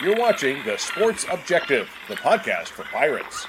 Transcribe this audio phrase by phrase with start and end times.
[0.00, 3.48] You're watching The Sports Objective, the podcast for Pirates.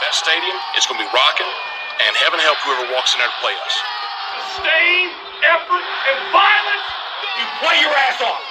[0.00, 1.52] That stadium is going to be rocking,
[2.00, 3.76] and heaven help whoever walks in there to play us.
[4.56, 5.12] Disdain,
[5.44, 6.88] effort, and violence,
[7.36, 8.48] you play your ass off.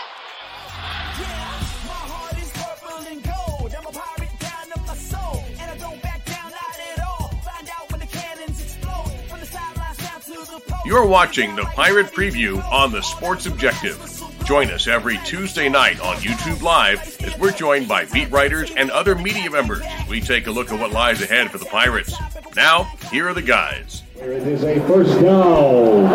[10.86, 14.11] You're watching the Pirate Preview on the Sports Objective.
[14.52, 18.92] Join us every Tuesday night on YouTube Live as we're joined by beat writers and
[18.92, 19.82] other media members.
[20.09, 22.14] We take a look at what lies ahead for the Pirates.
[22.54, 24.04] Now, here are the guys.
[24.18, 26.09] It is a first down.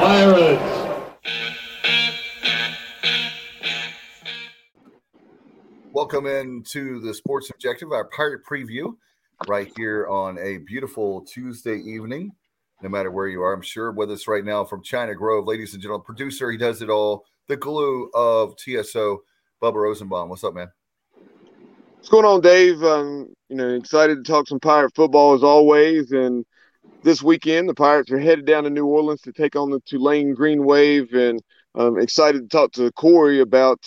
[0.00, 0.96] Pirates.
[5.92, 8.94] Welcome into the Sports Objective, our Pirate Preview,
[9.46, 12.32] right here on a beautiful Tuesday evening
[12.82, 13.52] no matter where you are.
[13.52, 16.82] I'm sure with us right now from China Grove, ladies and gentlemen, producer, he does
[16.82, 17.24] it all.
[17.48, 19.22] The glue of TSO,
[19.62, 20.28] Bubba Rosenbaum.
[20.28, 20.68] What's up, man?
[21.96, 22.82] What's going on, Dave?
[22.82, 26.10] Um, you know, excited to talk some Pirate football as always.
[26.10, 26.44] And
[27.04, 30.34] this weekend, the Pirates are headed down to New Orleans to take on the Tulane
[30.34, 31.40] Green Wave, and
[31.74, 33.78] I'm excited to talk to Corey about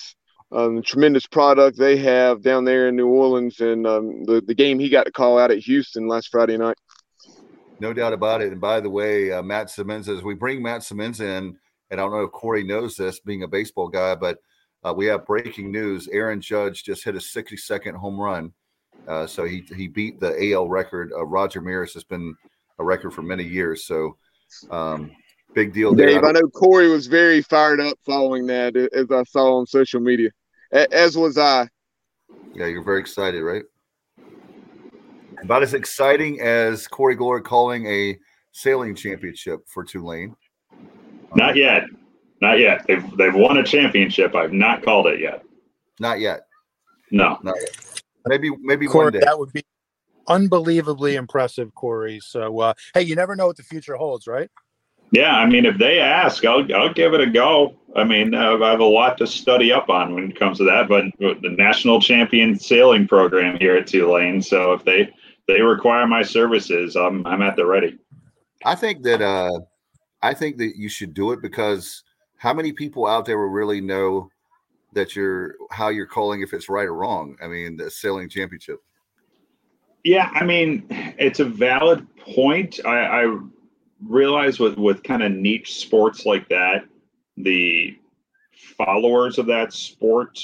[0.52, 4.56] um, the tremendous product they have down there in New Orleans and um, the the
[4.56, 6.78] game he got to call out at Houston last Friday night.
[7.80, 8.52] No doubt about it.
[8.52, 11.58] And by the way, uh, Matt Simmons, as we bring Matt Simmons in,
[11.92, 14.40] and I don't know if Corey knows this, being a baseball guy, but
[14.84, 16.08] uh, we have breaking news.
[16.12, 18.54] Aaron Judge just hit a 60 second home run.
[19.08, 21.12] Uh, so he, he beat the AL record.
[21.16, 22.36] Roger Maris has been
[22.80, 23.86] a record for many years.
[23.86, 24.18] So
[24.72, 25.12] um,
[25.54, 26.08] big deal there.
[26.08, 29.66] Dave, I, I know Corey was very fired up following that, as I saw on
[29.66, 30.30] social media,
[30.72, 31.68] as was I.
[32.54, 33.64] Yeah, you're very excited, right?
[35.46, 38.18] About as exciting as Corey Glory calling a
[38.52, 40.36] sailing championship for Tulane.
[41.36, 41.84] Not yet.
[42.42, 42.84] Not yet.
[42.88, 44.34] They've they've won a championship.
[44.34, 45.44] I've not called it yet.
[46.00, 46.48] Not yet.
[47.12, 47.38] No.
[47.44, 48.02] Not yet.
[48.26, 49.20] Maybe maybe Corey, one day.
[49.20, 49.64] That would be
[50.28, 52.20] unbelievably impressive, Corey.
[52.22, 54.50] So uh, hey, you never know what the future holds, right?
[55.12, 57.76] Yeah, I mean, if they ask, I'll I'll give it a go.
[57.96, 60.64] I mean, uh, I have a lot to study up on when it comes to
[60.64, 60.90] that.
[60.90, 65.14] But the national champion sailing program here at Tulane, so if they
[65.48, 67.98] they require my services, I'm I'm at the ready.
[68.64, 69.60] I think that uh,
[70.22, 72.04] I think that you should do it because
[72.38, 74.30] how many people out there will really know
[74.94, 77.38] that you're how you're calling if it's right or wrong?
[77.42, 78.80] I mean, the sailing championship.
[80.04, 82.80] Yeah, I mean, it's a valid point.
[82.86, 83.38] I, I
[84.04, 86.86] realize with with kind of niche sports like that,
[87.38, 87.98] the
[88.78, 90.40] followers of that sport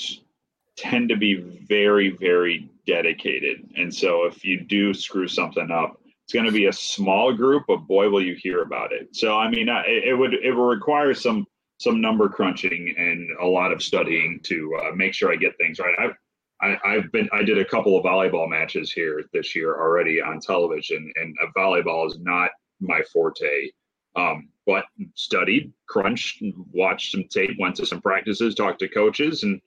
[0.75, 1.35] tend to be
[1.67, 3.57] very, very dedicated.
[3.79, 5.91] And so if you do screw something up,
[6.23, 9.15] it's going to be a small group, but boy, will you hear about it.
[9.21, 11.45] So, I mean, it, it would, it will require some,
[11.79, 15.79] some number crunching and a lot of studying to uh, make sure I get things
[15.79, 15.95] right.
[16.03, 16.15] I've,
[16.61, 20.39] I, I've been, I did a couple of volleyball matches here this year already on
[20.39, 23.71] television, and volleyball is not my forte.
[24.15, 24.85] Um, but
[25.15, 29.59] studied, crunched, watched some tape, went to some practices, talked to coaches, and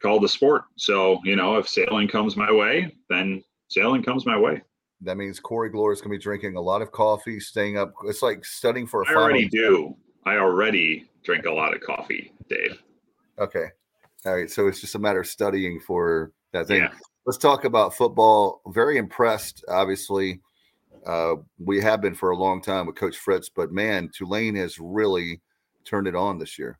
[0.00, 0.64] called the sport.
[0.76, 4.62] So, you know, if sailing comes my way, then sailing comes my way.
[5.02, 7.92] That means Corey Glory is going to be drinking a lot of coffee, staying up.
[8.04, 9.94] It's like studying for a I already do.
[10.24, 12.82] I already drink a lot of coffee, Dave.
[13.38, 13.66] Okay.
[14.24, 14.50] All right.
[14.50, 16.82] So it's just a matter of studying for that thing.
[16.82, 16.92] Yeah.
[17.26, 18.62] Let's talk about football.
[18.68, 20.40] Very impressed, obviously.
[21.06, 24.78] Uh, we have been for a long time with Coach Fritz, but man, Tulane has
[24.80, 25.40] really
[25.84, 26.78] turned it on this year.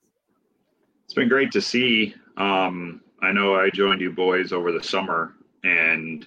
[1.05, 2.15] It's been great to see.
[2.37, 6.25] Um, I know I joined you boys over the summer and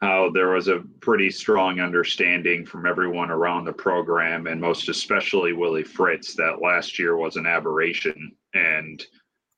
[0.00, 5.52] how there was a pretty strong understanding from everyone around the program and most especially
[5.52, 8.36] Willie Fritz that last year was an aberration.
[8.54, 9.04] And,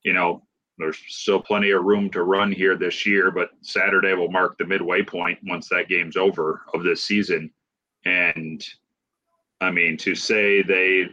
[0.03, 0.41] you know,
[0.79, 4.65] there's still plenty of room to run here this year, but Saturday will mark the
[4.65, 7.51] midway point once that game's over of this season.
[8.05, 8.65] And
[9.61, 11.09] I mean, to say they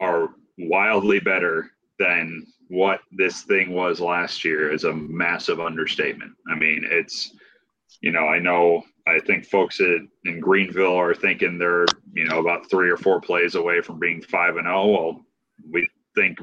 [0.00, 6.32] are wildly better than what this thing was last year is a massive understatement.
[6.50, 7.32] I mean, it's,
[8.00, 12.38] you know, I know, I think folks in, in Greenville are thinking they're, you know,
[12.38, 14.86] about three or four plays away from being five and oh.
[14.88, 15.26] Well,
[15.70, 16.38] we think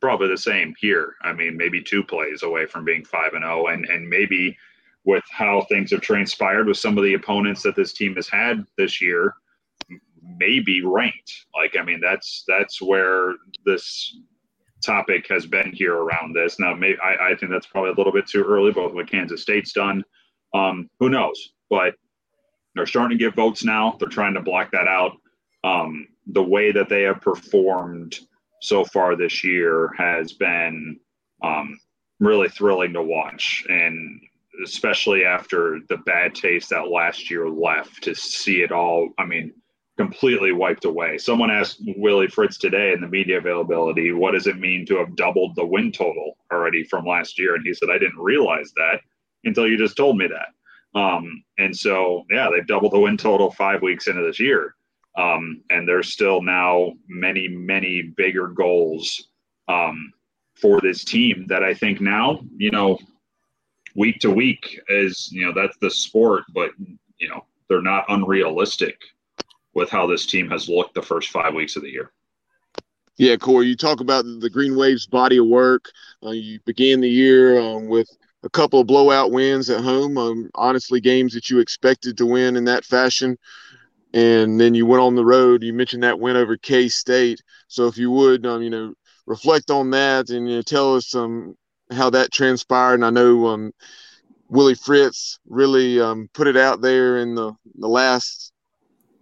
[0.00, 1.14] probably the same here.
[1.22, 4.56] I mean, maybe two plays away from being five and oh, and and maybe
[5.04, 8.64] with how things have transpired with some of the opponents that this team has had
[8.78, 9.34] this year,
[10.38, 11.32] maybe ranked.
[11.54, 13.34] Like, I mean, that's that's where
[13.66, 14.16] this
[14.84, 16.58] topic has been here around this.
[16.58, 19.42] Now, maybe I, I think that's probably a little bit too early, both what Kansas
[19.42, 20.04] State's done.
[20.54, 21.52] Um, who knows?
[21.70, 21.94] But
[22.74, 23.96] they're starting to get votes now.
[23.98, 25.12] They're trying to block that out.
[25.64, 28.18] Um, the way that they have performed
[28.60, 30.98] so far this year has been
[31.42, 31.78] um,
[32.20, 34.20] really thrilling to watch, and
[34.64, 39.10] especially after the bad taste that last year left, to see it all.
[39.18, 39.52] I mean,
[39.96, 41.18] completely wiped away.
[41.18, 45.14] Someone asked Willie Fritz today in the media availability, what does it mean to have
[45.16, 47.54] doubled the win total already from last year?
[47.54, 49.00] And he said, I didn't realize that
[49.44, 50.98] until you just told me that.
[50.98, 54.74] Um, and so, yeah, they've doubled the win total five weeks into this year.
[55.16, 59.28] Um, and there's still now many, many bigger goals
[59.68, 60.12] um,
[60.60, 62.98] for this team that I think now, you know,
[63.94, 66.70] week to week is, you know, that's the sport, but,
[67.18, 68.98] you know, they're not unrealistic
[69.74, 72.12] with how this team has looked the first five weeks of the year.
[73.16, 75.90] Yeah, Corey, you talk about the Green Waves body of work.
[76.24, 78.08] Uh, you began the year um, with
[78.42, 80.18] a couple of blowout wins at home.
[80.18, 83.38] Um, honestly, games that you expected to win in that fashion.
[84.12, 85.62] And then you went on the road.
[85.62, 87.40] You mentioned that win over K State.
[87.68, 88.94] So if you would, um, you know,
[89.26, 91.56] reflect on that and you know, tell us um,
[91.92, 92.94] how that transpired.
[92.94, 93.72] And I know um,
[94.48, 98.52] Willie Fritz really um, put it out there in the, the last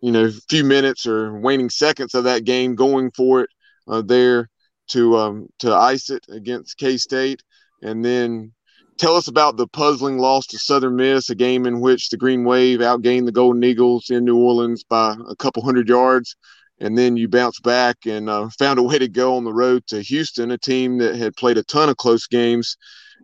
[0.02, 3.50] you know, few minutes or waning seconds of that game, going for it
[3.88, 4.50] uh, there
[4.88, 7.42] to um, to ice it against K State,
[7.82, 8.52] and then
[8.98, 12.44] tell us about the puzzling loss to Southern Miss, a game in which the Green
[12.44, 16.36] Wave outgained the Golden Eagles in New Orleans by a couple hundred yards,
[16.80, 19.86] and then you bounced back and uh, found a way to go on the road
[19.86, 22.76] to Houston, a team that had played a ton of close games,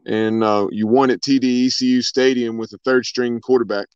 [0.07, 3.89] and uh, you won at TDECU Stadium with a third string quarterback.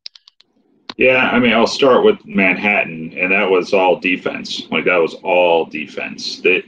[0.97, 4.63] Yeah, I mean, I'll start with Manhattan, and that was all defense.
[4.71, 6.41] Like that was all defense.
[6.41, 6.63] That,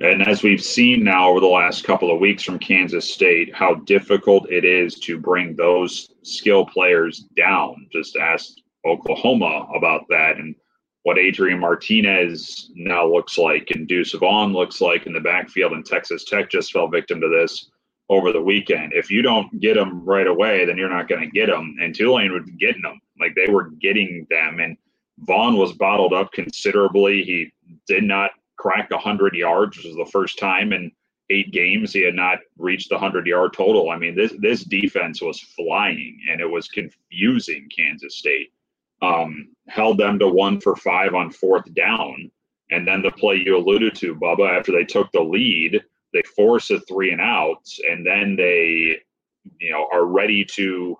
[0.00, 3.74] and as we've seen now over the last couple of weeks from Kansas State, how
[3.74, 7.86] difficult it is to bring those skill players down.
[7.92, 8.54] Just ask
[8.84, 10.56] Oklahoma about that and
[11.04, 15.72] what Adrian Martinez now looks like and Deuce Vaughn looks like in the backfield.
[15.72, 17.71] And Texas Tech just fell victim to this
[18.08, 18.92] over the weekend.
[18.92, 21.76] If you don't get them right away, then you're not going to get them.
[21.80, 23.00] And Tulane be getting them.
[23.18, 24.60] Like they were getting them.
[24.60, 24.76] And
[25.20, 27.22] Vaughn was bottled up considerably.
[27.22, 27.52] He
[27.86, 30.90] did not crack 100 yards, which was the first time in
[31.30, 33.90] eight games he had not reached the 100 yard total.
[33.90, 38.52] I mean, this, this defense was flying and it was confusing Kansas State.
[39.00, 42.30] Um, held them to one for five on fourth down.
[42.70, 46.70] And then the play you alluded to, Bubba, after they took the lead, they force
[46.70, 48.98] a three and out, and then they,
[49.58, 50.96] you know, are ready to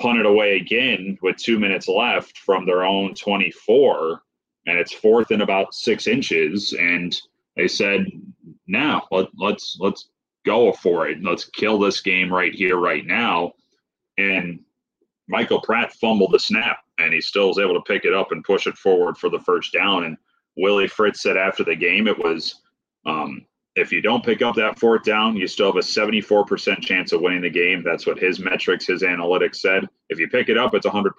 [0.00, 4.22] punt it away again with two minutes left from their own 24,
[4.66, 7.20] and it's fourth and about six inches, and
[7.56, 8.06] they said,
[8.66, 10.08] "Now let, let's let's
[10.46, 11.22] go for it.
[11.22, 13.52] Let's kill this game right here, right now."
[14.18, 14.60] And
[15.28, 18.44] Michael Pratt fumbled the snap, and he still was able to pick it up and
[18.44, 20.04] push it forward for the first down.
[20.04, 20.16] And
[20.56, 22.60] Willie Fritz said after the game, it was
[23.06, 27.12] um, if you don't pick up that fourth down, you still have a 74% chance
[27.12, 27.82] of winning the game.
[27.82, 29.88] That's what his metrics, his analytics said.
[30.10, 31.12] If you pick it up, it's 100%.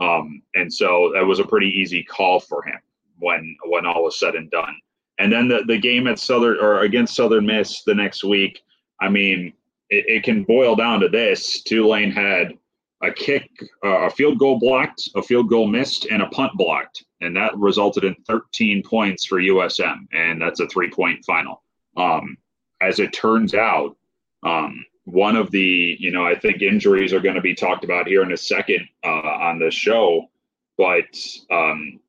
[0.00, 2.78] Um, and so that was a pretty easy call for him
[3.18, 4.74] when when all was said and done.
[5.18, 8.62] And then the, the game at Southern or against Southern Miss the next week,
[9.00, 9.52] I mean,
[9.90, 11.62] it, it can boil down to this.
[11.62, 12.54] Tulane had
[13.02, 13.50] a kick,
[13.84, 17.04] uh, a field goal blocked, a field goal missed, and a punt blocked.
[17.20, 20.06] And that resulted in 13 points for USM.
[20.12, 21.62] And that's a three point final.
[21.96, 22.36] Um,
[22.80, 23.96] as it turns out,
[24.42, 28.06] um, one of the, you know, I think injuries are going to be talked about
[28.06, 30.30] here in a second uh, on the show.
[30.78, 31.18] But
[31.50, 32.00] um,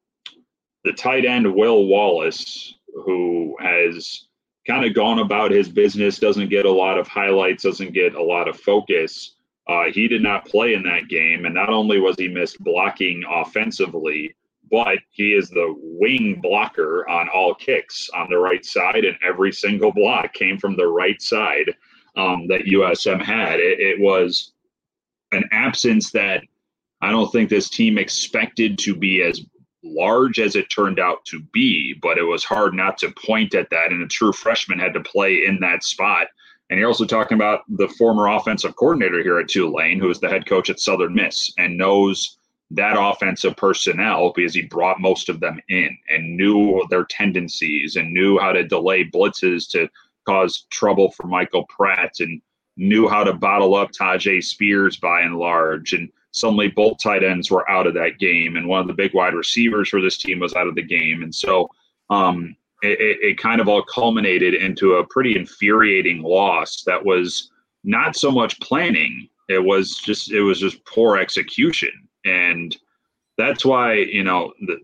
[0.84, 2.75] the tight end, Will Wallace,
[3.06, 4.27] who has
[4.65, 8.24] kind of gone about his business, doesn't get a lot of highlights, doesn't get a
[8.24, 9.36] lot of focus
[9.68, 13.24] uh, he did not play in that game, and not only was he missed blocking
[13.30, 14.36] offensively,
[14.72, 19.51] but he is the wing blocker on all kicks on the right side, and every
[19.51, 21.75] single block came from the right side
[22.16, 23.60] um, that USM had.
[23.60, 24.54] It, it was
[25.34, 26.44] an absence that
[27.01, 29.42] I don't think this team expected to be as
[29.84, 33.70] large as it turned out to be, but it was hard not to point at
[33.72, 33.92] that.
[33.92, 36.28] And a true freshman had to play in that spot
[36.72, 40.30] and you're also talking about the former offensive coordinator here at Tulane, who is the
[40.30, 42.38] head coach at Southern Miss and knows
[42.74, 48.13] that offensive personnel because he brought most of them in and knew their tendencies and
[48.13, 49.90] knew how to delay blitzes to
[50.25, 52.42] cause trouble for Michael Pratt and
[52.78, 55.94] knew how to bottle up Tyjae Spears by and large.
[55.94, 58.56] And suddenly both tight ends were out of that game.
[58.56, 61.24] And one of the big wide receivers for this team was out of the game.
[61.24, 61.70] And so
[62.10, 67.51] um, it, it kind of all culminated into a pretty infuriating loss that was
[67.84, 71.92] not so much planning it was just it was just poor execution
[72.25, 72.75] and
[73.38, 74.78] that's why you know the,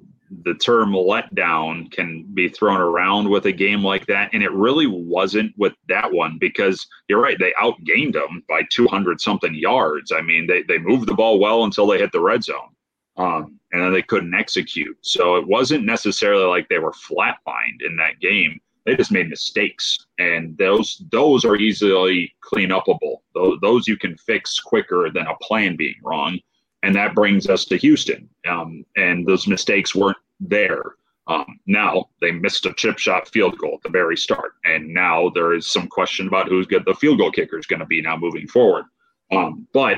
[0.43, 4.29] the term letdown can be thrown around with a game like that.
[4.33, 7.37] And it really wasn't with that one because you're right.
[7.39, 10.11] They outgained them by 200 something yards.
[10.11, 12.75] I mean, they, they moved the ball well until they hit the red zone.
[13.15, 14.97] Um, and then they couldn't execute.
[15.01, 18.59] So it wasn't necessarily like they were flatlined in that game.
[18.85, 23.17] They just made mistakes, and those those are easily clean upable.
[23.35, 26.39] Those, those you can fix quicker than a plan being wrong
[26.83, 28.29] and that brings us to Houston.
[28.47, 30.83] Um, and those mistakes weren't there.
[31.27, 35.29] Um, now they missed a chip shot field goal at the very start, and now
[35.35, 38.01] there is some question about who's good the field goal kicker is going to be
[38.01, 38.85] now moving forward.
[39.31, 39.97] Um, but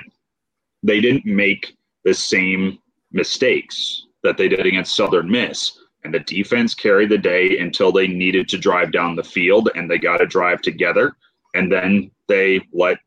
[0.81, 2.79] they didn't make the same
[3.12, 8.07] mistakes that they did against Southern Miss, and the defense carried the day until they
[8.07, 11.15] needed to drive down the field, and they got to drive together,
[11.53, 12.98] and then they let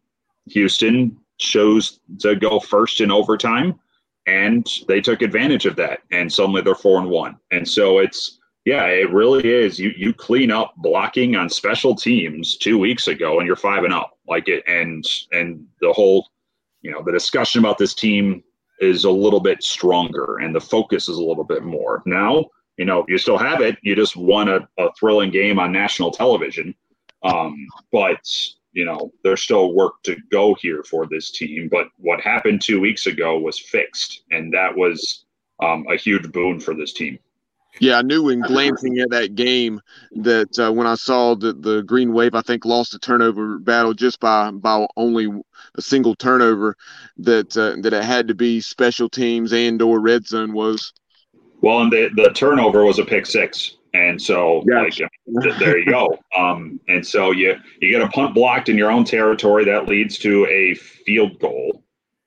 [0.46, 3.78] Houston chose to go first in overtime
[4.26, 7.36] and they took advantage of that and suddenly they're four and one.
[7.50, 9.78] And so it's yeah it really is.
[9.78, 13.92] You you clean up blocking on special teams two weeks ago and you're five and
[13.92, 14.18] up.
[14.28, 16.28] Like it and and the whole
[16.82, 18.42] you know the discussion about this team
[18.80, 22.02] is a little bit stronger and the focus is a little bit more.
[22.06, 22.46] Now
[22.76, 23.76] you know you still have it.
[23.82, 26.74] You just won a, a thrilling game on national television.
[27.24, 28.20] Um, but
[28.72, 31.68] you know, there's still work to go here for this team.
[31.70, 35.24] But what happened two weeks ago was fixed, and that was
[35.62, 37.18] um, a huge boon for this team.
[37.80, 39.80] Yeah, I knew in glancing at that game
[40.12, 43.94] that uh, when I saw that the Green Wave, I think, lost the turnover battle
[43.94, 45.28] just by by only
[45.74, 46.76] a single turnover,
[47.18, 50.92] that uh, that it had to be special teams and or red zone was.
[51.62, 53.76] Well, and the the turnover was a pick six.
[53.94, 55.08] And so, gotcha.
[55.26, 56.18] like, there you go.
[56.36, 60.18] Um, and so you you get a punt blocked in your own territory that leads
[60.18, 61.82] to a field goal.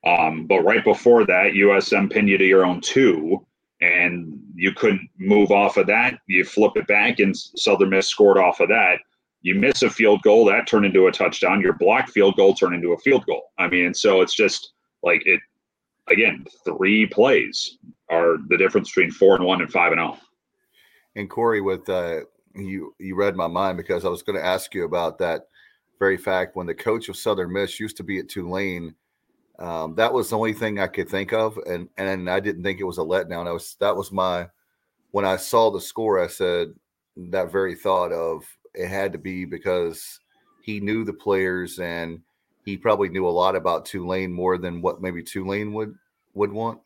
[0.05, 3.43] Um, but right before that, USM pinned you to your own two,
[3.81, 6.19] and you couldn't move off of that.
[6.27, 8.99] You flip it back, and Southern Miss scored off of that.
[9.41, 11.61] You miss a field goal, that turned into a touchdown.
[11.61, 13.51] Your blocked field goal turned into a field goal.
[13.59, 15.39] I mean, so it's just like it.
[16.07, 17.77] Again, three plays
[18.09, 20.17] are the difference between four and one and five and zero.
[20.19, 20.24] Oh.
[21.15, 22.21] And Corey, with uh,
[22.55, 25.47] you, you read my mind because I was going to ask you about that
[25.99, 26.55] very fact.
[26.55, 28.95] When the coach of Southern Miss used to be at Tulane,
[29.59, 32.79] um, that was the only thing I could think of, and and I didn't think
[32.79, 33.47] it was a letdown.
[33.47, 34.49] I was that was my
[35.11, 36.73] when I saw the score, I said
[37.15, 40.19] that very thought of it had to be because
[40.61, 42.19] he knew the players and
[42.65, 45.95] he probably knew a lot about Tulane more than what maybe Tulane would
[46.33, 46.81] would want.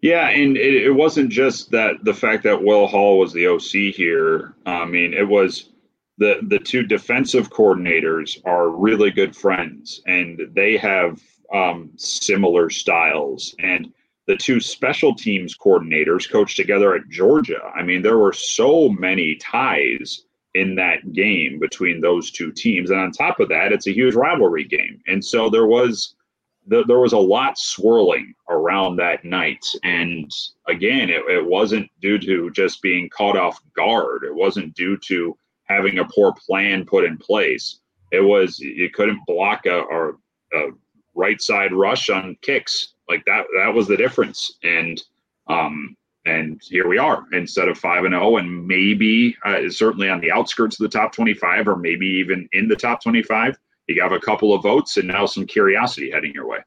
[0.00, 3.94] Yeah, and it, it, wasn't just that the fact that Will Hall was the OC
[3.94, 4.54] here.
[4.64, 5.70] I mean, it was
[6.18, 11.20] the the two defensive coordinators are really good friends, and they have
[11.52, 13.56] um, similar styles.
[13.58, 13.92] And
[14.28, 17.60] the two special teams coordinators coached together at Georgia.
[17.74, 20.22] I mean, there were so many ties
[20.54, 24.14] in that game between those two teams, and on top of that, it's a huge
[24.14, 26.14] rivalry game, and so there was
[26.70, 29.64] th- there was a lot swirling around that night.
[29.84, 30.30] And
[30.66, 34.24] again, it, it wasn't due to just being caught off guard.
[34.24, 37.80] It wasn't due to having a poor plan put in place.
[38.10, 40.10] It was you couldn't block a, a,
[40.54, 40.70] a
[41.14, 43.46] right side rush on kicks like that.
[43.56, 44.58] That was the difference.
[44.62, 45.02] And
[45.48, 45.96] um,
[46.26, 50.20] and here we are instead of five and zero, oh, and maybe uh, certainly on
[50.20, 53.58] the outskirts of the top twenty five, or maybe even in the top twenty five
[53.96, 56.58] you have a couple of votes and now some curiosity heading your way.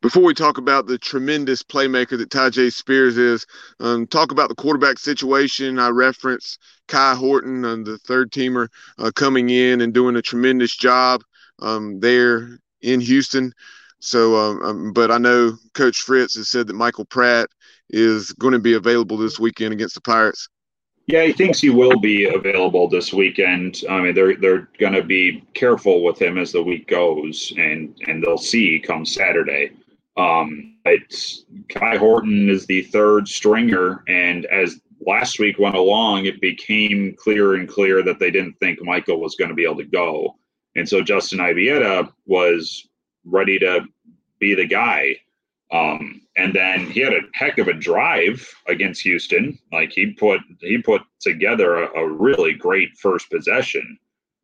[0.00, 3.44] Before we talk about the tremendous playmaker that Tyjae Spears is,
[3.80, 5.80] um, talk about the quarterback situation.
[5.80, 8.68] I reference Kai Horton, uh, the third teamer,
[8.98, 11.22] uh, coming in and doing a tremendous job
[11.58, 13.52] um, there in Houston.
[13.98, 17.48] So, um, um but I know Coach Fritz has said that Michael Pratt
[17.90, 20.48] is going to be available this weekend against the Pirates.
[21.08, 23.82] Yeah, he thinks he will be available this weekend.
[23.88, 27.98] I mean, they're they're going to be careful with him as the week goes, and
[28.06, 29.70] and they'll see come Saturday.
[30.18, 36.42] Um, it's Kai Horton is the third stringer, and as last week went along, it
[36.42, 39.84] became clearer and clear that they didn't think Michael was going to be able to
[39.84, 40.36] go,
[40.76, 42.86] and so Justin Ibieta was
[43.24, 43.86] ready to
[44.40, 45.16] be the guy.
[45.70, 49.58] Um, and then he had a heck of a drive against Houston.
[49.72, 53.98] Like he put he put together a, a really great first possession,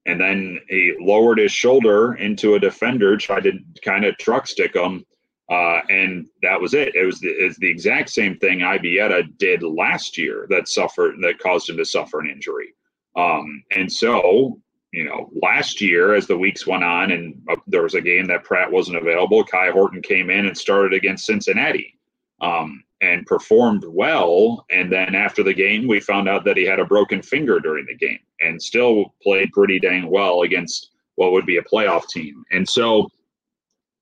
[0.07, 4.75] and then he lowered his shoulder into a defender, tried to kind of truck stick
[4.75, 5.05] him,
[5.51, 6.95] uh, and that was it.
[6.95, 11.71] It was the, the exact same thing Ibieta did last year that suffered that caused
[11.71, 12.75] him to suffer an injury.
[13.17, 14.61] Um, and so
[14.95, 18.27] you know, last year as the weeks went on and uh, there was a game
[18.27, 21.99] that Pratt wasn't available, Kai Horton came in and started against Cincinnati.
[22.41, 24.65] Um, and performed well.
[24.71, 27.87] And then after the game, we found out that he had a broken finger during
[27.87, 32.45] the game and still played pretty dang well against what would be a playoff team.
[32.51, 33.09] And so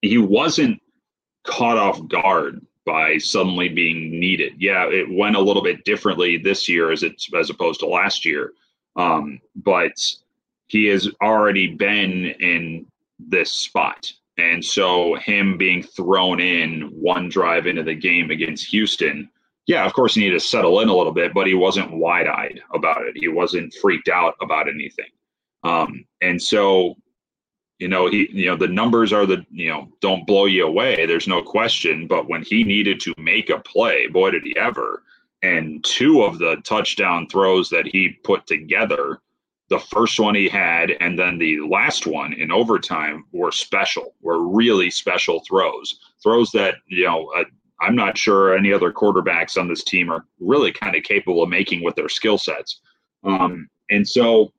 [0.00, 0.80] he wasn't
[1.44, 4.54] caught off guard by suddenly being needed.
[4.58, 8.24] Yeah, it went a little bit differently this year as it's as opposed to last
[8.24, 8.52] year.
[8.96, 9.92] Um, but
[10.72, 12.86] he has already been in
[13.18, 14.10] this spot.
[14.38, 19.28] And so him being thrown in one drive into the game against Houston,
[19.66, 22.26] yeah, of course he needed to settle in a little bit, but he wasn't wide
[22.26, 23.18] eyed about it.
[23.18, 25.10] He wasn't freaked out about anything.
[25.62, 26.96] Um, and so,
[27.78, 31.04] you know, he, you know, the numbers are the, you know, don't blow you away.
[31.04, 32.06] There's no question.
[32.06, 35.02] But when he needed to make a play, boy, did he ever.
[35.42, 39.20] And two of the touchdown throws that he put together
[39.72, 44.46] the first one he had and then the last one in overtime were special were
[44.46, 45.98] really special throws.
[46.22, 47.44] Throws that you know uh,
[47.80, 51.48] i'm not sure any other quarterbacks on this team are really kind of capable of
[51.48, 52.80] making with their skill sets.
[53.24, 54.52] Um, and so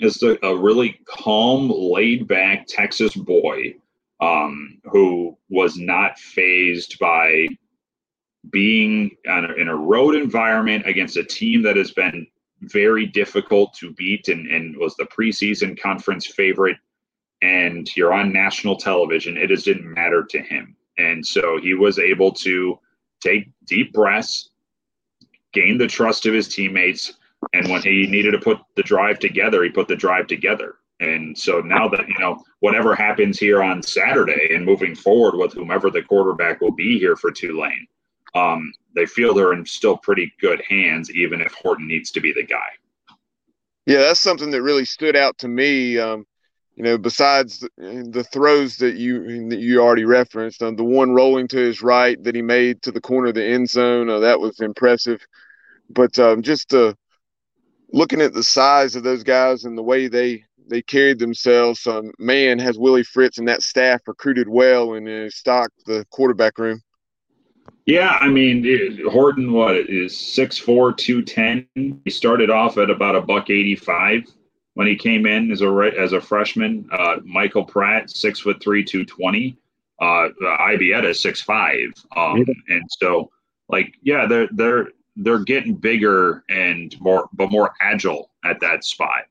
[0.00, 3.76] it's a, a, really calm laid back texas boy
[4.20, 7.46] um, who was not phased by
[8.50, 12.26] being a, in a road environment against a team that has been
[12.62, 16.76] very difficult to beat and, and was the preseason conference favorite.
[17.42, 19.36] And you're on national television.
[19.36, 20.76] It just didn't matter to him.
[20.98, 22.78] And so he was able to
[23.20, 24.50] take deep breaths
[25.52, 27.14] gain the trust of his teammates.
[27.52, 30.76] And when he needed to put the drive together he put the drive together.
[31.00, 35.52] And so now that you know whatever happens here on saturday and moving forward with
[35.52, 37.88] whomever the quarterback will be here for tulane
[38.34, 42.32] um, they feel they're in still pretty good hands, even if Horton needs to be
[42.32, 42.68] the guy.
[43.86, 45.98] Yeah, that's something that really stood out to me.
[45.98, 46.24] Um,
[46.76, 51.12] you know, besides the, the, throws that you that you already referenced, um, the one
[51.12, 54.20] rolling to his right that he made to the corner of the end zone, uh,
[54.20, 55.20] that was impressive.
[55.90, 56.94] But um, just uh,
[57.92, 62.12] looking at the size of those guys and the way they they carried themselves, um,
[62.18, 66.80] man, has Willie Fritz and that staff recruited well and uh, stocked the quarterback room.
[67.86, 71.66] Yeah, I mean it, Horton, what is six four two ten?
[71.74, 74.24] He started off at about a buck eighty five
[74.74, 76.88] when he came in as a as a freshman.
[76.92, 79.56] Uh, Michael Pratt, six foot three, two twenty.
[80.00, 81.92] Uh, Ibieta, six five.
[82.16, 83.30] Um, and so
[83.68, 89.24] like yeah, they're they're they're getting bigger and more, but more agile at that spot,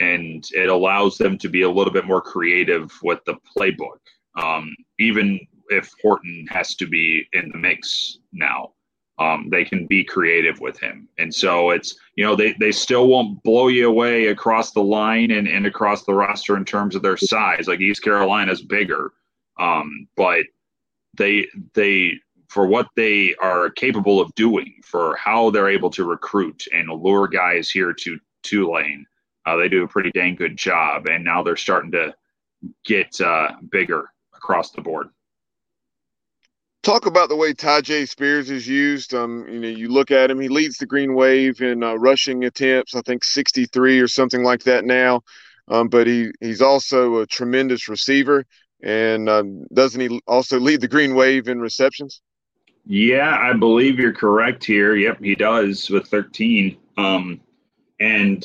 [0.00, 3.98] and it allows them to be a little bit more creative with the playbook.
[4.40, 8.72] Um, even if Horton has to be in the mix now.
[9.18, 11.06] Um, they can be creative with him.
[11.18, 15.30] And so it's, you know, they, they still won't blow you away across the line
[15.30, 17.68] and, and across the roster in terms of their size.
[17.68, 19.12] Like East Carolina's bigger.
[19.58, 20.46] Um, but
[21.18, 22.14] they, they,
[22.48, 27.28] for what they are capable of doing, for how they're able to recruit and lure
[27.28, 29.04] guys here to Tulane,
[29.44, 31.06] uh, they do a pretty dang good job.
[31.08, 32.14] And now they're starting to
[32.86, 35.10] get uh, bigger across the board
[36.82, 39.14] talk about the way Tyjae Spears is used.
[39.14, 42.44] Um, you know, you look at him; he leads the Green Wave in uh, rushing
[42.44, 42.94] attempts.
[42.94, 45.22] I think 63 or something like that now.
[45.68, 48.44] Um, but he he's also a tremendous receiver,
[48.82, 52.20] and um, doesn't he also lead the Green Wave in receptions?
[52.86, 54.96] Yeah, I believe you're correct here.
[54.96, 56.78] Yep, he does with 13.
[56.96, 57.40] Um,
[58.00, 58.44] and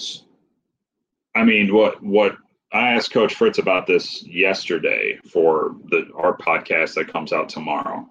[1.34, 2.38] I mean, what what
[2.72, 8.08] I asked Coach Fritz about this yesterday for the our podcast that comes out tomorrow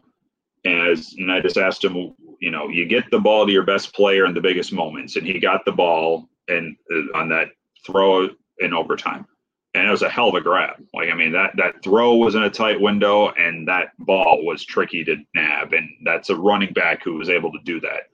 [0.64, 3.94] as and I just asked him, you know, you get the ball to your best
[3.94, 7.48] player in the biggest moments, and he got the ball and uh, on that
[7.87, 9.27] throw in overtime,
[9.74, 10.77] and it was a hell of a grab.
[10.94, 14.64] Like I mean, that that throw was in a tight window, and that ball was
[14.64, 18.09] tricky to nab, and that's a running back who was able to do that.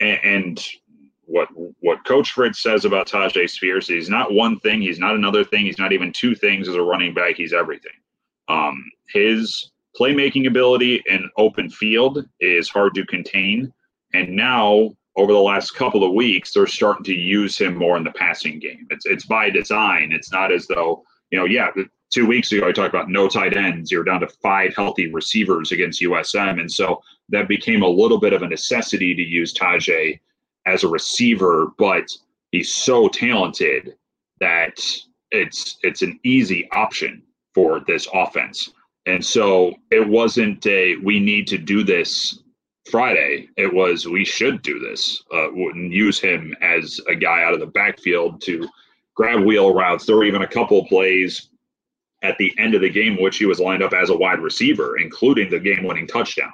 [0.00, 0.68] And, and
[1.26, 1.48] what
[1.80, 5.64] what Coach Fritz says about Tyjae Spears, he's not one thing, he's not another thing,
[5.64, 7.36] he's not even two things as a running back.
[7.36, 7.92] He's everything.
[8.48, 13.72] Um, his playmaking ability in open field is hard to contain.
[14.12, 18.04] And now, over the last couple of weeks, they're starting to use him more in
[18.04, 18.86] the passing game.
[18.90, 20.12] It's it's by design.
[20.12, 21.70] It's not as though you know, yeah.
[22.10, 23.90] Two weeks ago, I talked about no tight ends.
[23.90, 28.32] You're down to five healthy receivers against USM, and so that became a little bit
[28.32, 30.20] of a necessity to use Tyjae
[30.64, 31.72] as a receiver.
[31.76, 32.08] But
[32.52, 33.96] he's so talented
[34.38, 34.80] that
[35.32, 37.20] it's it's an easy option
[37.52, 38.70] for this offense.
[39.06, 42.40] And so it wasn't a we need to do this
[42.90, 43.48] Friday.
[43.56, 45.22] It was we should do this.
[45.32, 48.68] Uh, and use him as a guy out of the backfield to
[49.14, 50.06] grab wheel routes.
[50.06, 51.50] There were even a couple plays
[52.22, 54.98] at the end of the game which he was lined up as a wide receiver,
[54.98, 56.52] including the game-winning touchdown.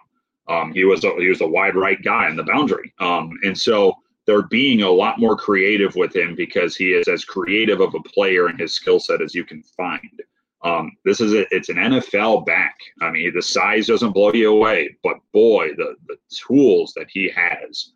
[0.49, 3.57] Um, he was a, he was a wide right guy in the boundary, um, and
[3.57, 3.95] so
[4.27, 8.03] they're being a lot more creative with him because he is as creative of a
[8.03, 10.23] player in his skill set as you can find.
[10.63, 12.77] Um, this is a, it's an NFL back.
[13.01, 17.31] I mean, the size doesn't blow you away, but boy, the the tools that he
[17.31, 17.93] has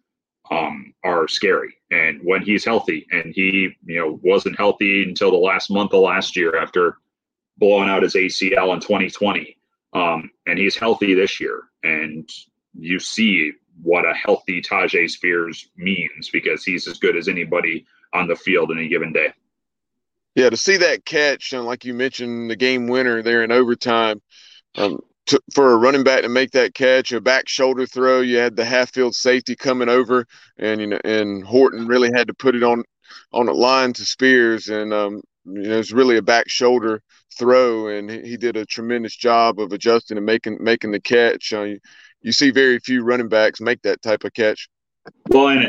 [0.50, 1.74] um, are scary.
[1.90, 6.00] And when he's healthy, and he you know wasn't healthy until the last month of
[6.00, 6.98] last year after
[7.58, 9.56] blowing out his ACL in 2020,
[9.92, 12.28] um, and he's healthy this year, and
[12.72, 18.26] you see what a healthy Tyjae Spears means because he's as good as anybody on
[18.26, 19.32] the field in a given day.
[20.34, 24.20] Yeah, to see that catch, and like you mentioned, the game winner there in overtime,
[24.76, 28.36] um, to, for a running back to make that catch, a back shoulder throw, you
[28.38, 30.26] had the half field safety coming over,
[30.58, 32.82] and you know, and Horton really had to put it on
[33.32, 37.00] on a line to Spears, and um, you know, it's really a back shoulder
[37.38, 41.52] throw, and he did a tremendous job of adjusting and making making the catch.
[41.52, 41.78] Uh, you,
[42.22, 44.68] you see very few running backs make that type of catch.
[45.28, 45.64] Well, and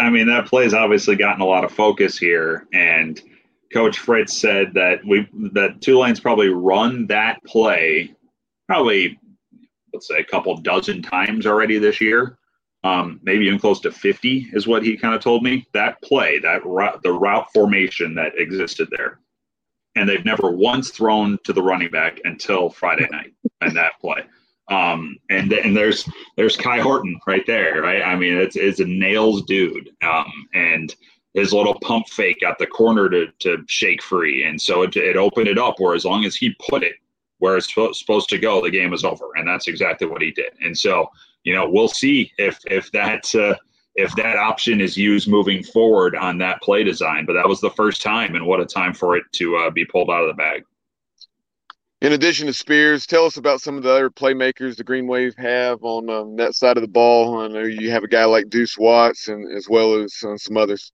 [0.00, 3.20] I mean that play's obviously gotten a lot of focus here, and
[3.72, 8.14] Coach Fritz said that we that Tulane's probably run that play
[8.66, 9.18] probably
[9.92, 12.38] let's say a couple dozen times already this year.
[12.82, 15.66] Um, maybe even close to 50 is what he kind of told me.
[15.74, 19.20] That play, that route, the route formation that existed there,
[19.96, 24.22] and they've never once thrown to the running back until Friday night and that play.
[24.68, 28.02] Um, and and there's there's Kai Horton right there, right?
[28.02, 29.90] I mean, it's it's a nails dude.
[30.02, 30.94] Um, and
[31.34, 34.44] his little pump fake at the corner to, to shake free.
[34.44, 36.94] And so it, it opened it up where as long as he put it
[37.38, 39.30] where it's supposed to go, the game is over.
[39.36, 40.52] And that's exactly what he did.
[40.60, 41.10] And so,
[41.44, 43.54] you know, we'll see if, if that, uh,
[43.94, 47.70] if that option is used moving forward on that play design, but that was the
[47.70, 50.34] first time and what a time for it to uh, be pulled out of the
[50.34, 50.64] bag.
[52.02, 55.34] In addition to Spears, tell us about some of the other playmakers the Green Wave
[55.36, 57.38] have on um, that side of the ball.
[57.40, 60.56] I know you have a guy like Duece Watts and as well as uh, some
[60.56, 60.92] others.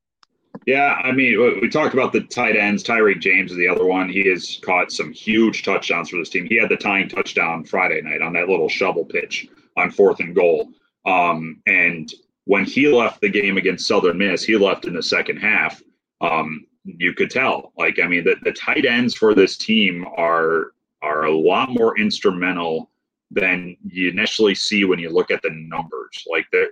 [0.65, 2.83] Yeah, I mean, we talked about the tight ends.
[2.83, 4.09] Tyrique James is the other one.
[4.09, 6.47] He has caught some huge touchdowns for this team.
[6.47, 10.35] He had the tying touchdown Friday night on that little shovel pitch on fourth and
[10.35, 10.71] goal.
[11.05, 12.13] Um, and
[12.45, 15.83] when he left the game against Southern Miss, he left in the second half.
[16.21, 20.73] Um, you could tell, like, I mean, the, the tight ends for this team are
[21.03, 22.91] are a lot more instrumental
[23.31, 26.25] than you initially see when you look at the numbers.
[26.31, 26.71] Like, they're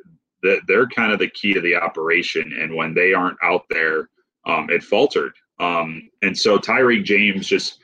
[0.67, 2.53] they're kind of the key to the operation.
[2.61, 4.09] And when they aren't out there,
[4.47, 5.33] um, it faltered.
[5.59, 7.79] Um, and so Tyrique James just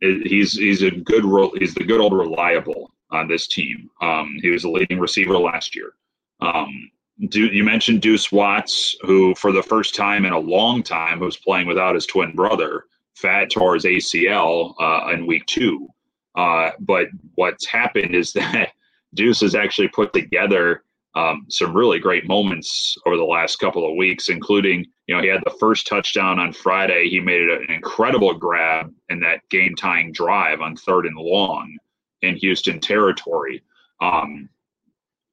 [0.00, 1.24] he's he's a good
[1.58, 3.90] he's the good old reliable on this team.
[4.00, 5.94] Um, he was the leading receiver last year.
[6.40, 6.90] Um,
[7.28, 11.36] do, you mentioned Duece Watts, who for the first time in a long time was
[11.36, 12.84] playing without his twin brother.
[13.14, 15.86] Phat tore his ACL uh, in week two.
[16.34, 18.72] Uh, but what's happened is that
[19.14, 20.82] Duece has actually put together
[21.14, 25.28] um, some really great moments over the last couple of weeks, including, you know, he
[25.28, 27.08] had the first touchdown on Friday.
[27.08, 31.76] He made an incredible grab in that game tying drive on third and long
[32.22, 33.62] in Houston territory.
[34.00, 34.48] Um,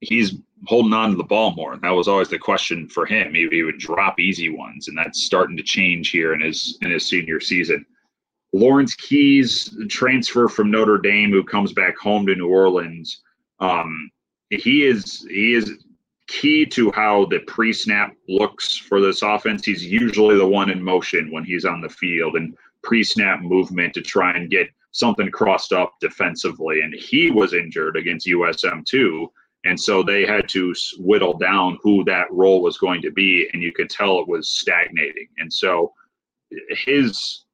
[0.01, 1.77] he's holding on to the ball more.
[1.77, 3.33] That was always the question for him.
[3.33, 6.91] He, he, would drop easy ones, and that's starting to change here in his in
[6.91, 7.85] his senior season.
[8.51, 13.21] Lawrence Keys, transfer from Notre Dame, who comes back home to New Orleans.
[13.59, 14.09] Um,
[14.49, 15.83] he is he is
[16.27, 19.65] key to how the pre-snap looks for this offense.
[19.65, 24.01] He's usually the one in motion when he's on the field and pre-snap movement to
[24.01, 26.81] try and get something crossed up defensively.
[26.81, 29.31] And he was injured against USM too.
[29.65, 33.49] And so they had to whittle down who that role was going to be.
[33.51, 35.27] And you could tell it was stagnating.
[35.39, 35.93] And so
[36.69, 37.45] his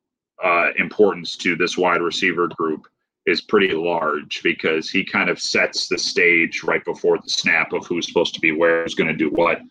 [0.43, 2.87] uh, importance to this wide receiver group
[3.25, 7.85] is pretty large because he kind of sets the stage right before the snap of
[7.87, 9.61] who's supposed to be where, who's going to do what.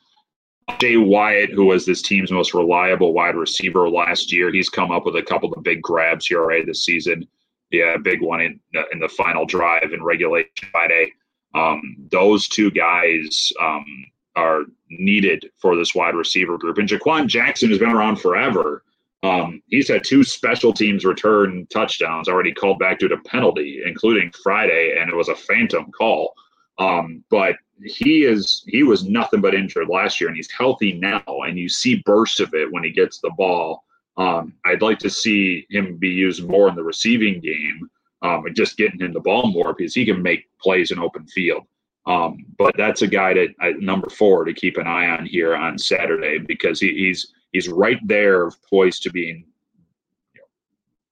[0.70, 5.04] Shae Wyatt, who was this team's most reliable wide receiver last year, he's come up
[5.04, 7.26] with a couple of big grabs here already this season.
[7.70, 8.60] Yeah, a big one in,
[8.92, 11.12] in the final drive in regulation Friday.
[11.54, 13.84] Um, those two guys um,
[14.36, 16.78] are needed for this wide receiver group.
[16.78, 18.82] And Jha'Quan Jackson has been around forever
[19.24, 24.30] um, he's had two special teams return touchdowns already called back due to penalty, including
[24.42, 26.34] Friday, and it was a phantom call.
[26.78, 31.22] Um, but he is he was nothing but injured last year, and he's healthy now,
[31.26, 33.84] and you see bursts of it when he gets the ball.
[34.18, 37.88] Um, I'd like to see him be used more in the receiving game,
[38.20, 41.26] um, and just getting him the ball more because he can make plays in open
[41.28, 41.62] field.
[42.06, 45.56] Um, but that's a guy that uh, number four to keep an eye on here
[45.56, 49.46] on Saturday because he, he's he's right there, poised to being
[50.34, 50.46] you know,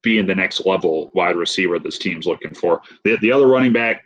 [0.03, 2.83] being the next level wide receiver this team's looking for.
[3.05, 4.05] The, the other running back,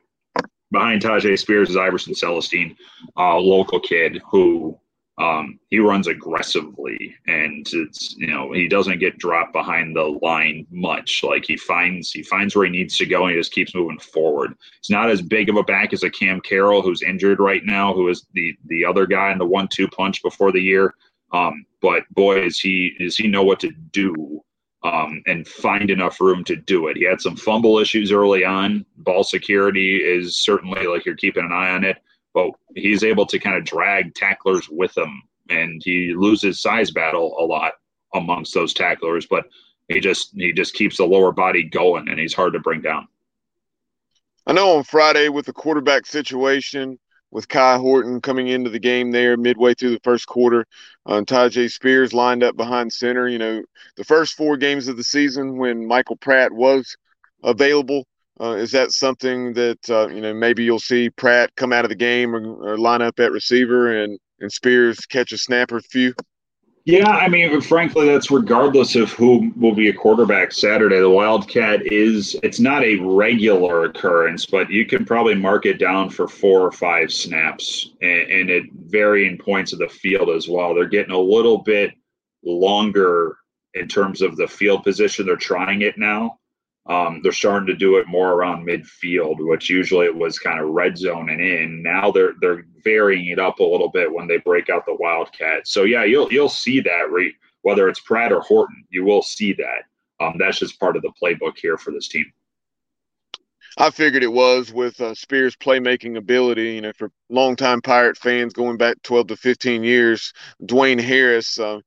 [0.70, 2.76] behind Tyjae Spears is Iverson Celestine,
[3.16, 4.78] a local kid who
[5.18, 10.66] um, he runs aggressively and it's you know he doesn't get dropped behind the line
[10.70, 11.22] much.
[11.24, 13.98] Like he finds he finds where he needs to go and he just keeps moving
[13.98, 14.52] forward.
[14.82, 17.94] He's not as big of a back as a cam carroll who's injured right now
[17.94, 20.94] who is the the other guy in the one two punch before the year
[21.32, 24.42] um, but boy is he does he know what to do
[24.82, 28.84] um, and find enough room to do it he had some fumble issues early on
[28.98, 31.98] ball security is certainly like you're keeping an eye on it
[32.36, 37.34] but he's able to kind of drag tacklers with him, and he loses size battle
[37.40, 37.72] a lot
[38.14, 39.24] amongst those tacklers.
[39.24, 39.46] But
[39.88, 43.08] he just he just keeps the lower body going, and he's hard to bring down.
[44.46, 46.98] I know on Friday with the quarterback situation
[47.36, 50.64] with Kai Horton coming into the game there midway through the first quarter,
[51.04, 53.28] uh, Tyjae Spears lined up behind center.
[53.28, 53.62] You know,
[53.96, 56.96] the first four games of the season when Michael Pratt was
[57.44, 58.06] available,
[58.40, 61.90] uh, is that something that uh, you know maybe you'll see Pratt come out of
[61.90, 65.76] the game or, or, line up at receiver and and Spears catch a snap or
[65.76, 66.14] a few?
[66.86, 71.00] Yeah, I mean, frankly, that's regardless of who will be a quarterback Saturday.
[71.00, 76.10] The Wildcat is it's not a regular occurrence, but you can probably mark it down
[76.10, 80.76] for four or five snaps, and, and at varying points of the field as well.
[80.76, 81.92] They're getting a little bit
[82.44, 83.36] longer
[83.74, 85.26] in terms of the field position.
[85.26, 86.38] They're trying it now.
[86.88, 90.68] Um, they're starting to do it more around midfield, which usually it was kind of
[90.68, 91.82] red zone and in.
[91.82, 95.66] Now they're they're varying it up a little bit when they break out the Wildcat.
[95.66, 97.08] So yeah, you'll you'll see that
[97.62, 100.24] whether it's Pratt or Horton, you will see that.
[100.24, 102.32] Um, that's just part of the playbook here for this team.
[103.76, 106.74] I figured it was with uh, Spears' playmaking ability.
[106.76, 111.58] You know, for longtime Pirate fans going back 12 to 15 years, Dwayne Harris.
[111.58, 111.80] Uh,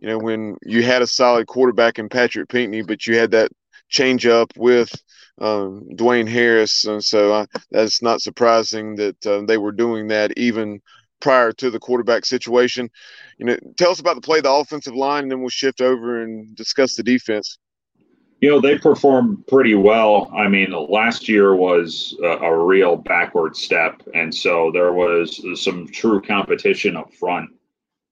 [0.00, 3.50] you know, when you had a solid quarterback in Patrick Pinkney, but you had that
[3.88, 4.92] change up with
[5.40, 10.36] um, Dwayne Harris, and so I, that's not surprising that uh, they were doing that
[10.36, 10.80] even
[11.20, 12.90] prior to the quarterback situation.
[13.38, 16.22] You know, tell us about the play, the offensive line, and then we'll shift over
[16.22, 17.58] and discuss the defense.
[18.40, 20.30] You know, they performed pretty well.
[20.36, 25.88] I mean, last year was a, a real backward step, and so there was some
[25.88, 27.50] true competition up front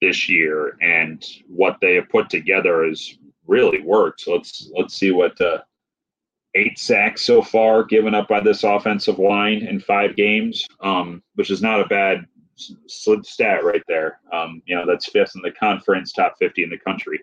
[0.01, 4.21] this year, and what they have put together is really worked.
[4.21, 5.59] So let's let's see what uh,
[6.55, 11.51] eight sacks so far given up by this offensive line in five games, um, which
[11.51, 12.25] is not a bad
[12.87, 14.19] slid stat right there.
[14.33, 17.19] Um, you know, that's fifth in the conference, top 50 in the country.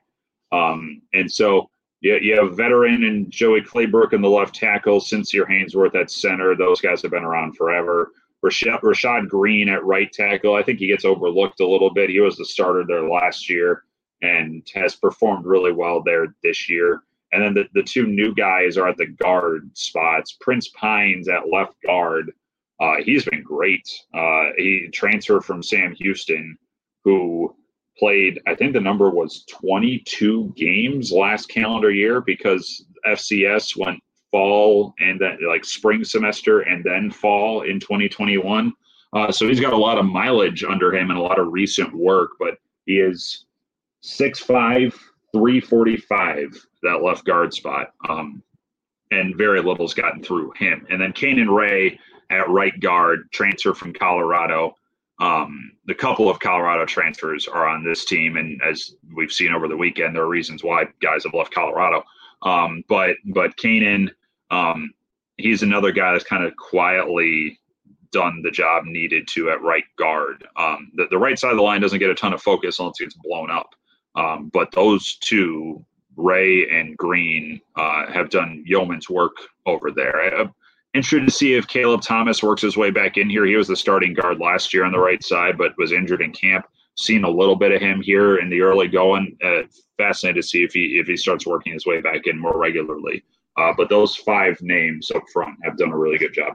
[0.53, 1.69] Um, and so
[2.01, 6.55] you, you have veteran and Joey Claybrook in the left tackle, Sincere Haynesworth at center.
[6.55, 8.13] Those guys have been around forever.
[8.45, 10.55] Rashad, Rashad Greene at right tackle.
[10.55, 12.11] I think he gets overlooked a little bit.
[12.11, 13.85] He was the starter there last year
[14.25, 17.03] and has performed really well there this year.
[17.33, 20.37] And then the, the two new guys are at the guard spots.
[20.41, 22.33] Prince Pines at left guard.
[22.81, 23.89] Uh, he's been great.
[24.15, 26.57] Uh, he transferred from Sam Houston,
[27.03, 27.55] who
[27.99, 34.95] played, I think the number was 22 games last calendar year because FCS went fall
[35.01, 38.73] and then like spring semester and then fall in 2021.
[39.13, 41.95] Uh, so he's got a lot of mileage under him and a lot of recent
[41.95, 43.47] work, but he is
[44.05, 44.93] 6'5,
[45.33, 47.93] 345 that left guard spot.
[48.09, 48.43] Um,
[49.11, 50.87] and very little's gotten through him.
[50.91, 51.99] And then Kanan Ray
[52.31, 54.75] at right guard, transfer from Colorado.
[55.21, 59.69] Um, the couple of Colorado transfers are on this team, and as we've seen over
[59.69, 62.03] the weekend, there are reasons why guys have left Colorado.
[62.43, 64.11] Um, but but Kanan,
[64.51, 64.93] um,
[65.37, 67.61] he's another guy that's kind of quietly
[68.11, 70.47] done the job needed to at right guard.
[70.57, 73.01] Um, the, the right side of the line doesn't get a ton of focus unless
[73.01, 73.71] it gets blown up.
[74.15, 75.85] Um, but those two,
[76.17, 79.33] Ray and Green, uh, have done yeoman's work
[79.67, 80.41] over there.
[80.41, 80.49] I,
[80.95, 83.45] interested to see if Caleb Thomas works his way back in here.
[83.45, 86.33] He was the starting guard last year on the right side, but was injured in
[86.33, 86.65] camp.
[86.97, 89.37] Seen a little bit of him here in the early going.
[89.45, 89.63] Uh,
[89.99, 93.25] fascinated to see if he if he starts working his way back in more regularly.
[93.57, 96.55] Uh, but those five names up front have done a really good job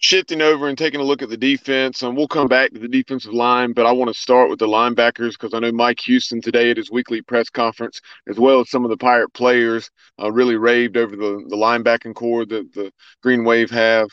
[0.00, 2.88] shifting over and taking a look at the defense, and we'll come back to the
[2.88, 6.40] defensive line, but I want to start with the linebackers because I know Mike Houston
[6.40, 10.32] today at his weekly press conference, as well as some of the Pirate players, uh,
[10.32, 12.90] really raved over the, the linebacking corps that the
[13.22, 14.08] Green Wave have,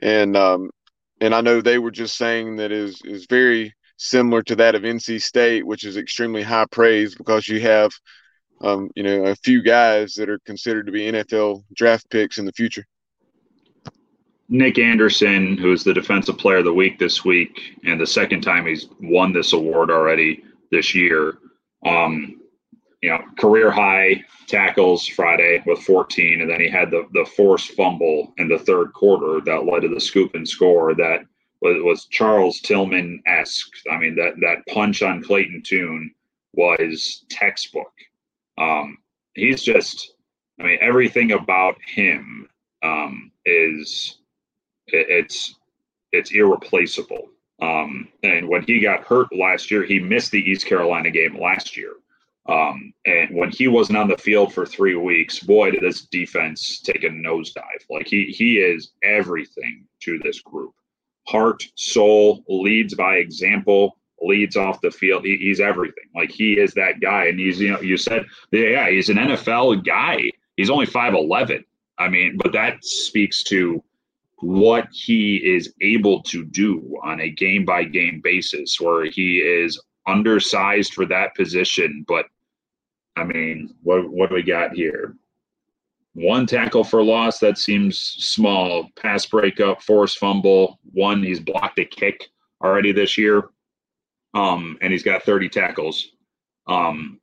[0.00, 0.70] and um,
[1.20, 4.82] and I know they were just saying that is is very similar to that of
[4.82, 7.90] NC State, which is extremely high praise because you have.
[8.60, 12.44] Um, you know, a few guys that are considered to be NFL draft picks in
[12.44, 12.86] the future.
[14.52, 18.66] Nick Anderson, who's the defensive player of the week this week, and the second time
[18.66, 21.38] he's won this award already this year.
[21.86, 22.38] Um,
[23.00, 27.72] you know, career high tackles Friday with 14, and then he had the the forced
[27.72, 31.24] fumble in the third quarter that led to the scoop and score that
[31.62, 33.72] was, was Charles Tillman esque.
[33.90, 36.14] I mean, that that punch on Clayton Tune
[36.52, 37.92] was textbook.
[38.58, 38.98] Um,
[39.32, 40.12] he's just,
[40.60, 42.50] I mean, everything about him
[42.82, 44.18] um, is
[44.92, 45.54] it, it's
[46.12, 47.28] it's irreplaceable.
[47.60, 51.76] Um, and when he got hurt last year, he missed the East Carolina game last
[51.76, 51.94] year.
[52.48, 56.80] Um, and when he wasn't on the field for three weeks, boy, did this defense
[56.80, 57.62] take a nosedive.
[57.88, 60.72] Like he he is everything to this group.
[61.28, 65.24] Heart, soul, leads by example, leads off the field.
[65.24, 66.10] He, he's everything.
[66.16, 67.26] Like he is that guy.
[67.26, 70.30] And he's you know you said yeah he's an NFL guy.
[70.56, 71.64] He's only five eleven.
[71.98, 73.82] I mean, but that speaks to
[74.42, 79.80] what he is able to do on a game by game basis, where he is
[80.08, 82.04] undersized for that position.
[82.08, 82.26] But
[83.16, 85.16] I mean, what what do we got here?
[86.14, 88.88] One tackle for loss that seems small.
[88.96, 90.80] Pass breakup, force fumble.
[90.92, 92.28] One he's blocked a kick
[92.62, 93.48] already this year,
[94.34, 96.08] um, and he's got 30 tackles.
[96.66, 97.20] Um,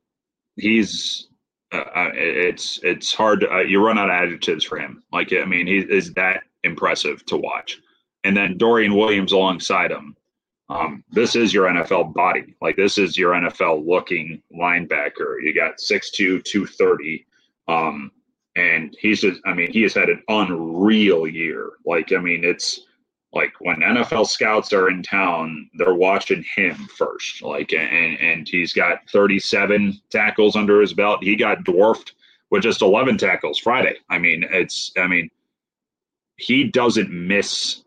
[0.56, 1.28] he's
[1.70, 3.40] uh, uh it's it's hard.
[3.40, 5.02] To, uh, you run out of adjectives for him.
[5.12, 7.80] Like I mean, he is that impressive to watch.
[8.24, 10.16] And then Dorian Williams alongside him
[10.70, 12.54] um, this is your NFL body.
[12.62, 15.42] Like this is your NFL looking linebacker.
[15.42, 17.26] You got 6'2, 230.
[17.66, 18.12] Um,
[18.54, 21.70] and he's just, I mean, he has had an unreal year.
[21.84, 22.82] Like, I mean, it's
[23.32, 27.42] like when NFL scouts are in town, they're watching him first.
[27.42, 31.24] Like, and, and he's got 37 tackles under his belt.
[31.24, 32.14] He got dwarfed
[32.50, 33.96] with just 11 tackles Friday.
[34.08, 35.30] I mean, it's, I mean,
[36.40, 37.82] he doesn't miss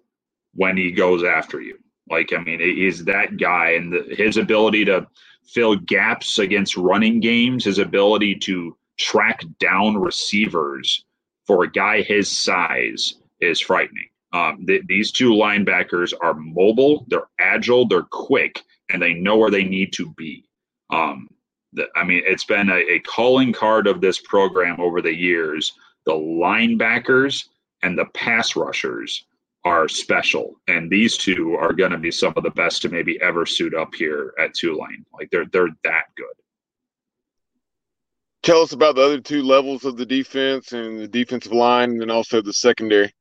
[0.55, 1.77] when he goes after you.
[2.09, 5.07] Like, I mean, he's that guy, and the, his ability to
[5.45, 11.05] fill gaps against running games, his ability to track down receivers
[11.45, 14.09] for a guy his size is frightening.
[14.33, 18.61] Um, th- these two linebackers are mobile, they're agile, they're quick,
[18.91, 20.45] and they know where they need to be.
[20.91, 21.29] Um,
[21.73, 25.73] the, I mean, it's been a, a calling card of this program over the years.
[26.05, 27.45] The linebackers
[27.83, 29.25] and the pass rushers
[29.65, 33.21] are special, and these two are going to be some of the best to maybe
[33.21, 35.05] ever suit up here at Tulane.
[35.13, 36.25] Like they're they're that good.
[38.41, 42.01] Tell us about the other two levels of the defense and the defensive line, and
[42.01, 43.13] then also the secondary.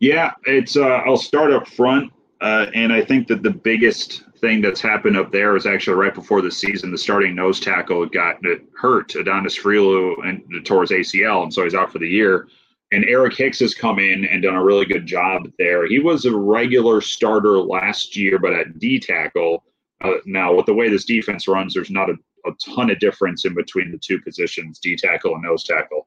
[0.00, 0.76] Yeah, it's.
[0.76, 5.16] Uh, I'll start up front, uh, and I think that the biggest thing that's happened
[5.16, 8.36] up there is actually right before the season, the starting nose tackle got
[8.80, 12.46] hurt, Adonis Friloux, and towards ACL, and so he's out for the year
[12.92, 15.86] and Eric Hicks has come in and done a really good job there.
[15.86, 19.64] He was a regular starter last year, but at D tackle.
[20.02, 22.14] Uh, now, with the way this defense runs, there's not a,
[22.46, 26.06] a, ton of difference in between the two positions, D tackle and nose tackle.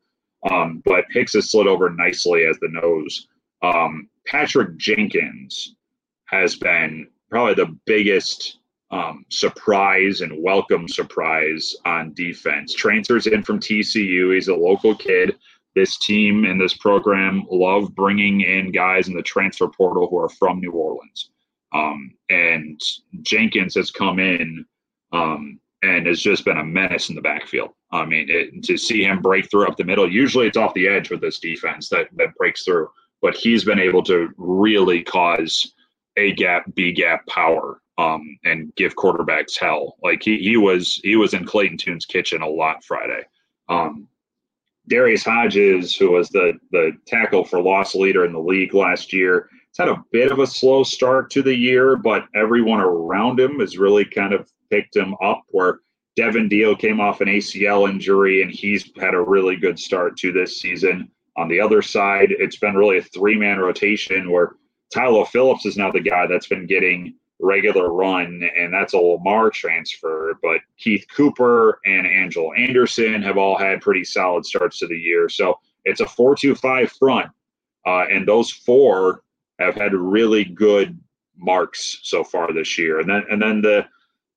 [0.49, 3.27] Um, but Hicks has slid over nicely as the nose.
[3.61, 5.75] Um, Patrick Jenkins
[6.25, 8.57] has been probably the biggest
[8.91, 12.73] um, surprise and welcome surprise on defense.
[12.73, 14.33] Transfers in from TCU.
[14.33, 15.37] He's a local kid
[15.75, 20.29] this team and this program love bringing in guys in the transfer portal who are
[20.29, 21.29] from New Orleans.
[21.73, 22.79] Um, and
[23.21, 24.65] Jenkins has come in
[25.13, 27.69] um, and has just been a menace in the backfield.
[27.91, 30.87] I mean, it, to see him break through up the middle, usually it's off the
[30.87, 32.89] edge with this defense that, that breaks through,
[33.21, 35.73] but he's been able to really cause
[36.17, 39.95] A gap, B gap power um, and give quarterbacks hell.
[40.03, 43.23] Like he, he was he was in Clayton Tune's kitchen a lot Friday.
[43.69, 44.07] Um,
[44.91, 49.49] Darius Hodges, who was the the tackle for loss leader in the league last year,
[49.69, 53.61] it's had a bit of a slow start to the year, but everyone around him
[53.61, 55.43] has really kind of picked him up.
[55.47, 55.79] Where
[56.17, 60.33] Devin Deal came off an ACL injury, and he's had a really good start to
[60.33, 61.09] this season.
[61.37, 64.55] On the other side, it's been really a three man rotation where
[64.93, 69.49] Tyler Phillips is now the guy that's been getting regular run, and that's a Lamar
[69.49, 70.37] transfer.
[70.41, 75.27] But Keith Cooper and Angel Anderson have all had pretty solid starts to the year.
[75.29, 77.31] So it's a 4 2 5 front.
[77.85, 79.23] Uh, and those four
[79.59, 80.99] have had really good
[81.37, 82.99] marks so far this year.
[82.99, 83.85] And then and then the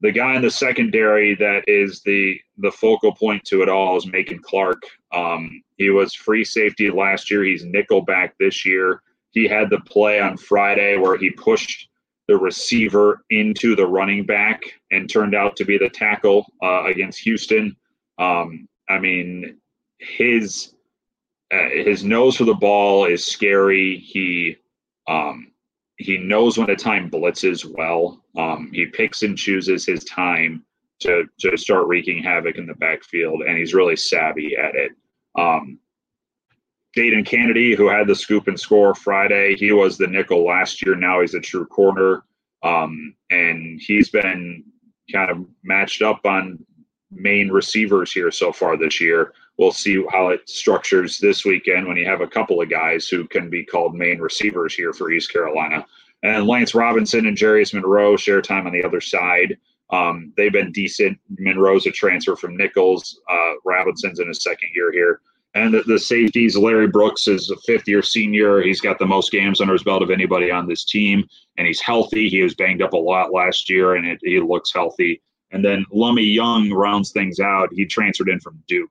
[0.00, 4.07] the guy in the secondary that is the the focal point to it all is
[4.07, 4.82] Macon Clark.
[5.12, 7.44] Um, he was free safety last year.
[7.44, 9.02] He's nickel back this year.
[9.30, 11.88] He had the play on Friday where he pushed
[12.28, 17.20] the receiver into the running back and turned out to be the tackle uh, against
[17.20, 17.76] Houston.
[18.18, 19.58] Um, I mean,
[19.98, 20.74] his
[21.52, 23.98] uh, his nose for the ball is scary.
[23.98, 24.56] He
[25.08, 25.52] um,
[25.96, 28.24] he knows when to time blitzes well.
[28.36, 30.64] Um, he picks and chooses his time.
[31.00, 34.92] to to start wreaking havoc in the backfield, and he's really savvy at it.
[35.38, 35.78] Um,
[36.97, 40.95] Jadon Canady, who had the scoop and score Friday, he was the nickel last year.
[40.95, 42.24] Now he's a true corner,
[42.62, 44.64] um, and he's been
[45.12, 46.64] kind of matched up on
[47.11, 49.32] main receivers here so far this year.
[49.59, 53.26] We'll see how it structures this weekend when you have a couple of guys who
[53.28, 55.86] can be called main receivers here for East Carolina.
[56.22, 59.59] And Lance Robinson and Jarius Monroe share time on the other side.
[59.90, 61.18] Um, they've been decent.
[61.38, 63.20] Monroe's a transfer from Nicholls.
[63.30, 65.20] Uh, Robinson's in his second year here.
[65.55, 68.61] And the, the, safeties, Larry Brooks is a fifth year senior.
[68.61, 71.24] He's got the most games under his belt of anybody on this team,
[71.57, 72.28] and he's healthy.
[72.28, 75.22] He was banged up a lot last year, and it, he looks healthy.
[75.52, 77.68] And then Lummie Young rounds things out.
[77.72, 78.90] He transferred in from Duke.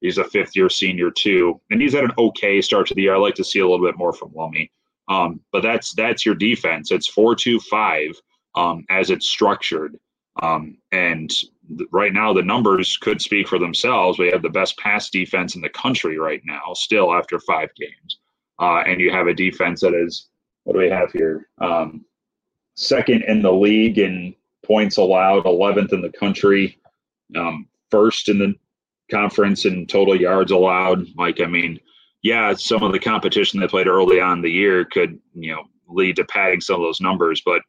[0.00, 3.14] He's a fifth year senior too, and he's had an okay start to the year.
[3.14, 4.70] I like to see a little bit more from Lummie.
[5.08, 6.92] Um, but that's that's your defense.
[6.92, 8.10] It's four two five
[8.54, 9.98] um, as it's structured.
[10.42, 14.18] Um, and th- right now, the numbers could speak for themselves.
[14.18, 18.18] We have the best pass defense in the country right now, still after five games.
[18.58, 20.28] Uh, and you have a defense that is,
[20.64, 21.48] what do we have here?
[21.60, 22.04] Um,
[22.74, 26.78] second in the league in points allowed, 11th in the country,
[27.36, 28.54] um, first in the
[29.10, 31.06] conference in total yards allowed.
[31.16, 31.78] Like, I mean,
[32.22, 36.16] yeah, some of the competition they played early on the year could, you know, lead
[36.16, 37.62] to padding some of those numbers, but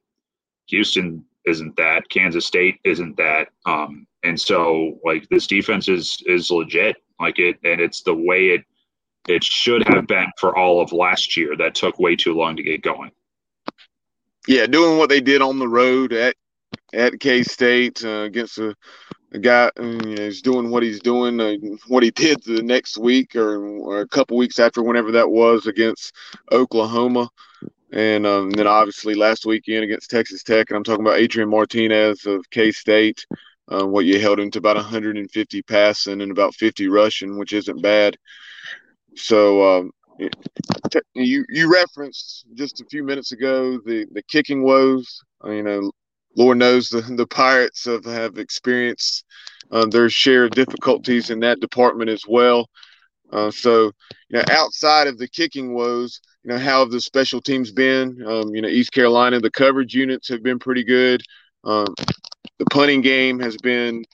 [0.68, 2.10] Houston isn't that.
[2.10, 3.50] Kansas State isn't that.
[3.66, 6.98] Um, and so like this defense is is legit.
[7.20, 8.64] Like it and it's the way it
[9.28, 12.64] it should have been for all of last year that took way too long to
[12.64, 13.12] get going.
[14.48, 16.36] Yeah, doing what they did on the road at
[16.93, 18.76] at K State uh, against a,
[19.32, 21.56] a guy uh, you know, doing what he's doing, uh,
[21.88, 25.66] what he did the next week or, or a couple weeks after, whenever that was
[25.66, 26.14] against
[26.52, 27.30] Oklahoma.
[27.96, 32.26] And, um, then obviously last weekend against Texas Tech, and I'm talking about Adrian Martinez
[32.26, 33.26] of K State.
[33.68, 37.82] Uh, what you held him to about 150 passing and about 50 rushing, which isn't
[37.82, 38.16] bad.
[39.16, 39.91] So um,
[41.14, 45.20] you you referenced just a few minutes ago the the kicking woes.
[45.46, 45.91] You know,
[46.38, 49.24] Lord knows the the Pirates have have experienced
[49.72, 52.70] uh, their share of difficulties in that department as well.
[53.32, 53.86] Uh, so,
[54.30, 58.24] you know, outside of the kicking woes, you know, how have the special teams been?
[58.24, 61.24] Um, you know, East Carolina, the coverage units have been pretty good.
[61.64, 61.88] Um,
[62.60, 64.06] the punting game has been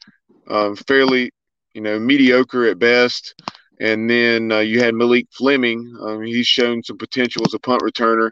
[0.47, 1.32] um, fairly,
[1.73, 3.36] you know, mediocre at best.
[3.82, 5.93] And then uh, you had Malik Fleming.
[5.99, 8.32] Um, he's shown some potential as a punt returner.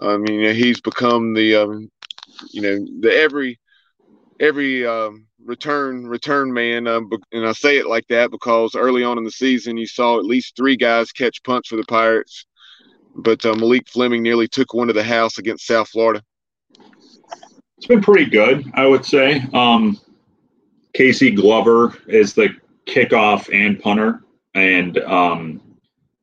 [0.00, 1.88] I mean, you know, he's become the, um,
[2.50, 3.60] you know, the every
[4.40, 6.88] every um, return return man.
[6.88, 10.18] Um, and I say it like that because early on in the season, you saw
[10.18, 12.44] at least three guys catch punts for the Pirates
[13.16, 16.22] but uh, Malik Fleming nearly took one to the house against South Florida.
[17.78, 19.42] It's been pretty good, I would say.
[19.52, 19.98] Um,
[20.94, 22.50] Casey Glover is the
[22.86, 24.22] kickoff and punter,
[24.54, 25.60] and um,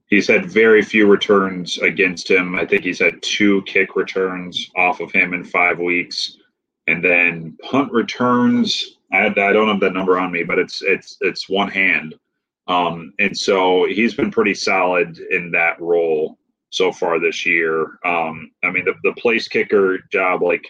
[0.08, 2.56] he's had very few returns against him.
[2.56, 6.38] I think he's had two kick returns off of him in five weeks,
[6.88, 8.98] and then punt returns.
[9.12, 12.16] I, I don't have that number on me, but it's it's it's one hand,
[12.68, 16.40] um, and so he's been pretty solid in that role
[16.74, 18.00] so far this year.
[18.04, 20.66] Um, I mean, the, the place kicker job, like,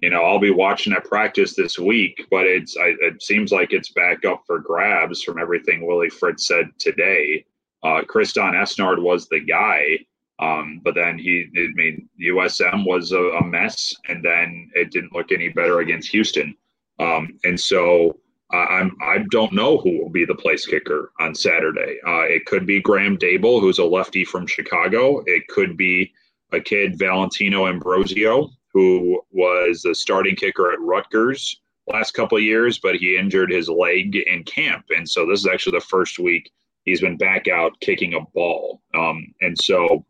[0.00, 3.72] you know, I'll be watching at practice this week, but it's I, it seems like
[3.72, 7.44] it's back up for grabs from everything Willie Fritz said today.
[7.84, 9.98] Uh, Don Esnard was the guy,
[10.40, 15.14] um, but then he, I mean, USM was a, a, mess, and then it didn't
[15.14, 16.56] look any better against Houston.
[16.98, 18.18] Um, and so
[18.56, 21.98] I'm I don't know who will be the place kicker on Saturday.
[22.06, 25.22] Uh, it could be Graham Dable, who's a lefty from Chicago.
[25.26, 26.12] It could be
[26.52, 32.78] a kid Valentino Ambrosio, who was the starting kicker at Rutgers last couple of years,
[32.78, 36.50] but he injured his leg in camp, and so this is actually the first week
[36.84, 38.80] he's been back out kicking a ball.
[38.94, 40.04] Um, and so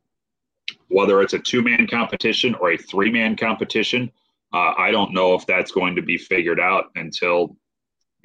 [0.88, 4.10] whether it's a two man competition or a three man competition,
[4.52, 7.56] uh, I don't know if that's going to be figured out until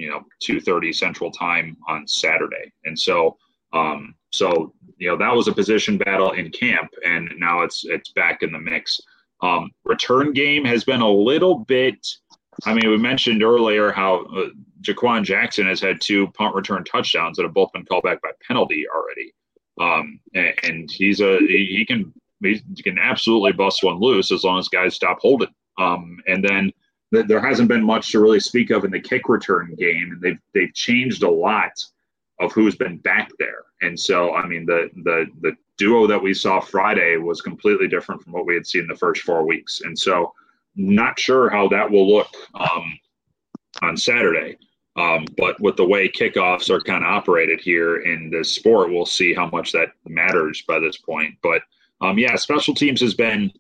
[0.04, 3.38] you know 2:30 Central Time on Saturday, and so
[3.72, 8.12] um, so you know that was a position battle in camp, and now it's it's
[8.12, 9.00] back in the mix.
[9.42, 12.06] Um, return game has been a little bit.
[12.66, 14.50] I mean, we mentioned earlier how uh,
[14.82, 18.30] Jha'Quan Jackson has had two punt return touchdowns that have both been called back by
[18.46, 19.34] penalty already,
[19.80, 24.44] um, and, and, he's a he, he can he can absolutely bust one loose as
[24.44, 25.54] long as guys stop holding.
[25.80, 26.72] Um, and then
[27.22, 30.40] there hasn't been much to really speak of in the kick return game, and they've
[30.54, 31.72] they've changed a lot
[32.40, 33.64] of who's been back there.
[33.82, 38.22] And so, I mean, the the the duo that we saw Friday was completely different
[38.22, 39.82] from what we had seen the first four weeks.
[39.82, 40.34] And so,
[40.76, 43.00] not sure how that will look um,
[43.82, 44.58] on Saturday.
[44.96, 49.08] Um, but with the way kickoffs are kind of operated here in this sport, we'll
[49.08, 51.36] see how much that matters by this point.
[51.42, 51.64] But
[52.02, 53.52] um, yeah, special teams has been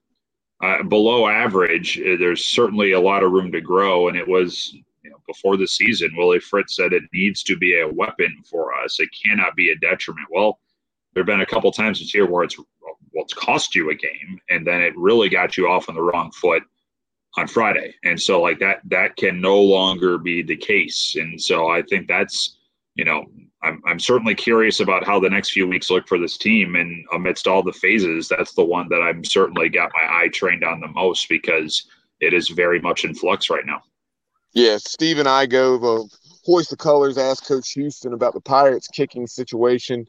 [0.63, 1.99] uh, below average.
[1.99, 5.57] Uh, there's certainly a lot of room to grow, and it was you know, before
[5.57, 6.15] the season.
[6.15, 8.99] Willie Fritz said it needs to be a weapon for us.
[8.99, 10.27] It cannot be a detriment.
[10.31, 10.59] Well,
[11.13, 13.95] there have been a couple times this year where it's well, it's cost you a
[13.95, 16.63] game, and then it really got you off on the wrong foot
[17.35, 17.93] on Friday.
[18.05, 21.17] And so like that that can no longer be the case.
[21.19, 22.57] And so I think that's
[22.95, 23.25] you know
[23.63, 26.75] I'm I'm certainly curious about how the next few weeks look for this team.
[26.75, 30.63] And amidst all the phases, that's the one that I'm certainly got my eye trained
[30.63, 31.87] on the most because
[32.19, 33.81] it is very much in flux right now.
[34.53, 36.09] Yeah, Steve and I go the
[36.45, 40.05] hoist the colors, ask Coach Houston about the Pirates kicking situation.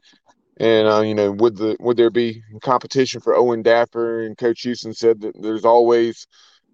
[0.58, 4.26] And uh, you know, would the would there be competition for Owen Daffer?
[4.26, 6.26] And Coach Houston said that there's always,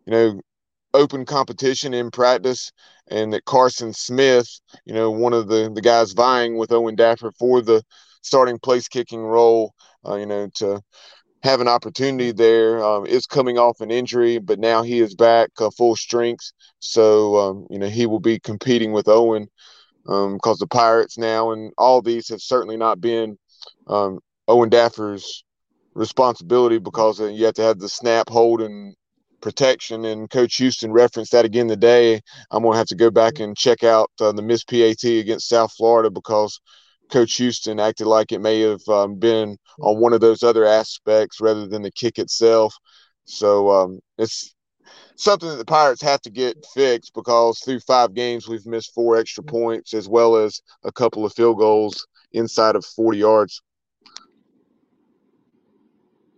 [0.07, 0.41] you know,
[0.93, 2.73] open competition in practice,
[3.11, 4.49] and that Carson Smith,
[4.85, 7.83] you know, one of the the guys vying with Owen Daffer for the
[8.23, 9.75] starting place kicking role,
[10.07, 10.81] uh, you know, to
[11.43, 15.51] have an opportunity there, um, is coming off an injury, but now he is back
[15.59, 16.53] uh, full strength.
[16.81, 19.49] So um, you know he will be competing with Owen
[20.05, 23.39] because um, the Pirates now and all these have certainly not been
[23.87, 25.45] um, Owen Daffer's
[25.95, 28.95] responsibility because uh, you have to have the snap, hold, and
[29.41, 30.05] protection.
[30.05, 32.21] And Coach Houston referenced that again today.
[32.51, 35.49] I'm going to have to go back and check out uh, the Miss PAT against
[35.49, 36.61] South Florida because
[37.11, 41.41] Coach Houston acted like it may have um, been on one of those other aspects
[41.41, 42.75] rather than the kick itself.
[43.25, 44.55] So um, it's
[45.17, 49.17] something that the Pirates have to get fixed because through five games we've missed four
[49.17, 53.63] extra points as well as a couple of field goals inside of 40 yards.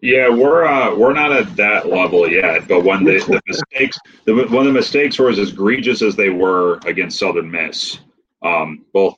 [0.02, 2.66] Yeah, we're uh, we're not at that level yet.
[2.66, 6.80] But when the, the mistakes, the, when the mistakes were as egregious as they were
[6.84, 8.00] against Southern Miss,
[8.42, 9.14] um, both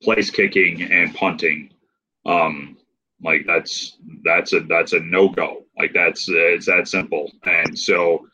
[0.00, 1.74] place kicking and punting,
[2.24, 2.76] um,
[3.20, 5.64] like that's that's a that's a no go.
[5.76, 7.32] Like that's it's that simple.
[7.42, 8.28] And so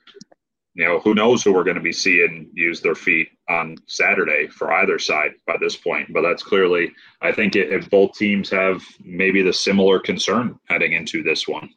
[0.75, 4.49] you know, who knows who we're going to be seeing use their feet on Saturday
[4.49, 6.13] for either side by this point.
[6.13, 11.23] But that's clearly, I think, if both teams have maybe the similar concern heading into
[11.23, 11.69] this one.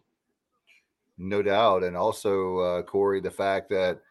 [1.18, 1.84] No doubt.
[1.84, 4.02] And also, uh, Corey, the fact that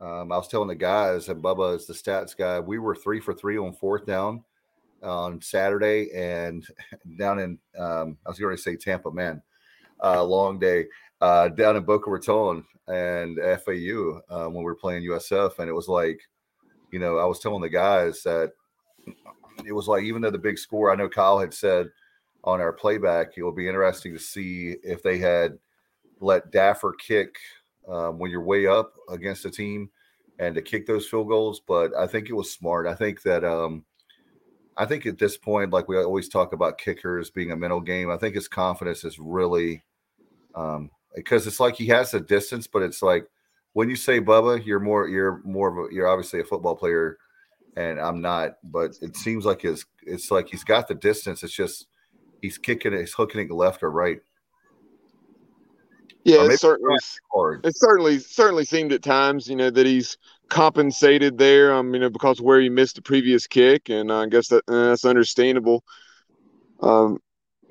[0.00, 3.20] um, I was telling the guys, and Bubba is the stats guy, we were three
[3.20, 4.44] for three on fourth down
[5.02, 6.10] on Saturday.
[6.14, 6.66] And
[7.18, 9.42] down in, um, I was going to say Tampa, man,
[10.02, 10.86] uh, long day.
[11.22, 15.72] Uh, down in Boca Raton, and FAU uh, when we were playing USF, and it
[15.72, 16.20] was like,
[16.90, 18.52] you know, I was telling the guys that
[19.64, 21.88] it was like even though the big score, I know Kyle had said
[22.44, 25.58] on our playback, it will be interesting to see if they had
[26.20, 27.36] let Daffer kick
[27.88, 29.90] um, when you're way up against a team
[30.38, 31.60] and to kick those field goals.
[31.60, 32.86] But I think it was smart.
[32.86, 33.84] I think that um,
[34.76, 38.10] I think at this point, like we always talk about kickers being a mental game,
[38.10, 39.82] I think his confidence is really
[40.54, 43.26] um, because it's like he has a distance, but it's like
[43.72, 47.18] when you say Bubba, you're more you're more of a, you're obviously a football player,
[47.76, 48.52] and I'm not.
[48.64, 51.42] But it seems like his it's like he's got the distance.
[51.42, 51.86] It's just
[52.40, 54.20] he's kicking it, he's hooking it left or right.
[56.24, 56.96] Yeah, it certainly
[57.64, 61.74] it certainly certainly seemed at times, you know, that he's compensated there.
[61.74, 64.88] Um, you know, because where he missed the previous kick, and I guess that uh,
[64.88, 65.82] that's understandable.
[66.80, 67.18] Um,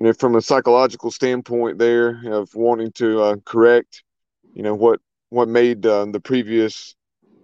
[0.02, 4.02] you know, from a psychological standpoint there of wanting to uh, correct,
[4.52, 4.98] you know, what
[5.28, 6.96] what made uh, the previous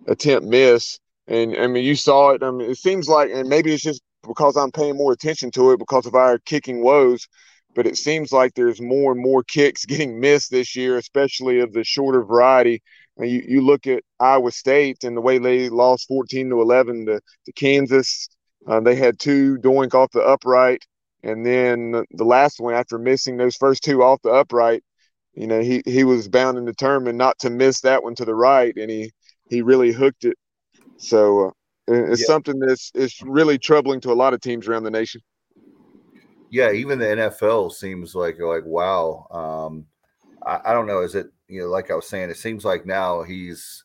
[0.09, 0.99] attempt miss.
[1.29, 2.43] And I mean, you saw it.
[2.43, 5.71] I mean, it seems like, and maybe it's just because I'm paying more attention to
[5.71, 7.29] it because of our kicking woes,
[7.77, 11.73] but it seems like there's more and more kicks getting missed this year, especially of
[11.73, 12.83] the shorter variety.
[13.19, 17.07] And you, you look at Iowa State and the way they lost 14 to 11
[17.07, 18.29] to, to Kansas.
[18.67, 20.83] Uh, they had two doink off the upright.
[21.23, 24.85] And then the last one, after missing those first two off the upright,
[25.35, 28.35] you know, he he was bound and determined not to miss that one to the
[28.35, 29.13] right, and he
[29.49, 30.37] he really hooked it.
[30.97, 31.51] So uh,
[31.87, 32.27] it's yeah.
[32.27, 35.21] something that's it's really troubling to a lot of teams around the nation.
[36.51, 39.27] Yeah, even the NFL seems like like wow.
[39.31, 39.87] Um,
[40.45, 41.03] I, I don't know.
[41.03, 42.31] Is it you know like I was saying?
[42.31, 43.85] It seems like now he's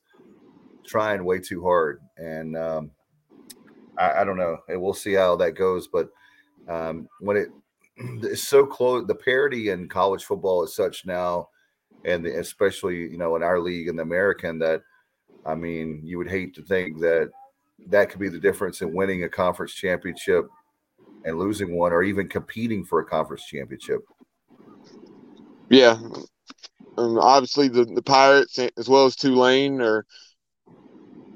[0.86, 2.92] trying way too hard, and um,
[3.98, 4.58] I, I don't know.
[4.68, 6.10] And we'll see how that goes, but
[6.68, 7.48] um, when
[7.98, 11.50] it's so close, the parity in college football is such now,
[12.06, 14.82] and especially you know in our league in the American that,
[15.46, 17.30] I mean, you would hate to think that
[17.88, 20.48] that could be the difference in winning a conference championship
[21.26, 24.02] and losing one, or even competing for a conference championship.
[25.70, 25.98] Yeah,
[26.98, 30.06] um, obviously the the Pirates as well as Tulane are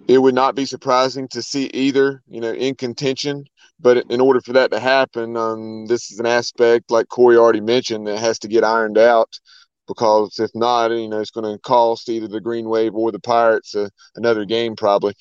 [0.07, 3.45] it would not be surprising to see either, you know, in contention.
[3.79, 7.61] But in order for that to happen, um, this is an aspect, like Corey already
[7.61, 9.39] mentioned, that has to get ironed out.
[9.87, 13.19] Because if not, you know, it's going to cost either the Green Wave or the
[13.19, 15.13] Pirates uh, another game probably.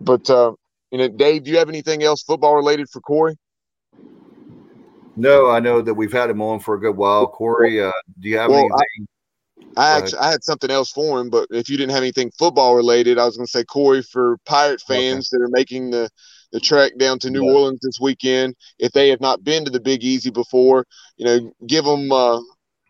[0.00, 0.52] But uh,
[0.90, 3.36] you know, Dave, do you have anything else football related for Corey?
[5.16, 7.26] No, I know that we've had him on for a good while.
[7.26, 7.90] Corey, uh,
[8.20, 9.08] do you have well, anything?
[9.76, 12.30] I, I actually I had something else for him, but if you didn't have anything
[12.38, 15.38] football related, I was going to say Corey for Pirate fans okay.
[15.38, 16.08] that are making the
[16.52, 17.52] the trek down to New yeah.
[17.52, 18.54] Orleans this weekend.
[18.78, 20.86] If they have not been to the Big Easy before,
[21.16, 22.40] you know, give them uh,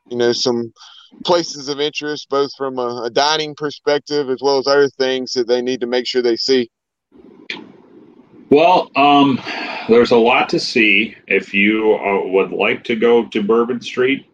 [0.08, 0.72] you know some
[1.24, 5.48] places of interest, both from a, a dining perspective as well as other things that
[5.48, 6.70] they need to make sure they see.
[8.50, 9.40] Well, um,
[9.88, 11.14] there's a lot to see.
[11.26, 14.26] If you uh, would like to go to Bourbon Street,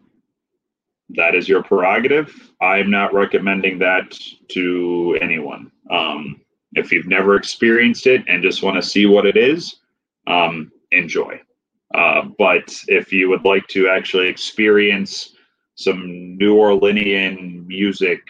[1.09, 2.51] that is your prerogative.
[2.61, 4.17] I'm not recommending that
[4.49, 5.71] to anyone.
[5.89, 6.41] Um,
[6.75, 9.77] if you've never experienced it and just want to see what it is,
[10.27, 11.39] um, enjoy.
[11.93, 15.35] Uh, but if you would like to actually experience
[15.75, 18.21] some New Orleanian music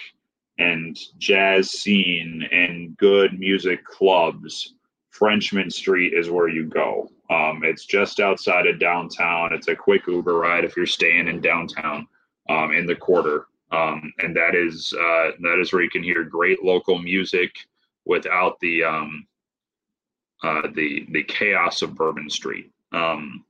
[0.59, 4.75] and jazz scene and good music clubs,
[5.09, 7.09] Frenchmen Street is where you go.
[7.29, 9.53] Um, it's just outside of downtown.
[9.53, 12.07] It's a quick Uber ride if you're staying in downtown
[12.49, 16.23] um, in the quarter, um, and that is uh, that is where you can hear
[16.23, 17.51] great local music
[18.05, 19.27] without the um,
[20.43, 22.71] uh, the the chaos of Bourbon Street.
[22.91, 23.45] Um,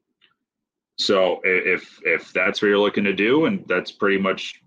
[0.98, 4.62] so if if that's what you're looking to do, and that's pretty much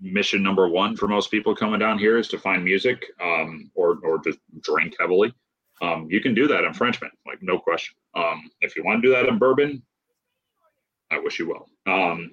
[0.00, 3.98] mission number one for most people coming down here is to find music um, or
[4.02, 5.32] or just drink heavily
[5.80, 7.94] um, you can do that in Frenchmen, like no question.
[8.14, 9.82] Um, if you want to do that in bourbon,
[11.10, 11.68] I wish you well.
[11.86, 12.32] Um,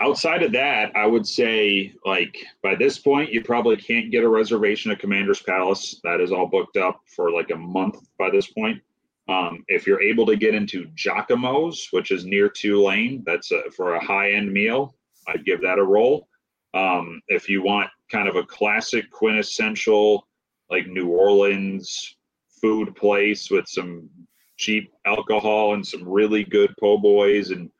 [0.00, 4.28] outside of that, I would say like by this point, you probably can't get a
[4.28, 6.00] reservation at Commander's Palace.
[6.04, 8.80] That is all booked up for like a month by this point.
[9.28, 13.94] Um, if you're able to get into Jacques-Imo's, which is near Tulane, that's a, for
[13.94, 14.96] a high end meal.
[15.28, 16.26] I'd give that a roll.
[16.74, 20.26] Um, if you want kind of a classic quintessential
[20.70, 22.16] like New Orleans
[22.60, 24.08] food place with some
[24.56, 27.70] cheap alcohol and some really good po' boys and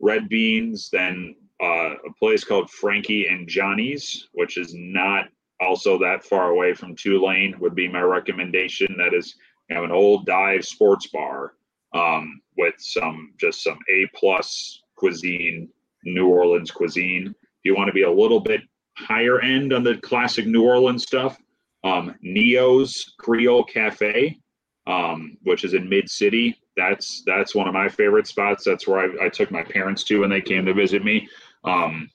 [0.00, 5.26] red beans, then uh, a place called Frankie and Johnny's, which is not
[5.60, 8.94] also that far away from Tulane, would be my recommendation.
[8.98, 9.34] That is
[9.68, 11.54] you an old dive sports bar
[11.94, 15.68] um, with some just some A plus cuisine,
[16.04, 17.28] New Orleans cuisine.
[17.28, 18.62] If you want to be a little bit
[18.96, 21.38] higher end on the classic New Orleans stuff,
[21.84, 24.38] um, Neyow's Creole Cafe,
[24.86, 26.56] um, which is in Mid City.
[26.76, 28.64] That's that's one of my favorite spots.
[28.64, 31.28] That's where I, I took my parents to when they came to visit me.
[31.64, 32.10] Um,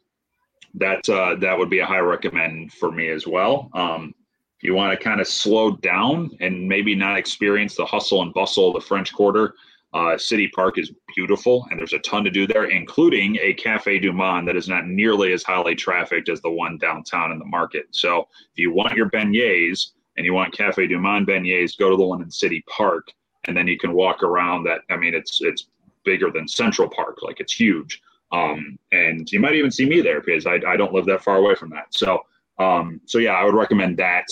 [0.75, 3.69] that uh, that would be a high recommend for me as well.
[3.73, 4.13] Um,
[4.57, 8.33] if you want to kind of slow down and maybe not experience the hustle and
[8.33, 9.55] bustle of the French Quarter,
[9.93, 13.99] uh, City Park is beautiful, and there's a ton to do there, including a Cafe
[13.99, 17.45] Du Monde that is not nearly as highly trafficked as the one downtown in the
[17.45, 17.85] market.
[17.91, 21.97] So if you want your beignets and you want Cafe Du Monde beignets, go to
[21.97, 23.11] the one in City Park,
[23.43, 24.63] and then you can walk around.
[24.63, 25.67] That I mean, it's it's
[26.03, 28.01] bigger than Central Park, like it's huge.
[28.33, 31.37] Um, and you might even see me there because I, I don't live that far
[31.37, 31.85] away from that.
[31.91, 32.23] So
[32.59, 34.25] um, so yeah, I would recommend that.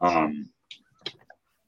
[0.00, 0.48] Um,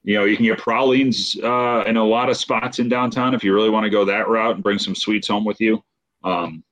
[0.02, 3.44] you know, you can get pralines uh, in a lot of spots in downtown if
[3.44, 5.82] you really want to go that route and bring some sweets home with you.
[6.24, 6.64] Um,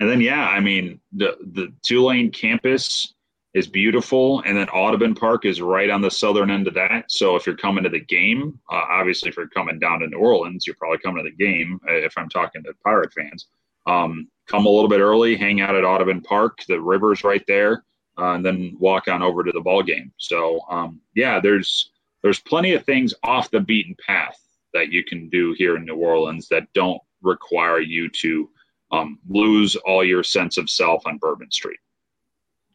[0.00, 3.14] and then, yeah, I mean, the the Tulane campus
[3.52, 7.04] is beautiful, and then Audubon Park is right on the southern end of that.
[7.08, 10.18] So if you're coming to the game, uh, obviously, if you're coming down to New
[10.18, 11.78] Orleans, you're probably coming to the game.
[11.88, 13.46] Uh, if I'm talking to Pirate fans,
[13.86, 16.64] um, come a little bit early, hang out at Audubon Park.
[16.68, 17.84] The river's right there,
[18.18, 20.12] uh, and then walk on over to the ball game.
[20.18, 21.90] So um, yeah, there's
[22.22, 24.38] there's plenty of things off the beaten path
[24.72, 28.50] that you can do here in New Orleans that don't require you to
[28.90, 31.78] um, lose all your sense of self on Bourbon Street.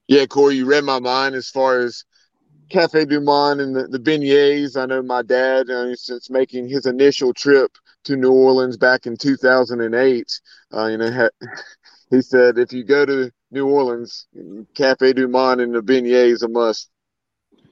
[0.07, 2.03] Yeah, Corey, you read my mind as far as
[2.69, 4.75] Cafe Du Monde and the, the beignets.
[4.75, 7.71] I know my dad, uh, since making his initial trip
[8.05, 10.41] to New Orleans back in 2008,
[10.73, 11.47] uh, you know, ha-
[12.09, 14.27] he said if you go to New Orleans,
[14.75, 16.89] Cafe Du Monde and the beignets a must.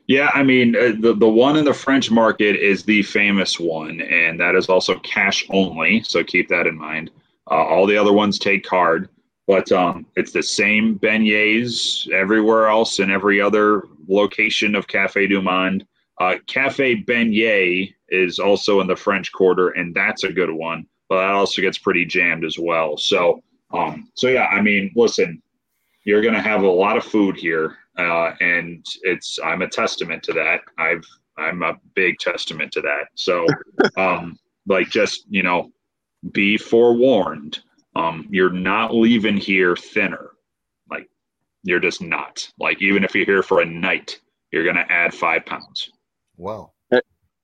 [0.08, 4.00] Yeah, I mean, uh, the, the one in the French market is the famous one,
[4.00, 6.02] and that is also cash only.
[6.04, 7.12] So keep that in mind.
[7.52, 9.10] Uh, all the other ones take card,
[9.48, 15.42] but um, it's the same beignets everywhere else in every other location of Cafe Du
[15.42, 15.86] Monde.
[16.20, 21.18] Uh, Cafe Beignet is also in the French Quarter, and that's a good one, but
[21.18, 22.97] that also gets pretty jammed as well.
[22.97, 25.41] So, um, so yeah, I mean, listen,
[26.05, 30.24] you're going to have a lot of food here uh, and it's I'm a testament
[30.24, 30.61] to that.
[30.78, 31.05] I've
[31.38, 33.07] I'm a big testament to that.
[33.15, 33.45] So,
[33.97, 34.38] um,
[34.68, 35.72] like, just you know,
[36.32, 37.59] be forewarned.
[37.95, 40.32] Um, you're not leaving here thinner.
[40.89, 41.09] Like,
[41.63, 42.47] you're just not.
[42.59, 44.20] Like, even if you're here for a night,
[44.51, 45.91] you're gonna add five pounds.
[46.38, 46.72] Wow.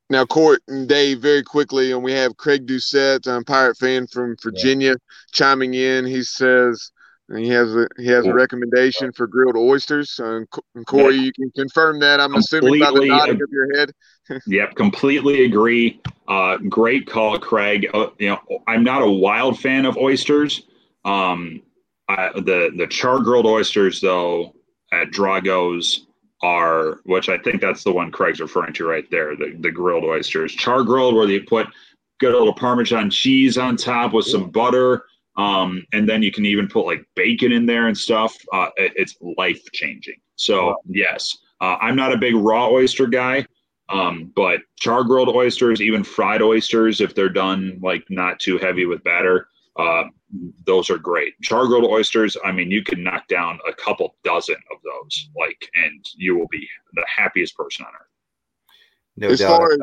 [0.10, 4.36] Now, Court and Dave, very quickly, and we have Craig Doucette, um, Pirate fan from
[4.44, 4.96] Virginia,
[5.32, 6.06] chiming in.
[6.06, 6.91] He says
[7.36, 10.20] he has a he has a recommendation for grilled oysters.
[10.20, 10.48] And
[10.86, 12.20] Corey, you can confirm that.
[12.20, 13.91] I'm assuming by the Completely nodding of your head.
[14.48, 16.00] Yep, completely agree.
[16.30, 17.89] Uh, great call, Craig.
[17.94, 20.62] Uh, you know, I'm not a wild fan of oysters.
[21.04, 21.62] Um,
[22.08, 24.54] I, the the char grilled oysters though
[24.94, 26.06] at Drago's
[26.44, 29.36] are, which I think that's the one Craig's referring to right there.
[29.36, 31.68] The the grilled oysters, char grilled, where you put
[32.20, 35.06] good little Parmesan cheese on top with some butter.
[35.36, 38.38] Um, and then you can even put like bacon in there and stuff.
[38.54, 40.20] Uh, it- it's life changing.
[40.36, 43.48] So yes, uh, I'm not a big raw oyster guy.
[43.89, 48.86] Um, but char grilled oysters, even fried oysters, if they're done like not too heavy
[48.86, 50.03] with batter, uh,
[50.65, 51.34] those are great.
[51.41, 55.69] Char grilled oysters, I mean, you can knock down a couple dozen of those, like,
[55.76, 58.07] and you will be the happiest person on earth.
[59.15, 59.57] No as doubt.
[59.57, 59.80] far as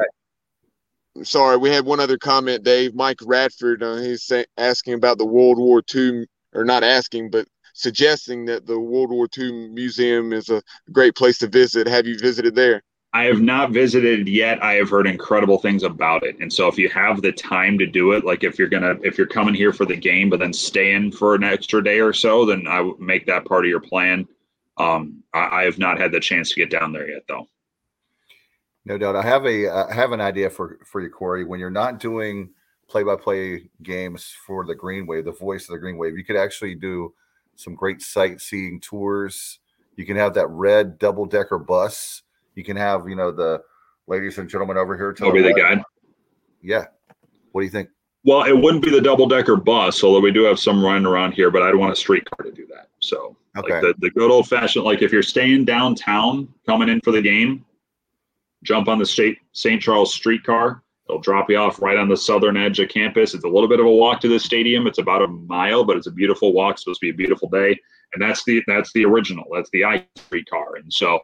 [1.22, 2.95] sorry, we had one other comment, Dave.
[2.95, 7.47] Mike Radford, uh, he's say, asking about the World War II, or not asking, but
[7.74, 10.62] suggesting that the World War II museum is a
[10.93, 11.86] great place to visit.
[11.86, 12.82] Have you visited there?
[13.13, 14.63] I have not visited yet.
[14.63, 16.39] I have heard incredible things about it.
[16.39, 19.19] And so if you have the time to do it, like if you're gonna if
[19.19, 22.47] you're coming here for the game but then staying for an extra day or so,
[22.47, 24.29] then I would make that part of your plan.
[24.77, 27.49] Um, I, I have not had the chance to get down there yet though.
[28.85, 29.17] No doubt.
[29.17, 31.45] I have a I have an idea for for you, Corey.
[31.45, 32.51] When you're not doing
[32.87, 36.25] play by play games for the Green Wave, the voice of the Green Wave, you
[36.25, 37.13] could actually do
[37.57, 39.59] some great sightseeing tours.
[39.97, 42.23] You can have that red double decker bus.
[42.61, 43.63] You can have you know the
[44.07, 45.15] ladies and gentlemen over here.
[45.15, 45.83] to I'll be the guide.
[46.61, 46.85] Yeah.
[47.53, 47.89] What do you think?
[48.23, 51.33] Well, it wouldn't be the double decker bus, although we do have some running around
[51.33, 52.91] here, but I'd want a streetcar to do that.
[52.99, 53.73] So Okay.
[53.73, 57.23] like the, the good old fashioned, like if you're staying downtown coming in for the
[57.23, 57.65] game,
[58.63, 59.81] jump on the state St.
[59.81, 60.83] Charles streetcar.
[61.09, 63.33] It'll drop you off right on the southern edge of campus.
[63.33, 64.87] It's a little bit of a walk to the stadium.
[64.87, 66.75] It's about a mile, but it's a beautiful walk.
[66.75, 67.75] It's supposed to be a beautiful day.
[68.13, 69.47] And that's the that's the original.
[69.55, 70.77] That's the I streetcar.
[70.77, 71.21] And so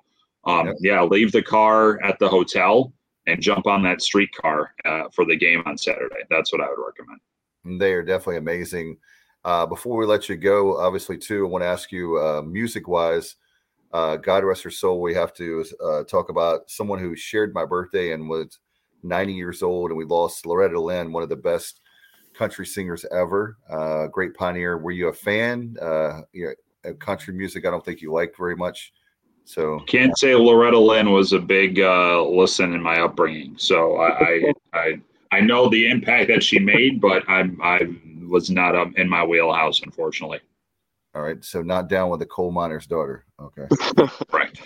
[0.47, 0.77] um, Yep.
[0.81, 2.93] yeah, leave the car at the hotel
[3.27, 6.23] and jump on that streetcar uh, for the game on Saturday.
[6.31, 7.81] That's what I would recommend.
[7.81, 8.99] They are definitely amazing.
[9.45, 12.89] Uh, before we let you go, obviously, too, I want to ask you, uh, music
[12.89, 13.37] wise,
[13.93, 17.65] uh, God rest her soul, we have to uh, talk about someone who shared my
[17.65, 18.59] birthday and was
[19.03, 21.81] 90 years old, and we lost Loretta Lynn, one of the best
[22.35, 23.57] country singers ever.
[23.71, 24.79] Uh, great pioneer.
[24.79, 25.77] Were you a fan?
[25.81, 28.93] Uh, you know, of country music, I don't think you liked very much.
[29.47, 34.19] So Can't say Loretta Lynn was a big uh, listen in my upbringing, so I,
[34.21, 37.83] I I I know the impact that she made, but I'm I
[38.27, 40.41] was not um, in my wheelhouse, unfortunately.
[41.15, 43.25] all right, so not down with the coal miner's daughter.
[43.41, 43.69] Okay.
[44.33, 44.61] Right.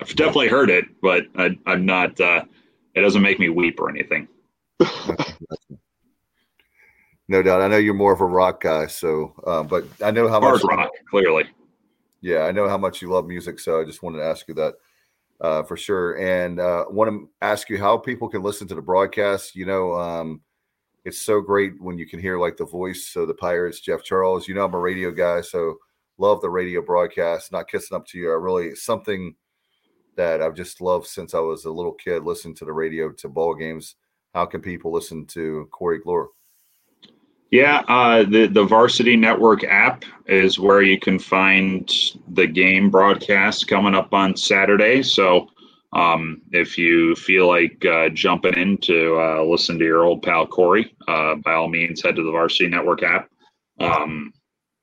[0.00, 2.20] I've definitely heard it, but I, I'm not.
[2.20, 2.44] Uh,
[2.94, 4.28] it doesn't make me weep or anything.
[7.28, 7.60] No doubt.
[7.60, 10.62] I know you're more of a rock guy, so uh, but I know how Hard
[10.62, 11.44] much rock, clearly.
[12.26, 14.54] Yeah, I know how much you love music, so I just wanted to ask you
[14.54, 14.74] that
[15.40, 16.18] uh, for sure.
[16.18, 19.54] And uh, want to ask you how people can listen to the broadcast.
[19.54, 20.40] You know, um,
[21.04, 24.48] it's so great when you can hear like the voice of the Pirates, Jeff Charles.
[24.48, 25.76] You know, I'm a radio guy, so
[26.18, 27.52] love the radio broadcast.
[27.52, 29.36] Not kissing up to you, I really something
[30.16, 32.24] that I've just loved since I was a little kid.
[32.24, 33.94] Listening to the radio to ball games.
[34.34, 36.26] How can people listen to Corey Gloor?
[37.50, 41.90] Yeah, uh, the the Varsity Network app is where you can find
[42.28, 45.02] the game broadcast coming up on Saturday.
[45.02, 45.48] So,
[45.92, 50.46] um, if you feel like uh, jumping in to uh, listen to your old pal
[50.46, 53.30] Corey, uh, by all means, head to the Varsity Network app.
[53.78, 54.32] Um,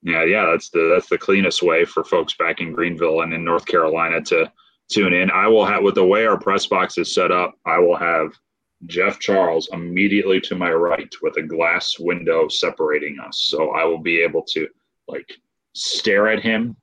[0.02, 3.44] yeah, yeah, that's the that's the cleanest way for folks back in Greenville and in
[3.44, 4.50] North Carolina to
[4.90, 5.30] tune in.
[5.32, 8.32] I will have with the way our press box is set up, I will have
[8.88, 13.44] Jeff Charles immediately to my right with a glass window separating us.
[13.50, 14.68] So I will be able to
[15.08, 15.32] like
[15.74, 16.76] stare at him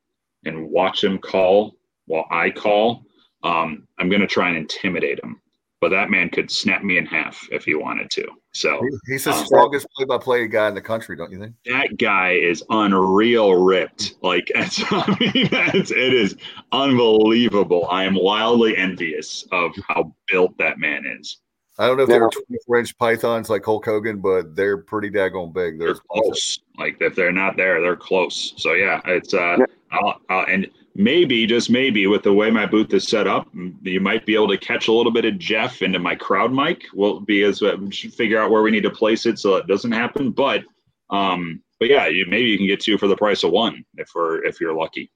[0.45, 1.77] and watch him call
[2.07, 3.05] while I call.
[3.43, 5.41] Um, I'm going to try and intimidate him,
[5.81, 8.27] but that man could snap me in half if he wanted to.
[8.53, 11.55] So He's the Uh, strongest play-by-play guy in the country, don't you think?
[11.67, 14.17] that guy is unreal ripped.
[14.23, 16.37] Like it's, I mean, it's, it is
[16.73, 17.87] unbelievable.
[17.91, 21.39] I am wildly envious of how built that man is.
[21.81, 22.17] I don't know if Yeah.
[22.17, 25.79] they were 24 inch pythons like Hulk Hogan, but they're pretty daggone big.
[25.79, 26.61] they're They're close.
[26.79, 28.53] Like if they're not there, they're close.
[28.59, 29.65] So yeah, it's uh, Yeah.
[29.91, 33.49] I'll, I'll, and maybe, just maybe, with the way my booth is set up,
[33.83, 36.85] you might be able to catch a little bit of Jeff into my crowd mic.
[36.93, 39.93] We'll be as uh, figure out where we need to place it so it doesn't
[39.93, 40.31] happen.
[40.33, 40.65] But
[41.09, 44.11] um, but yeah, you, maybe you can get two for the price of one if
[44.15, 45.11] we're if you're lucky.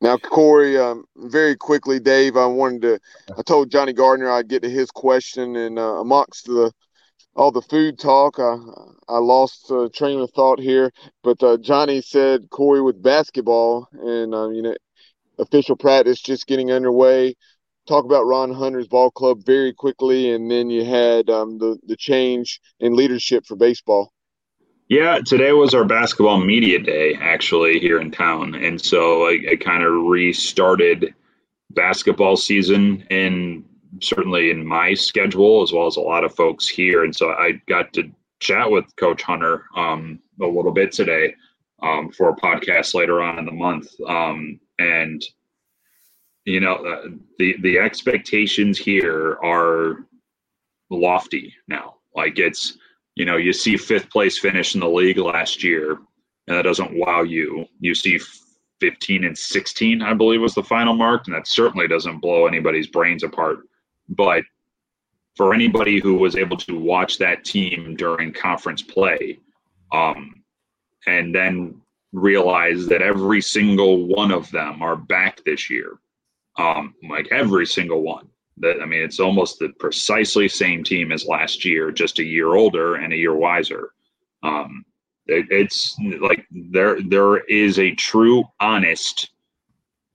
[0.00, 3.00] Now, Corey, um, very quickly, Dave, I wanted to.
[3.38, 6.72] I told Johnny Gardner I'd get to his question, and uh, amongst the
[7.36, 8.56] all the food talk, I
[9.08, 10.90] I lost uh, train of thought here.
[11.22, 14.74] But uh, Johnny said Corey with basketball, and uh, you know,
[15.38, 17.34] official practice just getting underway.
[17.86, 21.96] Talk about Ron Hunter's ball club very quickly, and then you had um, the the
[21.96, 24.12] change in leadership for baseball.
[24.90, 29.54] Yeah, today was our basketball media day actually here in town, and so I, I
[29.54, 31.14] kind of restarted
[31.70, 33.64] basketball season in
[34.00, 37.62] certainly in my schedule as well as a lot of folks here, and so I
[37.68, 38.10] got to
[38.40, 41.36] chat with Coach Hunter um, a little bit today
[41.84, 45.24] um, for a podcast later on in the month, um, and
[46.46, 50.04] you know uh, the the expectations here are
[50.90, 51.98] lofty now.
[52.16, 52.76] Like it's
[53.14, 55.92] you know, you see fifth place finish in the league last year,
[56.46, 57.66] and that doesn't wow you.
[57.80, 58.18] You see
[58.80, 62.86] 15 and 16, I believe, was the final mark, and that certainly doesn't blow anybody's
[62.86, 63.60] brains apart.
[64.08, 64.44] But
[65.36, 69.38] for anybody who was able to watch that team during conference play,
[69.92, 70.42] um,
[71.06, 71.80] and then
[72.12, 75.98] realize that every single one of them are back this year,
[76.58, 78.28] um, like every single one,
[78.60, 82.54] that I mean, it's almost the precisely same team as last year, just a year
[82.54, 83.92] older and a year wiser.
[84.42, 84.84] Um,
[85.26, 89.30] it, it's like there there is a true, honest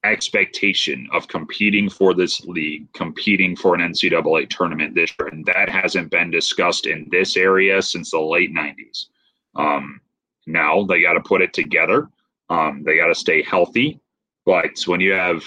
[0.03, 5.69] expectation of competing for this league, competing for an NCAA tournament this year, and that
[5.69, 9.07] hasn't been discussed in this area since the late '90s.
[9.55, 10.01] Um,
[10.47, 12.09] now they got to put it together.
[12.49, 13.99] Um, they got to stay healthy.
[14.45, 15.43] But when you have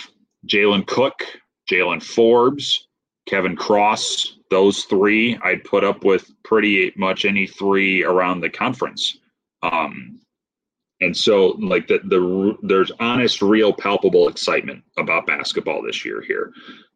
[0.47, 1.23] Jalen Cook,
[1.71, 2.88] Jaylen Forbes,
[3.29, 9.19] Kevin Cross, those three I'd put up with pretty much any three around the conference.
[9.63, 10.21] Um,
[11.01, 16.53] and so like the, the there's honest, real, palpable excitement about basketball this year here.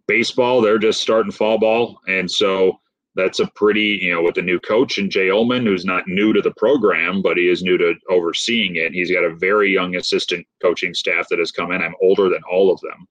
[0.09, 2.81] Baseball, they're just starting fall ball, and so
[3.15, 6.33] that's a pretty you know with the new coach and Jay Uhlman, who's not new
[6.33, 8.93] to the program, but he is new to overseeing it.
[8.93, 11.83] He's got a very young assistant coaching staff that has come in.
[11.83, 13.07] I'm older than all of them.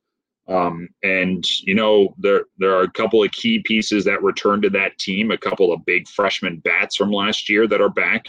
[0.51, 4.69] Um, and you know there there are a couple of key pieces that return to
[4.71, 5.31] that team.
[5.31, 8.27] A couple of big freshman bats from last year that are back.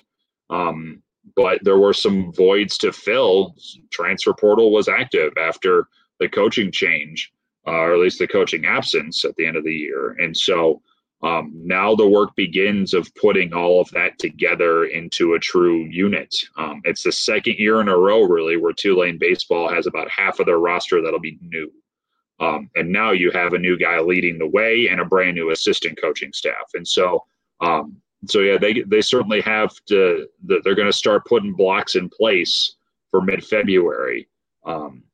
[0.51, 1.03] Um,
[1.37, 3.55] but there were some voids to fill.
[3.91, 5.89] Transfer portal was active after
[6.21, 7.33] the coaching change,
[7.67, 10.11] uh, or at least the coaching absence at the end of the year.
[10.19, 10.83] And so
[11.23, 16.35] um, now the work begins of putting all of that together into a true unit.
[16.57, 20.41] Um, it's the second year in a row, really, where Tulane baseball has about half
[20.41, 21.73] of their roster that'll be new.
[22.43, 25.51] Um, and now you have a new guy leading the way and a brand new
[25.51, 26.71] assistant coaching staff.
[26.75, 27.25] And so,
[27.61, 30.27] um, so yeah, they they certainly have to.
[30.43, 32.77] They're going to start putting blocks in place
[33.11, 34.29] for mid February.
[34.65, 35.05] Um,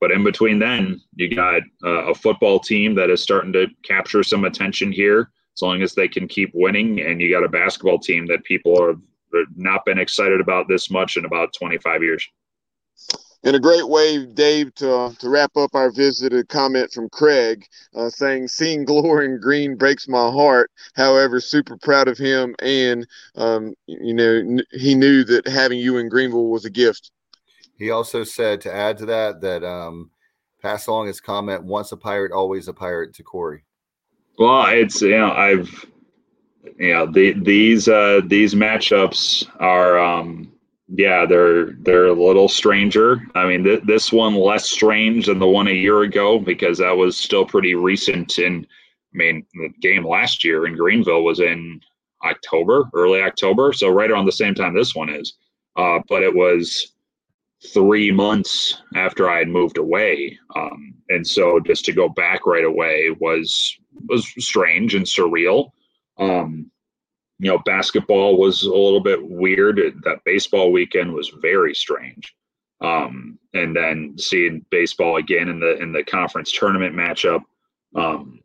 [0.00, 4.22] but in between then, you got uh, a football team that is starting to capture
[4.22, 7.98] some attention here, as long as they can keep winning, and you got a basketball
[7.98, 9.00] team that people have
[9.56, 12.26] not been excited about this much in about 25 years.
[13.42, 17.64] And a great way, Dave, to, to wrap up our visit, a comment from Craig
[17.94, 20.70] uh, saying, Seeing glory in green breaks my heart.
[20.94, 22.54] However, super proud of him.
[22.58, 27.12] And, um, you know, n- he knew that having you in Greenville was a gift.
[27.78, 30.10] He also said to add to that, that um,
[30.60, 33.64] pass along his comment once a pirate, always a pirate to Corey.
[34.38, 35.86] Well, it's, you know, I've,
[36.78, 40.52] you know, the, these, uh, these matchups are, um,
[40.92, 43.22] yeah, they're they're a little stranger.
[43.34, 46.96] I mean, th- this one less strange than the one a year ago because that
[46.96, 48.38] was still pretty recent.
[48.38, 48.66] And
[49.14, 51.80] I mean, the game last year in Greenville was in
[52.24, 55.34] October, early October, so right around the same time this one is.
[55.76, 56.94] Uh, but it was
[57.72, 62.64] three months after I had moved away, um, and so just to go back right
[62.64, 63.78] away was
[64.08, 65.70] was strange and surreal.
[66.18, 66.69] Um,
[67.40, 69.80] you know, basketball was a little bit weird.
[70.04, 72.34] That baseball weekend was very strange.
[72.82, 77.40] Um, and then seeing baseball again in the in the conference tournament matchup.
[77.94, 78.40] Um,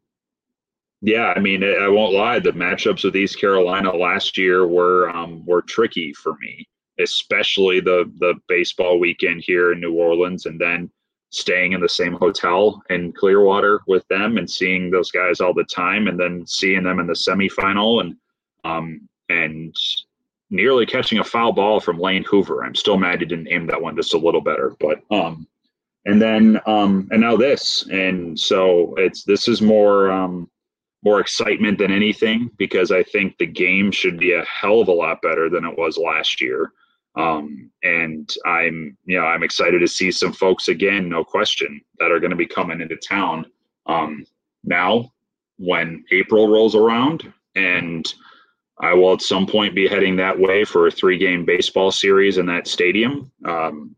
[1.01, 2.39] yeah, I mean, I won't lie.
[2.39, 6.65] The matchups with East Carolina last year were um, were tricky for me,
[6.97, 10.89] especially the the baseball weekend here in New Orleans, and then
[11.31, 15.65] staying in the same hotel in Clearwater with them and seeing those guys all the
[15.65, 18.15] time, and then seeing them in the semifinal and
[18.65, 19.75] um, and
[20.49, 22.63] nearly catching a foul ball from Lane Hoover.
[22.63, 25.47] I'm still mad he didn't aim that one just a little better, but um,
[26.05, 30.49] and then um, and now this, and so it's this is more um,
[31.03, 34.93] more excitement than anything because I think the game should be a hell of a
[34.93, 36.71] lot better than it was last year.
[37.15, 42.11] Um, and I'm, you know, I'm excited to see some folks again, no question, that
[42.11, 43.45] are going to be coming into town.
[43.85, 44.25] Um,
[44.65, 45.13] now,
[45.57, 48.13] when April rolls around, and
[48.79, 52.37] I will at some point be heading that way for a three game baseball series
[52.37, 53.31] in that stadium.
[53.45, 53.95] Um,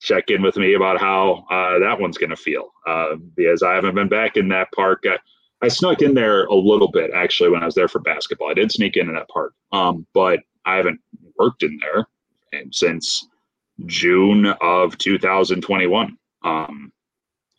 [0.00, 3.74] check in with me about how uh, that one's going to feel uh, because I
[3.74, 5.04] haven't been back in that park.
[5.06, 5.18] I,
[5.62, 8.50] I, snuck in there a little bit actually when I was there for basketball.
[8.50, 11.00] I did sneak in in that park, um, but I haven't
[11.38, 12.06] worked in there
[12.70, 13.26] since
[13.86, 16.16] June of 2021.
[16.42, 16.92] Um,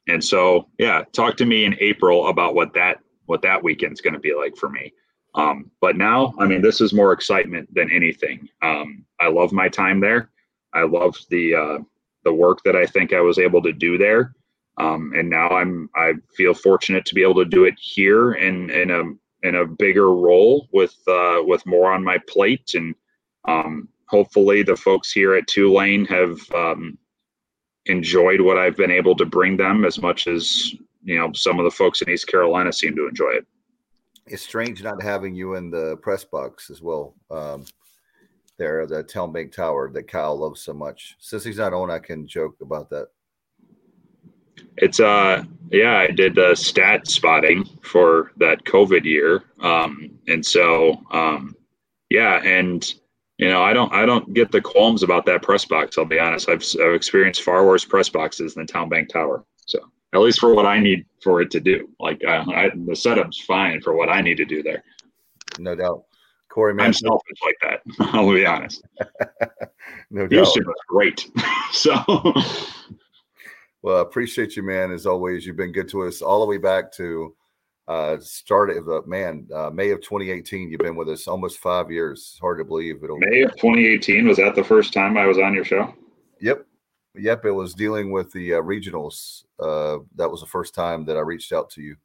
[0.07, 4.13] and so, yeah, talk to me in April about what that what that weekend's going
[4.13, 4.91] to be like for me.
[5.33, 8.49] Um, but now, I mean, this is more excitement than anything.
[8.61, 10.29] Um, I love my time there.
[10.73, 11.77] I love the uh,
[12.23, 14.35] the work that I think I was able to do there.
[14.77, 18.69] Um, and now I'm I feel fortunate to be able to do it here in
[18.69, 19.03] in a
[19.47, 22.95] in a bigger role with uh, with more on my plate and
[23.47, 26.97] um, hopefully the folks here at Tulane have um,
[27.85, 31.65] enjoyed what I've been able to bring them as much as you know some of
[31.65, 33.47] the folks in East Carolina seem to enjoy it.
[34.31, 37.15] It's strange not having you in the press box as well.
[37.29, 37.65] Um,
[38.57, 41.15] there, the Talonbank Tower that Kyle loves so much.
[41.19, 43.07] Since he's not on, I can joke about that.
[44.77, 49.43] It's uh yeah, I did the stat spotting for that COVID year.
[49.61, 51.55] Um and so um
[52.09, 52.93] yeah, and
[53.37, 55.97] you know, I don't I don't get the qualms about that press box.
[55.97, 56.47] I'll be honest.
[56.47, 59.43] I've I've experienced far worse press boxes than Talonbank Tower.
[60.13, 63.39] At least for what I need for it to do, like uh, I, the setup's
[63.41, 64.83] fine for what I need to do there.
[65.57, 66.03] No doubt,
[66.49, 66.73] Corey.
[66.73, 67.81] Man, I'm selfish like that.
[68.13, 68.83] I'll be honest.
[70.11, 70.31] no doubt.
[70.31, 71.31] Houston was great.
[71.71, 72.03] so.
[73.83, 74.91] Well, I appreciate you, man.
[74.91, 77.35] As always, you've been good to us all the way back to
[77.87, 80.69] uh, started of uh, man uh, May of 2018.
[80.69, 82.31] You've been with us almost five years.
[82.31, 83.03] It's hard to believe.
[83.03, 85.93] It'll May of 2018 was that the first time I was on your show?
[86.39, 86.65] Yep,
[87.15, 87.45] yep.
[87.45, 89.43] It was dealing with the uh, regionals.
[89.59, 91.95] Uh, that was the first time that I reached out to you.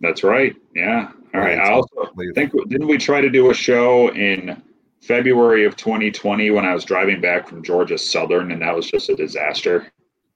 [0.00, 0.54] That's right.
[0.74, 1.10] Yeah.
[1.34, 1.58] All right.
[1.58, 4.62] I also think didn't we try to do a show in
[5.00, 9.08] February of 2020 when I was driving back from Georgia Southern and that was just
[9.08, 9.90] a disaster.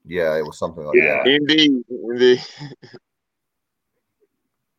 [0.06, 1.22] Yeah, it was something like yeah.
[1.22, 1.26] that.
[1.26, 1.84] Indeed.
[1.88, 2.42] Indeed.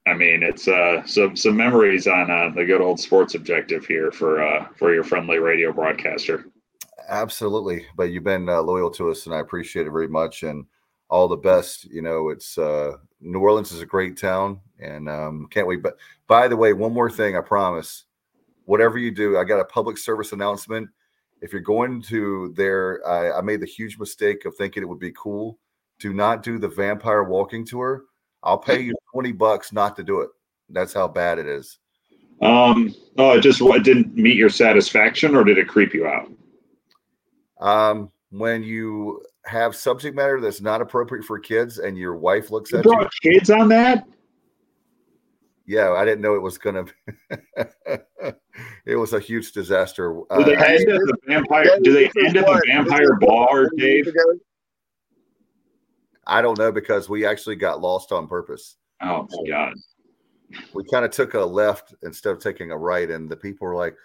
[0.07, 4.11] I mean, it's uh, some some memories on uh, the good old sports objective here
[4.11, 6.47] for uh, for your friendly radio broadcaster.
[7.11, 10.43] Absolutely, but you've been uh, loyal to us, and I appreciate it very much.
[10.43, 10.65] And
[11.11, 11.83] all the best.
[11.85, 15.83] You know, it's uh, New Orleans is a great town, and um, can't wait.
[15.83, 15.97] But
[16.27, 18.05] by the way, one more thing, I promise.
[18.65, 20.89] Whatever you do, I got a public service announcement.
[21.41, 24.99] If you're going to there, I, I made the huge mistake of thinking it would
[24.99, 25.59] be cool.
[25.99, 28.05] Do not do the vampire walking tour
[28.43, 30.29] I'll pay you 20 bucks not to do it.
[30.69, 31.77] That's how bad it is.
[32.41, 36.31] Um, oh, it just what didn't meet your satisfaction or did it creep you out?
[37.61, 42.71] Um, when you have subject matter that's not appropriate for kids and your wife looks
[42.71, 43.07] you at you.
[43.21, 44.05] kids on that?
[45.65, 46.85] Yeah, I didn't know it was gonna
[48.85, 50.19] it was a huge disaster.
[50.35, 54.07] Do they uh, end at the vampire do they end at the vampire bar, Dave?
[56.27, 58.77] I don't know because we actually got lost on purpose.
[59.01, 59.73] Oh my god.
[60.73, 63.75] We kind of took a left instead of taking a right, and the people were
[63.75, 63.95] like,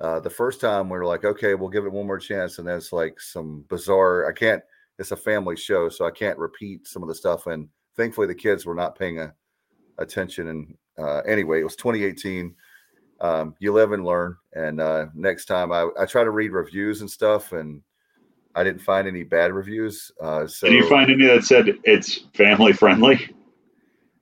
[0.00, 2.68] uh, the first time we were like, okay, we'll give it one more chance, and
[2.68, 4.28] then it's like some bizarre.
[4.28, 4.62] I can't.
[4.98, 7.46] It's a family show, so I can't repeat some of the stuff.
[7.46, 9.32] And thankfully, the kids were not paying a,
[9.98, 10.48] attention.
[10.48, 12.54] And uh, anyway, it was 2018.
[13.20, 14.36] Um, you live and learn.
[14.54, 17.82] And uh, next time, I, I try to read reviews and stuff, and
[18.54, 20.10] I didn't find any bad reviews.
[20.20, 23.30] Uh, so did you find any that said it's family friendly?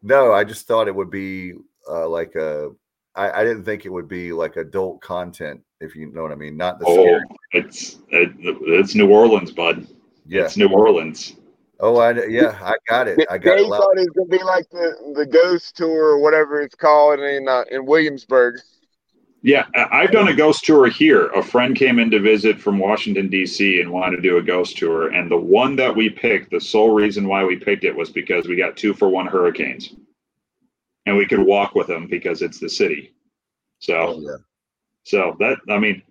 [0.03, 1.55] No, I just thought it would be
[1.89, 2.71] uh, like a.
[3.19, 6.37] I, I didn't think it would be like adult content, if you know what I
[6.37, 6.57] mean.
[6.57, 6.87] Not the.
[6.87, 7.21] Oh, scary.
[7.53, 9.87] it's it, it's New Orleans, bud.
[10.27, 11.35] Yeah, it's New Orleans.
[11.81, 13.27] Oh, I yeah, I got it.
[13.29, 13.57] I got it.
[13.59, 13.69] they it.
[13.69, 17.49] thought it was gonna be like the the ghost tour or whatever it's called in
[17.49, 18.61] uh, in Williamsburg.
[19.43, 21.27] Yeah, I've done a ghost tour here.
[21.29, 24.77] A friend came in to visit from Washington, D.C., and wanted to do a ghost
[24.77, 25.11] tour.
[25.11, 28.49] And the one that we picked, the sole reason why we picked it was because
[28.49, 29.95] we got two for one hurricanes.
[31.09, 33.14] And we could walk with them because it's the city.
[33.78, 34.36] So, oh, yeah.
[35.04, 36.02] so that, I mean,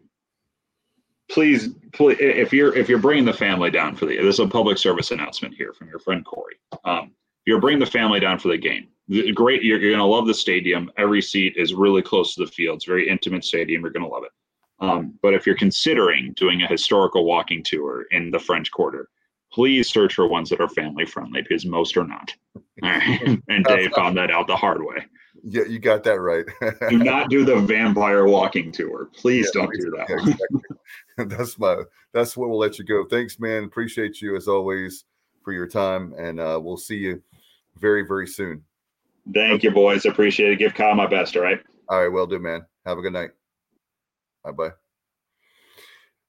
[1.30, 4.48] please, please, if you're if you're bringing the family down for the, this is a
[4.48, 6.56] public service announcement here from your friend Corey.
[6.84, 7.12] Um,
[7.46, 8.88] you're bringing the family down for the game
[9.34, 9.64] great.
[9.64, 10.92] You're, you're going to love the stadium.
[10.98, 12.78] Every seat is really close to the field.
[12.78, 13.82] It's very intimate stadium.
[13.82, 14.32] You're going to love it.
[14.80, 19.10] Um, but if you're considering doing a historical walking tour in the French Quarter,
[19.52, 22.34] please search for ones that are family friendly because most are not.
[22.82, 25.06] and Dave found that out the hard way.
[25.44, 26.46] Yeah, you got that right.
[26.90, 29.10] do not do the vampire walking tour.
[29.14, 30.08] Please yeah, don't do that.
[30.10, 30.34] Yeah,
[31.18, 31.38] exactly.
[31.38, 31.84] that's my
[32.14, 33.06] that's what we'll let you go.
[33.06, 33.64] Thanks, man.
[33.64, 35.06] Appreciate you as always
[35.44, 37.22] for your time, and uh, we'll see you
[37.78, 38.64] very very soon.
[39.34, 39.68] Thank okay.
[39.68, 40.06] you, boys.
[40.06, 40.60] Appreciate it.
[40.60, 41.36] Give Kyle my best.
[41.36, 41.60] All right.
[41.90, 42.12] All right.
[42.12, 42.66] Well, do, man.
[42.86, 43.32] Have a good night.
[44.44, 44.72] Bye bye.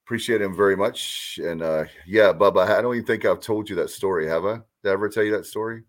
[0.08, 1.38] Appreciate him very much.
[1.44, 4.54] And uh, yeah, Bubba, I don't even think I've told you that story, have I?
[4.82, 5.82] Did I ever tell you that story?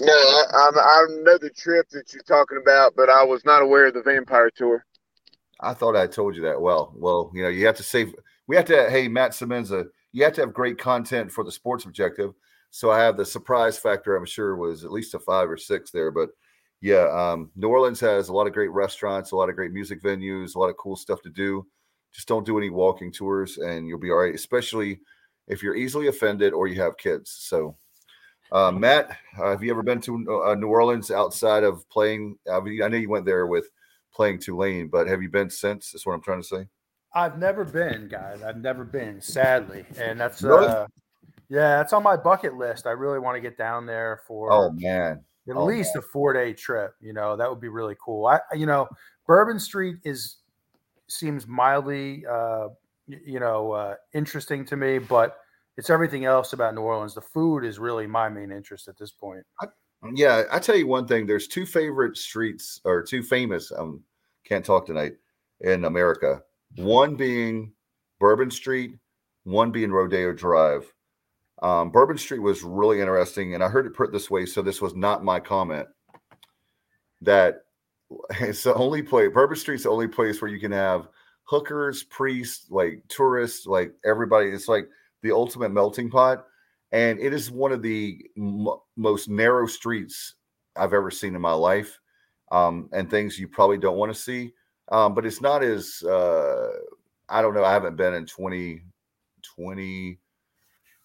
[0.00, 3.62] No, I, I, I know the trip that you're talking about, but I was not
[3.62, 4.84] aware of the vampire tour.
[5.60, 6.60] I thought I told you that.
[6.60, 8.12] Well, well, you know, you have to save.
[8.48, 8.90] We have to.
[8.90, 12.32] Hey, Matt Semenza, you have to have great content for the sports objective.
[12.70, 14.16] So I have the surprise factor.
[14.16, 16.30] I'm sure was at least a five or six there, but
[16.80, 20.02] yeah, um, New Orleans has a lot of great restaurants, a lot of great music
[20.02, 21.64] venues, a lot of cool stuff to do.
[22.12, 24.34] Just don't do any walking tours, and you'll be all right.
[24.34, 25.00] Especially
[25.48, 27.30] if you're easily offended or you have kids.
[27.30, 27.76] So
[28.52, 32.36] uh, Matt, uh, have you ever been to uh, New Orleans outside of playing?
[32.50, 33.70] I know you went there with
[34.12, 35.90] playing Tulane, but have you been since?
[35.90, 36.66] That's what I'm trying to say.
[37.14, 38.42] I've never been, guys.
[38.42, 40.66] I've never been, sadly, and that's really?
[40.66, 40.86] uh,
[41.48, 42.86] yeah, that's on my bucket list.
[42.86, 44.52] I really want to get down there for.
[44.52, 46.04] Oh man, at oh, least man.
[46.04, 46.94] a four day trip.
[47.00, 48.26] You know, that would be really cool.
[48.26, 48.86] I, you know,
[49.26, 50.36] Bourbon Street is
[51.12, 52.68] seems mildly, uh,
[53.06, 55.38] you know, uh, interesting to me, but
[55.76, 57.14] it's everything else about New Orleans.
[57.14, 59.44] The food is really my main interest at this point.
[59.60, 59.66] I,
[60.14, 61.26] yeah, I tell you one thing.
[61.26, 63.72] There's two favorite streets or two famous.
[63.76, 64.02] Um,
[64.44, 65.14] can't talk tonight
[65.60, 66.42] in America.
[66.76, 67.72] One being
[68.18, 68.98] Bourbon Street,
[69.44, 70.92] one being Rodeo Drive.
[71.62, 74.46] Um, Bourbon Street was really interesting, and I heard it put this way.
[74.46, 75.86] So this was not my comment.
[77.20, 77.62] That
[78.40, 79.30] it's the only place.
[79.32, 81.08] Bourbon Street's the only place where you can have
[81.44, 84.50] hookers, priests, like tourists, like everybody.
[84.50, 84.88] It's like
[85.22, 86.46] the ultimate melting pot,
[86.92, 90.34] and it is one of the m- most narrow streets
[90.76, 91.98] I've ever seen in my life,
[92.50, 94.52] um, and things you probably don't want to see.
[94.90, 96.70] Um, but it's not as uh,
[97.28, 97.64] I don't know.
[97.64, 100.18] I haven't been in 2020.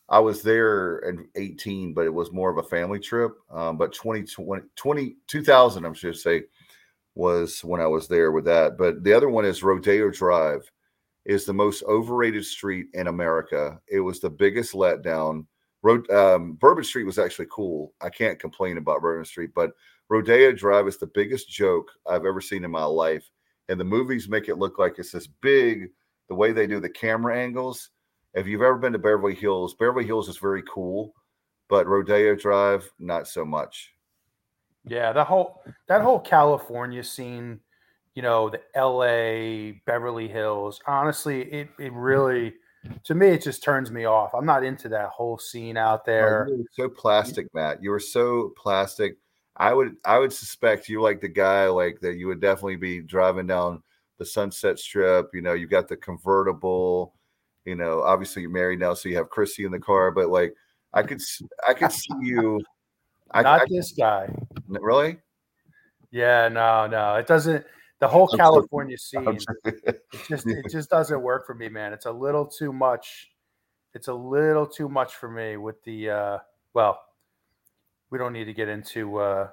[0.09, 3.37] I was there in 18, but it was more of a family trip.
[3.51, 6.43] Um, but 2020, 20, 2000, I should say,
[7.17, 8.77] was when I was there with that.
[8.77, 10.71] But the other one is Rodeo Drive
[11.25, 13.79] is the most overrated street in America.
[13.87, 15.45] It was the biggest letdown.
[15.83, 17.93] Road um, Bourbon Street was actually cool.
[18.01, 19.71] I can't complain about Bourbon Street, but
[20.09, 23.29] Rodeo Drive is the biggest joke I've ever seen in my life.
[23.67, 25.89] And the movies make it look like it's this big.
[26.29, 27.89] The way they do the camera angles.
[28.33, 31.13] If you've ever been to Beverly Hills, Beverly Hills is very cool,
[31.69, 33.91] but Rodeo Drive not so much.
[34.87, 37.59] Yeah, that whole that whole California scene
[38.17, 40.81] you know, the LA, Beverly Hills.
[40.87, 42.55] Honestly, it it really
[43.03, 44.33] to me it just turns me off.
[44.33, 46.47] I'm not into that whole scene out oh, there.
[46.49, 47.83] Oh, so plastic, Matt.
[47.83, 49.17] You were so plastic.
[49.55, 53.01] I would I would suspect you like the guy like that you would definitely be
[53.01, 53.83] driving down
[54.17, 55.29] the Sunset Strip.
[55.31, 57.13] You know, you got the convertible.
[57.65, 60.09] You know, obviously you're married now, so you have Chrissy in the car.
[60.09, 60.55] But like,
[60.91, 61.21] I could
[61.69, 62.59] I could see you.
[63.33, 64.33] Not I, this guy.
[64.67, 65.17] Really?
[66.11, 67.15] Yeah, no, no.
[67.15, 67.65] It doesn't
[67.99, 71.93] the whole California scene, it just it just doesn't work for me, man.
[71.93, 73.29] It's a little too much.
[73.93, 76.37] It's a little too much for me with the uh,
[76.73, 77.01] well,
[78.11, 79.49] we don't need to get into uh,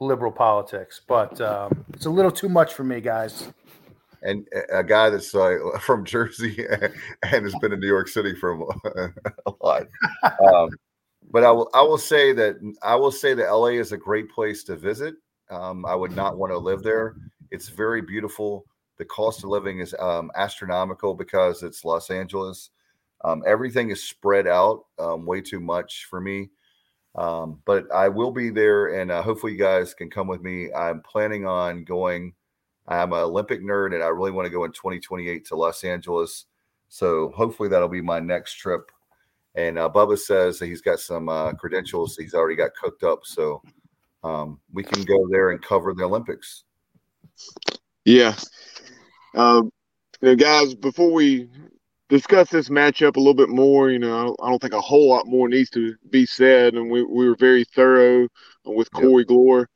[0.00, 3.52] liberal politics, but um, it's a little too much for me, guys.
[4.22, 6.66] And a guy that's uh, from Jersey
[7.22, 8.52] and has been in New York City for
[9.46, 9.86] a lot.
[10.22, 10.70] Um,
[11.34, 12.54] but I will I will say that
[12.84, 15.16] I will say that LA is a great place to visit.
[15.50, 17.16] Um, I would not want to live there.
[17.50, 18.66] It's very beautiful.
[18.98, 22.70] The cost of living is um, astronomical because it's Los Angeles.
[23.24, 26.50] Um, everything is spread out um, way too much for me.
[27.16, 30.72] Um, but I will be there, and uh, hopefully, you guys can come with me.
[30.72, 32.32] I'm planning on going.
[32.86, 36.44] I'm an Olympic nerd, and I really want to go in 2028 to Los Angeles.
[36.88, 38.92] So hopefully, that'll be my next trip.
[39.54, 42.16] And uh, Bubba says that he's got some uh, credentials.
[42.16, 43.62] He's already got cooked up, so
[44.24, 46.64] um, we can go there and cover the Olympics.
[48.04, 48.34] Yeah.
[49.34, 49.70] Um,
[50.20, 51.48] you know, guys, before we
[52.08, 54.80] discuss this matchup a little bit more, you know, I don't, I don't think a
[54.80, 56.74] whole lot more needs to be said.
[56.74, 58.28] And we, we were very thorough
[58.64, 59.28] with Corey yep.
[59.28, 59.66] Gloor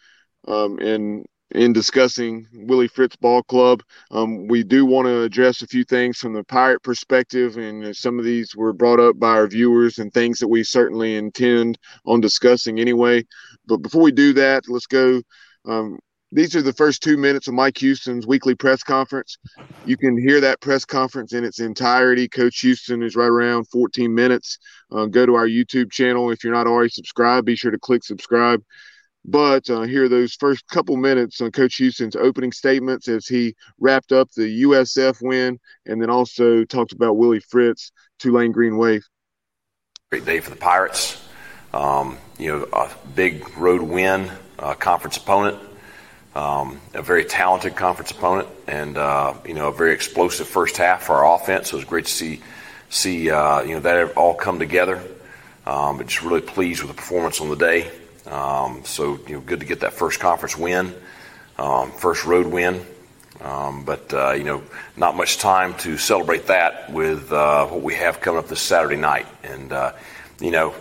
[0.47, 3.83] um, in, in discussing Willie Fritz Ball Club.
[4.11, 8.19] Um, we do want to address a few things from the Pirate perspective, and some
[8.19, 12.21] of these were brought up by our viewers and things that we certainly intend on
[12.21, 13.25] discussing anyway.
[13.67, 15.23] But before we do that, let's go
[15.65, 15.99] um,
[16.31, 19.39] these are the first two minutes of Mike Houston's weekly press conference.
[19.87, 22.29] You can hear that press conference in its entirety.
[22.29, 24.59] Coach Houston is right around 14 minutes.
[24.93, 26.31] Uh, go to our YouTube channel.
[26.31, 28.63] If you're not already subscribed, be sure to click subscribe.
[29.31, 33.55] But uh, here are those first couple minutes on Coach Houston's opening statements as he
[33.79, 39.05] wrapped up the USF win and then also talked about Willie Fritz, Tulane Green Wave.
[40.11, 41.23] Great day for the Pirates.
[41.75, 45.59] Um, you know, a big road win, uh, conference opponent
[46.39, 51.03] um, a very talented conference opponent, and uh, you know a very explosive first half
[51.05, 51.71] for our offense.
[51.71, 52.41] So it was great to see
[52.91, 55.03] see uh, you know that all come together.
[55.67, 57.91] Um, but just really pleased with the performance on the day.
[58.29, 60.95] Um, so you know, good to get that first conference win,
[61.59, 62.85] um, first road win.
[63.41, 64.63] Um, but uh, you know,
[64.97, 68.97] not much time to celebrate that with uh, what we have coming up this Saturday
[68.97, 69.27] night.
[69.45, 69.93] And uh,
[70.41, 70.75] you know,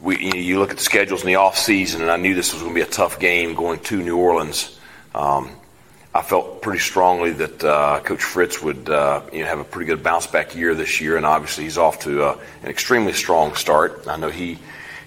[0.00, 2.62] we, you look at the schedules in the off season, and I knew this was
[2.62, 4.78] going to be a tough game going to New Orleans.
[5.14, 5.50] Um,
[6.14, 9.86] I felt pretty strongly that uh, Coach Fritz would uh, you know, have a pretty
[9.86, 13.54] good bounce back year this year, and obviously he's off to uh, an extremely strong
[13.54, 14.04] start.
[14.06, 14.58] I know he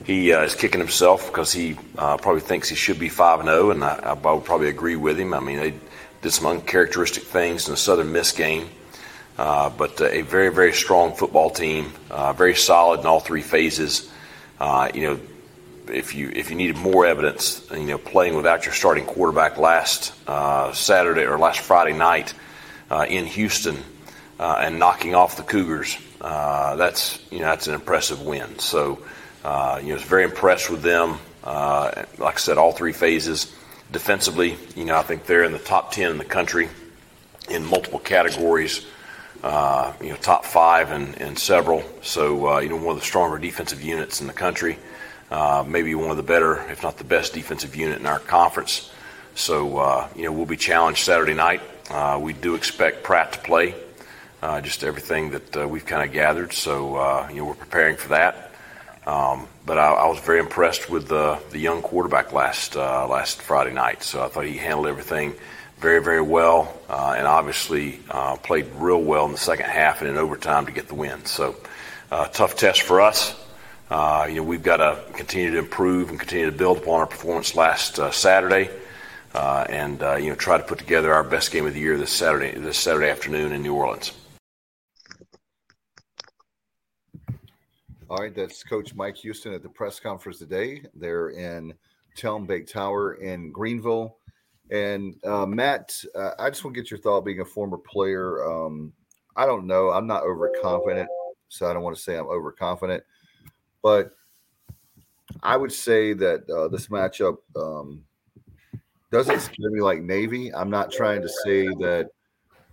[0.06, 3.50] he uh, is kicking himself because he uh, probably thinks he should be five and
[3.50, 5.34] zero, oh, and I, I, would probably agree with him.
[5.34, 5.74] I mean, they
[6.22, 8.70] did some uncharacteristic things in the Southern Miss game,
[9.38, 11.92] uh, but a very very strong football team,
[12.36, 14.10] very solid in all three phases.
[14.60, 15.20] Uh, you know,
[15.92, 20.14] if you if you needed more evidence, you know, playing without your starting quarterback last
[20.28, 22.34] uh, Saturday or last Friday night
[22.90, 23.78] uh, in Houston
[24.40, 28.60] uh, and knocking off the Cougars, uh, that's you know that's an impressive win.
[28.60, 29.00] So
[29.46, 31.20] uh, you know, was very impressed with them.
[31.46, 33.56] like I said, all three phases.
[33.92, 36.70] Defensively, you know, I think they're in the top ten in the country
[37.50, 38.84] in multiple categories
[39.46, 41.84] uh, you know, top five in, in several.
[42.02, 44.78] So, uh, you know, one of the stronger defensive units in the country.
[45.30, 48.92] Uh, maybe one of the better, if not the best, defensive unit in our conference.
[49.36, 51.62] So, uh, you know, we'll be challenged Saturday night.
[51.90, 53.76] Uh, we do expect Pratt to play,
[54.42, 56.54] uh, just everything that we've kind of gathered.
[56.54, 58.45] So, you know, we're preparing for that.
[59.06, 63.72] Um, but I, I, was very impressed with the, the young quarterback last last Friday
[63.72, 64.02] night.
[64.02, 65.36] So I thought he handled everything
[65.78, 70.10] very, very well, uh, and obviously uh, played real well in the second half and
[70.10, 71.26] in overtime to get the win.
[71.26, 71.56] So,
[72.12, 73.36] uh, tough test for us.
[73.90, 77.06] Uh, you know, we've got to continue to improve and continue to build upon our
[77.06, 78.70] performance last uh, Saturday,
[79.34, 82.12] uh, and you know, try to put together our best game of the year this
[82.12, 84.12] Saturday, this Saturday afternoon in New Orleans.
[88.08, 90.84] All right, that's Coach Mike Houston at the press conference today.
[90.94, 91.74] They're in
[92.16, 94.18] Telm Bake Tower in Greenville.
[94.70, 98.46] And uh, Matt, uh, I just want to get your thought being a former player.
[98.48, 98.94] Um,
[99.36, 99.90] I don't know.
[99.90, 101.10] I'm not overconfident,
[101.50, 103.04] so I don't want to say I'm overconfident,
[103.82, 104.12] but
[105.42, 108.04] I would say that uh, this matchup um,
[109.12, 110.54] doesn't scare me like Navy.
[110.54, 112.10] I'm not trying to say that.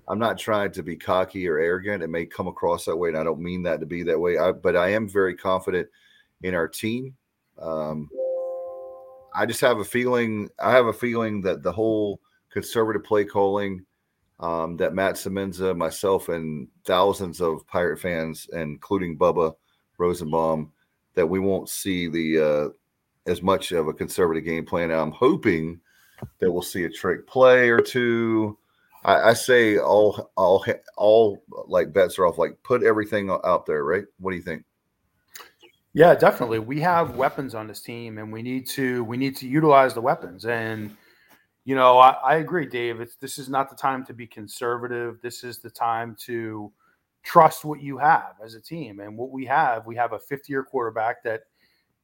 [0.09, 2.03] I'm not trying to be cocky or arrogant.
[2.03, 4.37] It may come across that way, and I don't mean that to be that way.
[4.39, 5.89] I, but I am very confident
[6.43, 7.15] in our team.
[7.61, 8.09] Um,
[9.35, 10.49] I just have a feeling.
[10.59, 12.21] I have a feeling that the whole
[12.51, 13.85] conservative play calling
[14.41, 19.55] um, that Matt Semenza, myself, and thousands of Pirate fans, including Bubba
[19.99, 20.73] Rosenbaum,
[21.15, 24.91] that we won't see the uh, as much of a conservative game plan.
[24.91, 25.81] I'm hoping
[26.41, 28.59] that we'll see a trick play or two.
[29.05, 30.65] I, I say all, all,
[30.97, 32.39] all like bets are off.
[32.39, 34.05] Like put everything out there, right?
[34.19, 34.65] What do you think?
[35.95, 36.59] Yeah, definitely.
[36.59, 40.01] We have weapons on this team, and we need to we need to utilize the
[40.01, 40.47] weapons.
[40.47, 40.97] And
[41.65, 43.01] you know, I, I agree, Dave.
[43.01, 45.21] It's this is not the time to be conservative.
[45.21, 46.73] This is the time to
[47.23, 49.01] trust what you have as a team.
[49.01, 51.43] And what we have, we have a fifth year quarterback that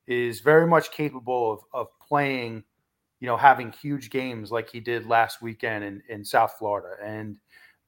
[0.07, 2.65] is very much capable of of playing,
[3.21, 6.97] you know, having huge games like he did last weekend in, in South Florida.
[7.03, 7.37] And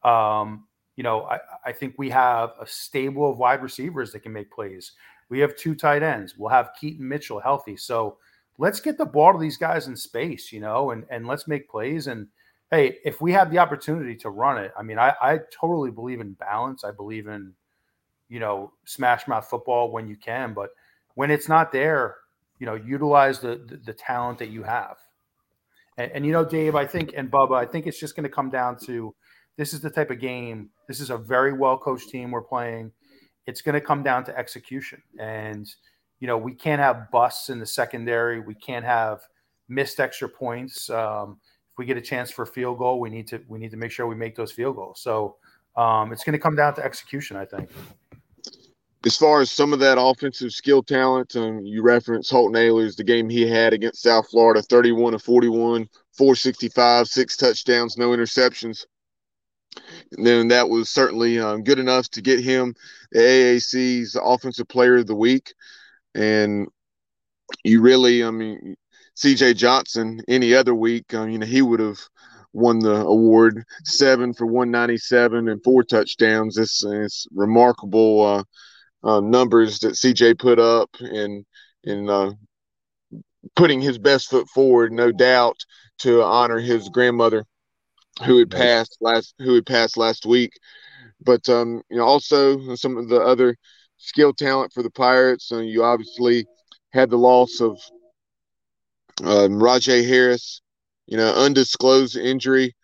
[0.03, 0.67] um,
[0.97, 4.51] you know, I, I think we have a stable of wide receivers that can make
[4.51, 4.93] plays.
[5.29, 6.37] We have two tight ends.
[6.37, 7.77] We'll have Keaton Mitchell healthy.
[7.77, 8.19] So
[8.59, 11.71] let's get the ball to these guys in space, you know, and, and let's make
[11.71, 12.09] plays.
[12.09, 12.27] And
[12.71, 16.21] hey, if we have the opportunity to run it, I mean, I, I totally believe
[16.21, 16.85] in balance.
[16.85, 17.53] I believe in,
[18.29, 20.71] you know, smash mouth football when you can, but
[21.15, 22.17] when it's not there,
[22.59, 24.97] you know, utilize the the, the talent that you have.
[26.01, 28.31] And, and you know, Dave, I think, and Bubba, I think it's just going to
[28.31, 29.15] come down to
[29.57, 30.71] this is the type of game.
[30.89, 32.93] This is a very well coached team we're playing
[33.47, 35.03] it's going to come down to execution.
[35.19, 35.67] And,
[36.21, 38.41] you know, we can't have busts in the secondary.
[38.41, 39.21] We can't have
[39.69, 40.91] missed extra points.
[40.91, 41.39] Um,
[41.73, 43.77] if we get a chance for a field goal, we need to we need to
[43.77, 45.01] make sure we make those field goals.
[45.01, 45.37] So
[45.77, 47.71] um, it's going to come down to execution, I think.
[49.07, 53.05] As far as some of that offensive skill talent, um, you reference Holton Ahlers, the
[53.05, 58.85] game he had against South Florida, 31 to 41, 465, six touchdowns, no interceptions.
[60.13, 62.75] And then that was certainly um, good enough to get him
[63.13, 65.55] the AAC's Offensive Player of the Week.
[66.15, 66.69] And
[67.65, 68.77] you really, I mean,
[69.17, 72.01] CJ Johnson, any other week, um, you know, he would have
[72.53, 76.59] won the award seven for 197 and four touchdowns.
[76.59, 78.23] It's, it's remarkable.
[78.23, 78.45] Uh,
[79.03, 81.45] uh, numbers that CJ put up and
[81.85, 82.33] and uh,
[83.57, 85.57] putting his best foot forward, no doubt,
[85.99, 87.45] to honor his grandmother
[88.25, 90.53] who had passed last who had passed last week.
[91.23, 93.57] But um, you know, also some of the other
[93.99, 95.51] skill talent for the Pirates.
[95.51, 96.47] And you obviously
[96.93, 97.79] had the loss of
[99.23, 100.63] um, Rahjai Harris,
[101.07, 102.75] you know, undisclosed injury.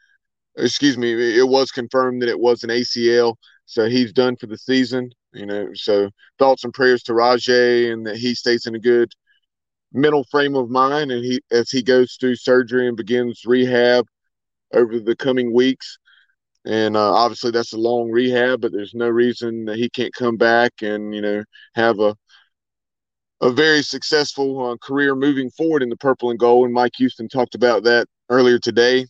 [0.58, 3.34] Excuse me, it was confirmed that it was an ACL,
[3.66, 5.10] so he's done for the season.
[5.36, 9.12] You know, so thoughts and prayers to Rahjai, and that he stays in a good
[9.92, 14.06] mental frame of mind and he as he goes through surgery and begins rehab
[14.74, 15.98] over the coming weeks.
[16.64, 20.36] And uh, obviously that's a long rehab, but there's no reason that he can't come
[20.36, 21.44] back and you know
[21.74, 22.16] have a
[23.42, 26.64] a very successful uh, career moving forward in the purple and gold.
[26.64, 29.06] And Mike Houston talked about that earlier today.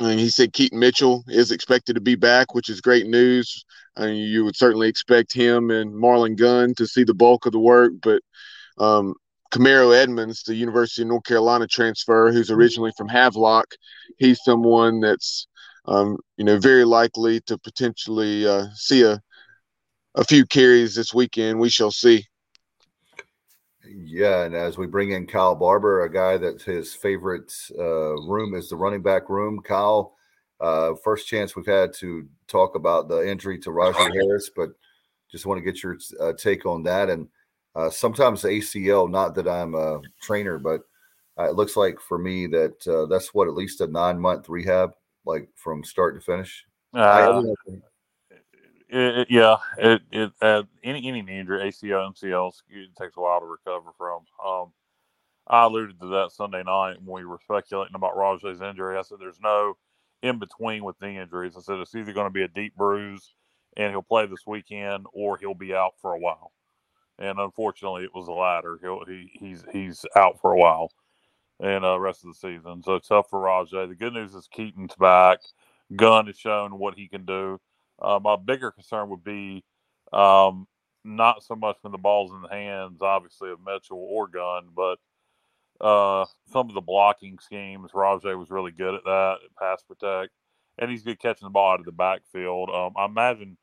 [0.00, 3.64] And he said Keaton Mitchell is expected to be back, which is great news.
[3.96, 7.52] I mean, you would certainly expect him and Marlon Gunn to see the bulk of
[7.52, 8.22] the work, but
[8.78, 9.14] um,
[9.52, 13.66] Kamarro Edmonds, the University of North Carolina transfer, who's originally from Havelock,
[14.18, 15.46] he's someone that's
[15.86, 19.20] um, you know very likely to potentially uh, see a
[20.16, 21.58] a few carries this weekend.
[21.58, 22.26] We shall see.
[23.86, 28.54] Yeah, and as we bring in Kyle Barber, a guy that his favorite uh, room
[28.54, 29.60] is the running back room.
[29.62, 30.14] Kyle,
[30.60, 34.70] uh, first chance we've had to talk about the injury to Rahjai Harris, but
[35.30, 37.10] just want to get your uh, take on that.
[37.10, 37.28] And
[37.74, 40.82] uh, sometimes the ACL, not that I'm a trainer, but
[41.38, 44.48] uh, it looks like for me that uh, that's what at least a nine month
[44.48, 44.92] rehab,
[45.26, 46.64] like from start to finish.
[46.94, 47.42] Uh,
[48.88, 53.46] it, yeah, it, it uh, any any injury, ACL, MCL, it takes a while to
[53.46, 54.22] recover from.
[54.44, 54.72] Um,
[55.48, 58.96] I alluded to that Sunday night when we were speculating about Rahjai's injury.
[58.96, 59.76] I said there's no
[60.24, 61.54] in between with knee injuries.
[61.56, 63.34] I said it's either going to be a deep bruise
[63.76, 66.52] and he'll play this weekend, or he'll be out for a while.
[67.18, 68.78] And unfortunately, it was the latter.
[68.82, 70.90] He'll, he he's he's out for a while,
[71.60, 72.82] and uh, rest of the season.
[72.84, 73.88] So tough for Rahjai.
[73.88, 75.38] The good news is Keaton's back.
[75.94, 77.60] Gunn has shown what he can do.
[78.00, 79.64] Uh, my bigger concern would be
[80.12, 80.66] um,
[81.04, 84.98] not so much when the ball's in the hands, obviously, of Mitchell or Gunn, but
[85.80, 87.92] uh, some of the blocking schemes.
[87.92, 90.32] Rahjai was really good at that, pass protect,
[90.78, 92.70] and he's good catching the ball out of the backfield.
[92.70, 93.56] Um, I imagine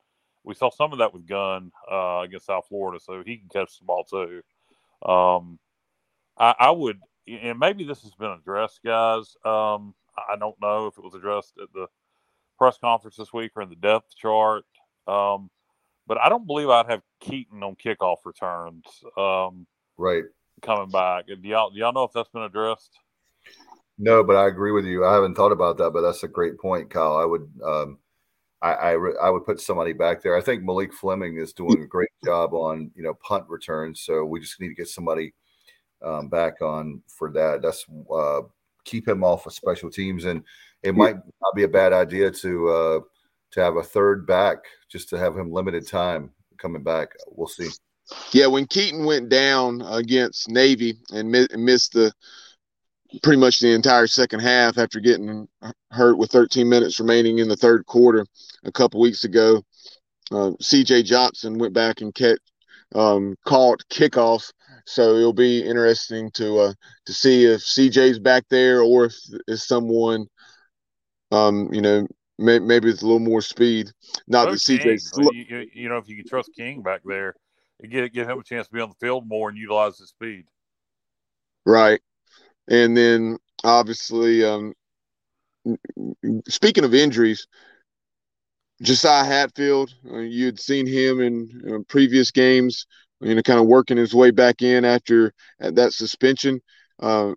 [0.44, 3.78] we saw some of that with Gunn uh, against South Florida, so he can catch
[3.78, 4.42] the ball too.
[5.08, 5.58] Um,
[6.38, 9.36] I, I, would, and maybe this has been addressed, guys.
[9.44, 11.86] Um, I don't know if it was addressed at the
[12.58, 14.64] press conference this week or in the depth chart.
[15.06, 15.50] Um,
[16.06, 18.84] but I don't believe I'd have Keaton on kickoff returns.
[19.16, 19.66] Um,
[19.96, 20.24] right.
[20.62, 21.26] Coming back.
[21.26, 22.98] Do y'all, do y'all know if that's been addressed?
[23.98, 25.04] No, but I agree with you.
[25.04, 27.16] I haven't thought about that, but that's a great point, Kyle.
[27.16, 27.98] I would, um,
[28.62, 30.36] I, I, I, would put somebody back there.
[30.36, 34.00] I think Malik Fleming is doing a great job on you know punt returns.
[34.02, 35.34] So we just need to get somebody
[36.04, 37.60] um, back on for that.
[37.62, 38.42] That's uh,
[38.84, 40.42] keep him off of special teams, and
[40.82, 43.00] it might not be a bad idea to uh,
[43.52, 44.58] to have a third back
[44.88, 47.10] just to have him limited time coming back.
[47.26, 47.68] We'll see.
[48.32, 52.12] Yeah, when Keaton went down against Navy and mi- missed the
[53.22, 55.46] pretty much the entire second half after getting
[55.90, 58.26] hurt with 13 minutes remaining in the third quarter
[58.64, 59.62] a couple weeks ago,
[60.30, 61.02] uh, C.J.
[61.02, 62.40] Johnson went back and kept
[62.94, 64.50] um, caught kickoff.
[64.86, 66.72] So it'll be interesting to uh,
[67.06, 69.14] to see if CJ's back there or if,
[69.46, 70.26] if someone
[71.32, 72.06] um, you know,
[72.38, 73.90] may, maybe it's a little more speed.
[74.28, 75.12] Not that CJ's.
[75.16, 77.34] you, you, know, if you can trust King back there,
[77.90, 80.44] give give him a chance to be on the field more and utilize his speed.
[81.64, 82.00] Right,
[82.68, 84.74] and then obviously, um,
[86.48, 87.46] speaking of injuries,
[88.82, 92.86] Josiah Hatfield, uh, you had seen him in uh, previous games,
[93.20, 96.60] you know, kind of working his way back in after that suspension.
[97.00, 97.32] Uh,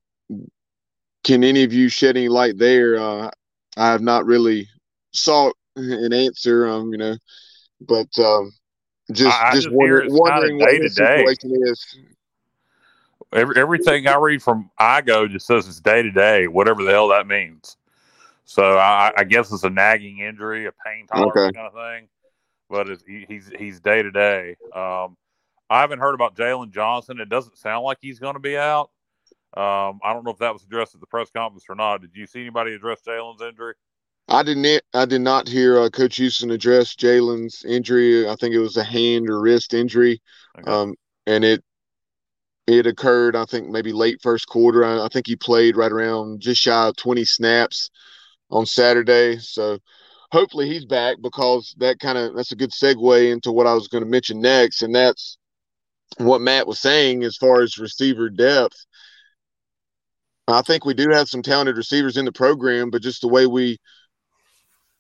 [1.24, 2.98] can any of you shed any light there?
[2.98, 3.30] Uh,
[3.78, 4.68] I have not really
[5.14, 6.68] sought an answer.
[6.68, 7.18] Um, you know,
[7.82, 8.52] but um,
[9.12, 11.98] just I, just, just wonder, wondering what the situation is.
[13.34, 17.10] Every, everything I read from IGO just says it's day to day, whatever the hell
[17.10, 17.78] that means.
[18.46, 21.52] So I, I, guess it's a nagging injury, a pain tolerance okay.
[21.52, 22.08] kind of thing.
[22.70, 24.56] but he, he's he's day to day.
[24.74, 25.18] Um,
[25.70, 27.20] I haven't heard about Jalen Johnson.
[27.20, 28.92] It doesn't sound like he's going to be out.
[29.58, 32.02] Um, I don't know if that was addressed at the press conference or not.
[32.02, 33.74] Did you see anybody address Jalen's injury?
[34.28, 34.82] I didn't.
[34.94, 38.28] I did not hear uh, Coach Houston address Jalen's injury.
[38.28, 40.22] I think it was a hand or wrist injury,
[40.58, 40.72] okay.
[40.72, 40.96] um,
[41.28, 41.64] and it
[42.66, 43.36] it occurred.
[43.36, 44.84] I think maybe late first quarter.
[44.84, 47.92] I, I, think he played right around just shy of twenty snaps
[48.50, 49.38] on Saturday.
[49.38, 49.78] So
[50.32, 53.88] hopefully he's back because that kind of that's a good segue into what I was
[53.88, 55.38] going to mention next, and that's
[56.18, 58.86] what Matt was saying as far as receiver depth.
[60.48, 63.46] I think we do have some talented receivers in the program, but just the way
[63.48, 63.78] we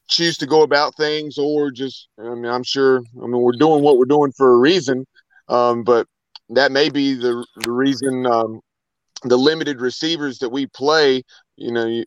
[0.07, 3.83] choose to go about things, or just, I mean, I'm sure, I mean, we're doing
[3.83, 5.05] what we're doing for a reason,
[5.47, 6.07] um, but
[6.49, 8.61] that may be the, the reason um,
[9.23, 11.23] the limited receivers that we play,
[11.55, 12.03] you know,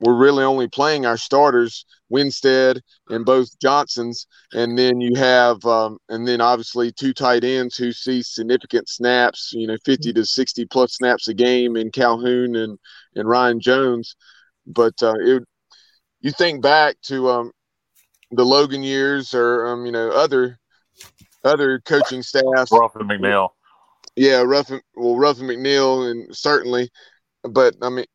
[0.00, 5.98] we're really only playing our starters, Winstead and both Johnsons, and then you have, um,
[6.08, 10.66] and then obviously two tight ends who see significant snaps, you know, 50 to 60
[10.66, 12.78] plus snaps a game in Calhoun and
[13.16, 14.14] and Ryan Jones.
[14.66, 15.44] But uh, it,
[16.24, 17.52] you think back to um,
[18.30, 20.58] the Logan years, or um, you know, other
[21.44, 23.50] other coaching staffs, Ruffin McNeill.
[24.16, 24.80] Yeah, Ruffin.
[24.96, 26.88] Well, Ruffin McNeill, and certainly,
[27.42, 28.06] but I mean,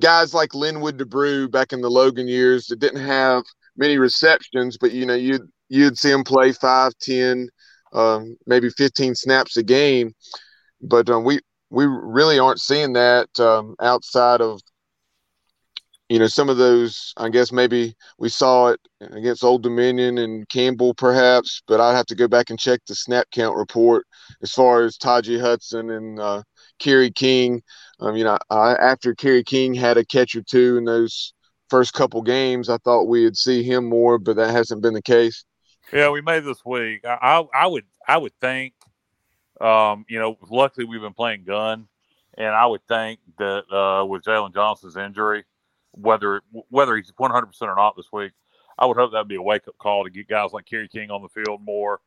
[0.00, 3.44] guys like Linwood DeBrew back in the Logan years that didn't have
[3.76, 7.48] many receptions, but you know you'd you'd see them play five, ten,
[7.92, 10.12] um, maybe fifteen snaps a game.
[10.82, 11.38] But um, we
[11.70, 14.60] we really aren't seeing that um, outside of
[16.14, 17.12] you know some of those.
[17.16, 22.06] I guess maybe we saw it against Old Dominion and Campbell, perhaps, but I'd have
[22.06, 24.06] to go back and check the snap count report
[24.40, 26.44] as far as Taji Hudson and uh,
[26.78, 27.64] Kerry King.
[27.98, 31.34] Um, you know, I, after Kerry King had a catch or two in those
[31.68, 35.44] first couple games, I thought we'd see him more, but that hasn't been the case.
[35.92, 37.04] Yeah, we made this week.
[37.04, 38.74] I, I, I would I would think,
[39.60, 41.88] um, you know, luckily we've been playing Gunn,
[42.38, 45.42] and I would think that uh, with Jalen Johnson's injury,
[45.94, 48.32] whether whether he's one hundred percent or not this week,
[48.78, 51.10] I would hope that'd be a wake up call to get guys like Kerry King
[51.10, 52.00] on the field more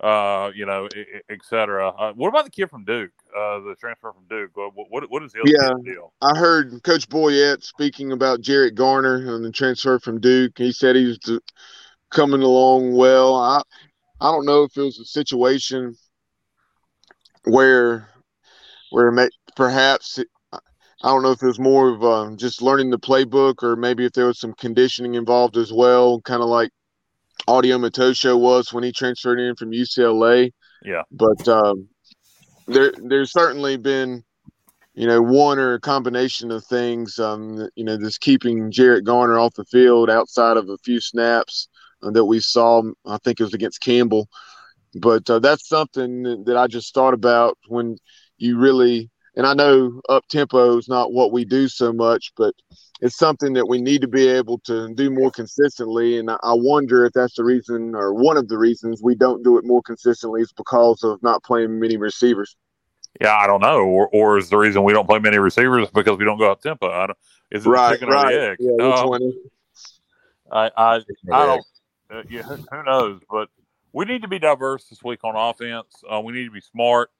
[0.00, 0.88] uh, you know,
[1.28, 1.88] et cetera.
[1.88, 4.50] Uh, what about the kid from Duke, uh, the transfer from Duke?
[4.54, 6.12] What what, what is the yeah, deal?
[6.22, 10.56] I heard Coach Boyette speaking about Jarrett Garner and the transfer from Duke.
[10.56, 11.40] He said he was
[12.10, 13.34] coming along well.
[13.34, 13.62] I
[14.20, 15.96] I don't know if it was a situation
[17.44, 18.08] where
[18.90, 20.20] where perhaps
[21.02, 24.04] I don't know if it was more of um, just learning the playbook or maybe
[24.04, 26.70] if there was some conditioning involved as well, kind of like
[27.46, 30.52] Audie Omotosho was when he transferred in from UCLA.
[30.84, 31.02] Yeah.
[31.12, 31.88] But um,
[32.66, 34.24] there, there's certainly been,
[34.94, 37.18] you know, one or a combination of things.
[37.18, 41.68] Um, you know, just keeping Jarrett Garner off the field outside of a few snaps
[42.02, 42.82] uh, that we saw.
[43.06, 44.28] I think it was against Campbell.
[44.94, 47.98] But uh, that's something that I just thought about when
[48.38, 52.54] you really, and I know up tempo is not what we do so much, but
[53.00, 56.18] it's something that we need to be able to do more consistently.
[56.18, 59.56] And I wonder if that's the reason, or one of the reasons we don't do
[59.56, 62.56] it more consistently, is because of not playing many receivers.
[63.20, 66.18] Yeah, I don't know, or or is the reason we don't play many receivers because
[66.18, 66.90] we don't go up tempo?
[66.90, 67.18] I don't.
[67.52, 68.34] Is it right, chicken right.
[68.34, 68.56] or the egg?
[68.58, 69.32] Yeah, um, one?
[70.50, 70.94] I I
[71.32, 71.66] I don't.
[72.10, 73.20] Uh, yeah, who knows?
[73.30, 73.48] But
[73.92, 76.02] we need to be diverse this week on offense.
[76.10, 77.10] Uh, we need to be smart.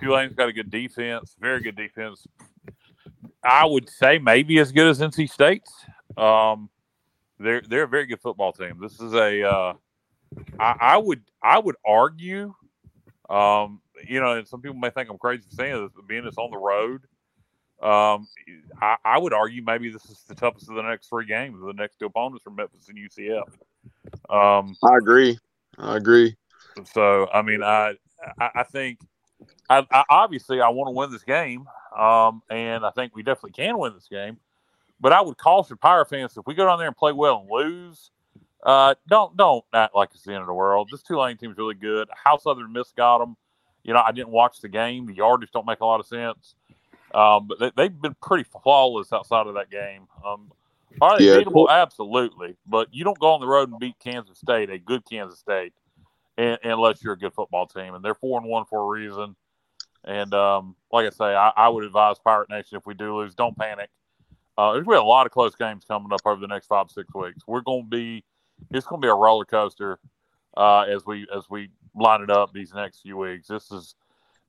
[0.00, 2.26] Tulane's got a good defense, very good defense.
[3.42, 5.72] I would say maybe as good as NC State's.
[6.16, 6.70] Um,
[7.38, 8.78] they're they're a very good football team.
[8.80, 9.72] This is a uh,
[10.58, 12.54] I, I would I would argue,
[13.28, 16.24] um, you know, and some people may think I'm crazy for saying this, but being
[16.24, 17.02] this on the road,
[17.82, 18.26] um,
[18.80, 21.58] I, I, would argue maybe this is the toughest of the next three games.
[21.60, 23.48] The next two opponents are Memphis and UCF.
[24.30, 25.38] Um, I agree.
[25.78, 26.36] I agree.
[26.92, 27.94] So I mean, I
[28.40, 29.00] I, I think
[29.68, 31.66] I, I, obviously I want to win this game.
[31.96, 34.38] Um, and I think we definitely can win this game.
[35.00, 37.50] But I would caution Pirate fans if we go down there and play well and
[37.50, 38.10] lose,
[38.64, 40.88] uh, don't don't act like it's the end of the world.
[40.90, 42.08] This Tulane team's really good.
[42.12, 43.36] How Southern Miss got them.
[43.82, 45.06] You know, I didn't watch the game.
[45.06, 46.54] The yardage don't make a lot of sense.
[47.12, 50.08] Um, but they, have been pretty flawless outside of that game.
[50.26, 50.50] Um,
[51.00, 51.68] are they yeah, beatable?
[51.68, 52.56] Absolutely.
[52.66, 55.74] But you don't go on the road and beat Kansas State, a good Kansas State,
[56.38, 57.94] and, unless you're a good football team.
[57.94, 59.36] And they're four and one for a reason.
[60.04, 63.34] And um, like I say, I, I, would advise Pirate Nation if we do lose,
[63.34, 63.88] don't panic.
[64.56, 67.42] Uh, be a lot of close games coming up over the next five six weeks.
[67.46, 68.24] We're going to be
[68.70, 69.98] it's going to be a roller coaster
[70.56, 73.48] uh, as we as we line it up these next few weeks.
[73.48, 73.94] This is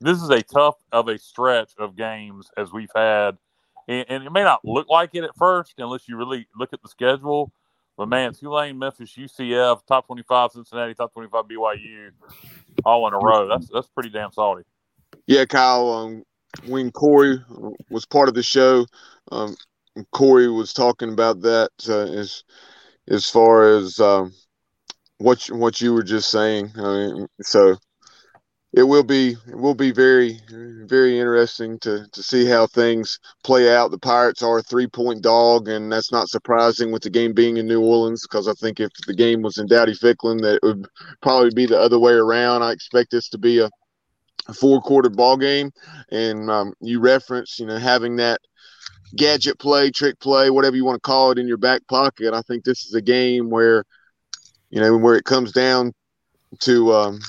[0.01, 3.37] this is a tough of a stretch of games as we've had,
[3.87, 6.81] and, and it may not look like it at first unless you really look at
[6.81, 7.51] the schedule.
[7.97, 12.11] But man, Tulane, Memphis, UCF, top twenty-five, Cincinnati, top twenty-five, BYU,
[12.83, 13.47] all in a row.
[13.47, 14.65] That's that's pretty damn solid.
[15.27, 15.89] Yeah, Kyle.
[15.89, 16.23] Um,
[16.67, 17.39] when Corey
[17.89, 18.85] was part of the show,
[19.31, 19.55] um,
[20.11, 22.43] Corey was talking about that uh, as
[23.07, 24.33] as far as um,
[25.17, 26.71] what you, what you were just saying.
[26.77, 27.75] I mean, so
[28.73, 33.73] it will be it will be very very interesting to to see how things play
[33.73, 33.91] out.
[33.91, 37.57] The Pirates are a three point dog, and that's not surprising with the game being
[37.57, 40.63] in New Orleans because I think if the game was in Dowdy Ficklen, that it
[40.63, 40.87] would
[41.21, 42.63] probably be the other way around.
[42.63, 43.69] I expect this to be a
[44.53, 45.71] four quarter ball game,
[46.11, 48.39] and um, you reference you know having that
[49.15, 52.33] gadget play, trick play, whatever you want to call it, in your back pocket.
[52.33, 53.83] I think this is a game where
[54.69, 55.93] you know where it comes down
[56.61, 57.19] to um,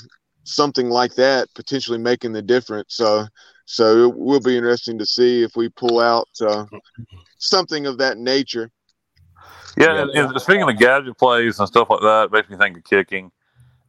[0.43, 2.95] something like that potentially making the difference.
[2.95, 3.25] So,
[3.65, 6.65] so it will be interesting to see if we pull out uh,
[7.37, 8.71] something of that nature.
[9.77, 13.31] Yeah, and speaking of gadget plays and stuff like that, makes me think of kicking.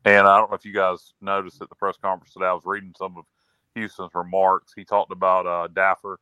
[0.09, 2.62] And I don't know if you guys noticed at the press conference that I was
[2.64, 3.24] reading some of
[3.74, 4.72] Houston's remarks.
[4.74, 6.16] He talked about uh, Daffer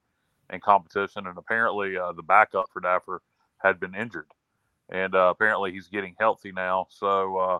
[0.50, 3.20] and competition, and apparently uh, the backup for Daffer
[3.58, 4.26] had been injured,
[4.88, 6.88] and uh, apparently he's getting healthy now.
[6.90, 7.58] So uh,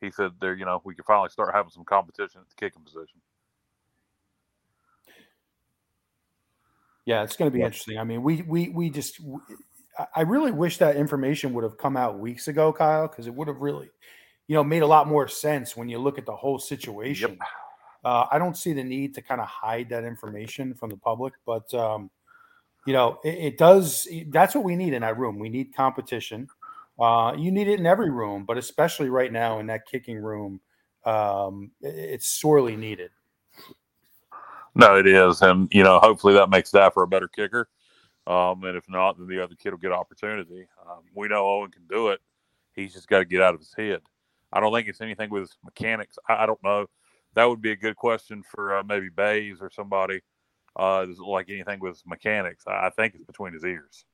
[0.00, 2.82] he said there, you know, we could finally start having some competition at the kicking
[2.82, 3.20] position.
[7.04, 7.66] Yeah, it's going to be yeah.
[7.66, 7.98] interesting.
[7.98, 9.20] I mean, we we we just
[10.14, 13.48] I really wish that information would have come out weeks ago, Kyle, because it would
[13.48, 13.90] have really,
[14.48, 17.32] you know, made a lot more sense when you look at the whole situation.
[17.32, 17.48] Yep.
[18.04, 21.34] Uh, I don't see the need to kind of hide that information from the public,
[21.44, 22.10] but um,
[22.86, 24.06] you know, it, it, does.
[24.28, 25.38] That's what we need in that room.
[25.38, 26.46] We need competition.
[26.98, 30.60] Uh, you need it in every room, but especially right now in that kicking room,
[31.04, 33.10] um, it's sorely needed.
[34.76, 37.68] No, it is, and you know, hopefully that makes Daffer a better kicker.
[38.26, 40.66] Um, and if not, then the other kid will get opportunity.
[40.88, 42.20] Um, we know Owen can do it.
[42.72, 44.02] He's just got to get out of his head.
[44.52, 46.18] I don't think it's anything with mechanics.
[46.28, 46.86] I, I don't know.
[47.34, 50.20] That would be a good question for uh, maybe Bays or somebody.
[50.78, 54.04] Uh, like anything with mechanics, I, I think it's between his ears.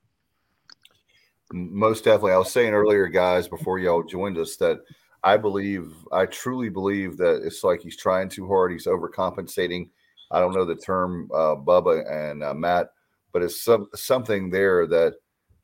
[1.52, 2.32] Most definitely.
[2.32, 4.80] I was saying earlier, guys, before y'all joined us, that
[5.24, 8.72] I believe, I truly believe that it's like he's trying too hard.
[8.72, 9.90] He's overcompensating.
[10.30, 12.90] I don't know the term, uh, Bubba and uh, Matt,
[13.32, 15.14] but it's some something there that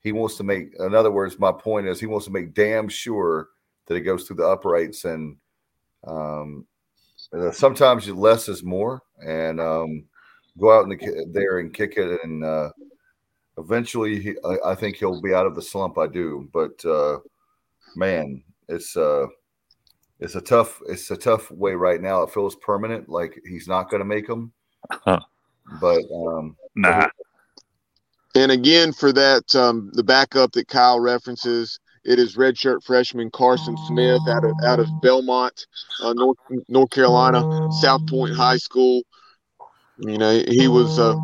[0.00, 0.74] he wants to make.
[0.78, 3.48] In other words, my point is he wants to make damn sure
[3.88, 5.04] that it goes through the uprights.
[5.04, 5.36] And
[6.06, 6.66] um,
[7.32, 9.02] uh, sometimes less is more.
[9.26, 10.04] And um,
[10.58, 12.70] go out in the, there and kick it and uh,
[13.58, 15.98] eventually, he, I, I, think he'll be out of the slump.
[15.98, 17.18] I do, but uh,
[17.96, 19.26] man, it's uh,
[20.20, 22.22] it's a tough it's a tough way right now.
[22.22, 24.52] It feels permanent, like he's not going to make them.
[24.90, 25.20] Huh.
[25.80, 27.08] But um, nah.
[28.34, 33.76] And again, for that, um, the backup that Kyle references, it is redshirt freshman Carson
[33.86, 35.66] Smith out of out of Belmont,
[36.02, 39.02] uh, North North Carolina, South Point High School.
[39.98, 40.98] You know, he was.
[40.98, 41.16] Uh,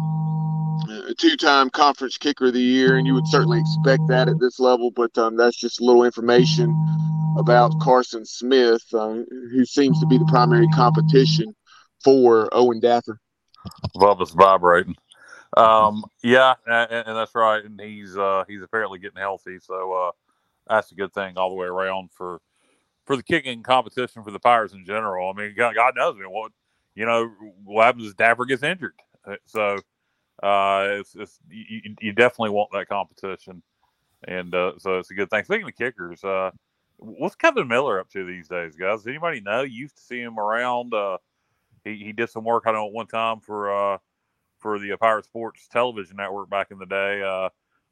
[1.08, 4.58] a two-time conference kicker of the year, and you would certainly expect that at this
[4.58, 4.90] level.
[4.90, 6.74] But um, that's just a little information
[7.38, 11.54] about Carson Smith, uh, who seems to be the primary competition
[12.02, 13.18] for Owen Daffer.
[13.96, 14.96] Bubba's vibrating.
[15.56, 17.64] Um, yeah, and, and, that's right.
[17.64, 20.10] And he's uh, he's apparently getting healthy, so uh,
[20.68, 22.40] that's a good thing all the way around for
[23.04, 25.30] for the kicking competition for the Pirates in general.
[25.30, 26.52] I mean, God, God knows, what
[26.94, 27.30] you know,
[27.64, 28.94] what happens is Daffer gets injured,
[29.46, 29.78] so
[30.42, 33.62] uh, it's, it's you, you, definitely want that competition,
[34.26, 35.44] and uh, so it's a good thing.
[35.44, 36.50] Speaking of kickers, uh,
[36.98, 39.00] what's Kevin Miller up to these days, guys?
[39.00, 39.62] Does anybody know?
[39.62, 40.94] You used to see him around.
[40.94, 41.18] Uh,
[41.84, 43.98] he he did some work I know at one time for uh,
[44.58, 47.22] for the Pirate Sports Television Network back in the day.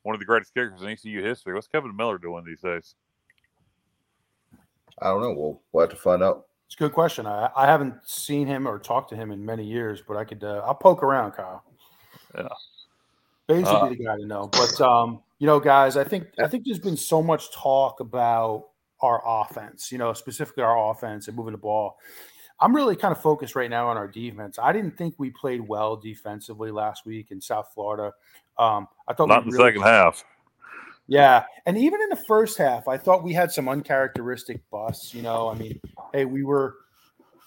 [0.02, 1.54] One of the greatest kickers in ECU history.
[1.54, 2.94] What's Kevin Miller doing these days?
[5.00, 5.32] I don't know.
[5.32, 6.46] We'll, we'll have to find out.
[6.66, 7.26] It's a good question.
[7.26, 10.42] I, I haven't seen him or talked to him in many years, but I could.
[10.42, 11.62] Uh, I'll poke around, Kyle.
[12.34, 12.48] Yeah.
[13.46, 14.48] basically uh, the guy to know.
[14.50, 18.68] But um, you know, guys, I think I think there's been so much talk about
[19.02, 21.98] our offense, you know, specifically our offense and moving the ball.
[22.62, 24.56] I'm really kind of focused right now on our defense.
[24.56, 28.12] I didn't think we played well defensively last week in South Florida.
[28.56, 30.24] Um, I thought not in the really, second half.
[31.08, 35.12] Yeah, and even in the first half, I thought we had some uncharacteristic busts.
[35.12, 35.80] You know, I mean,
[36.12, 36.76] hey, we were,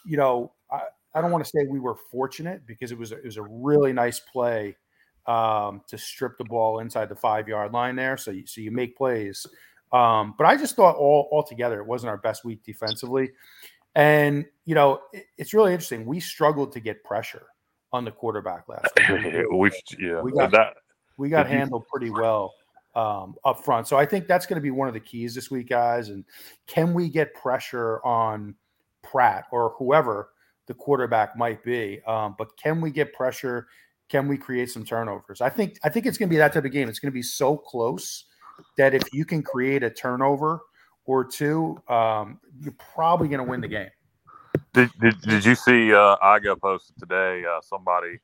[0.06, 0.82] you know, I,
[1.16, 3.94] I don't want to say we were fortunate because it was it was a really
[3.94, 4.76] nice play
[5.28, 8.18] um, to strip the ball inside the five yard line there.
[8.18, 9.48] So you, so you make plays.
[9.94, 13.32] Um, but I just thought all altogether it wasn't our best week defensively.
[13.96, 16.06] And you know it, it's really interesting.
[16.06, 17.48] We struggled to get pressure
[17.94, 19.34] on the quarterback last week.
[19.52, 20.76] we yeah we got that
[21.18, 22.54] we got handled pretty well.
[22.96, 23.88] um, up front.
[23.88, 26.10] So I think that's going to be one of the keys this week, guys.
[26.10, 26.24] And
[26.66, 28.56] can we get pressure on
[29.04, 30.30] Pratt or whoever
[30.68, 32.02] the quarterback might be?
[32.08, 33.68] Um, but can we get pressure?
[34.08, 35.42] Can we create some turnovers?
[35.42, 36.88] I think I think it's going to be that type of game.
[36.88, 38.26] It's going to be so close
[38.78, 40.62] that if you can create a turnover
[41.06, 43.90] or two, um, you're probably going to win the game.
[44.74, 47.44] Did, did, did you see uh, Iga posted today?
[47.46, 48.20] Uh, somebody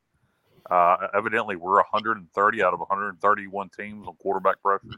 [0.71, 4.95] uh, evidently we're 130 out of 131 teams on quarterback pressures.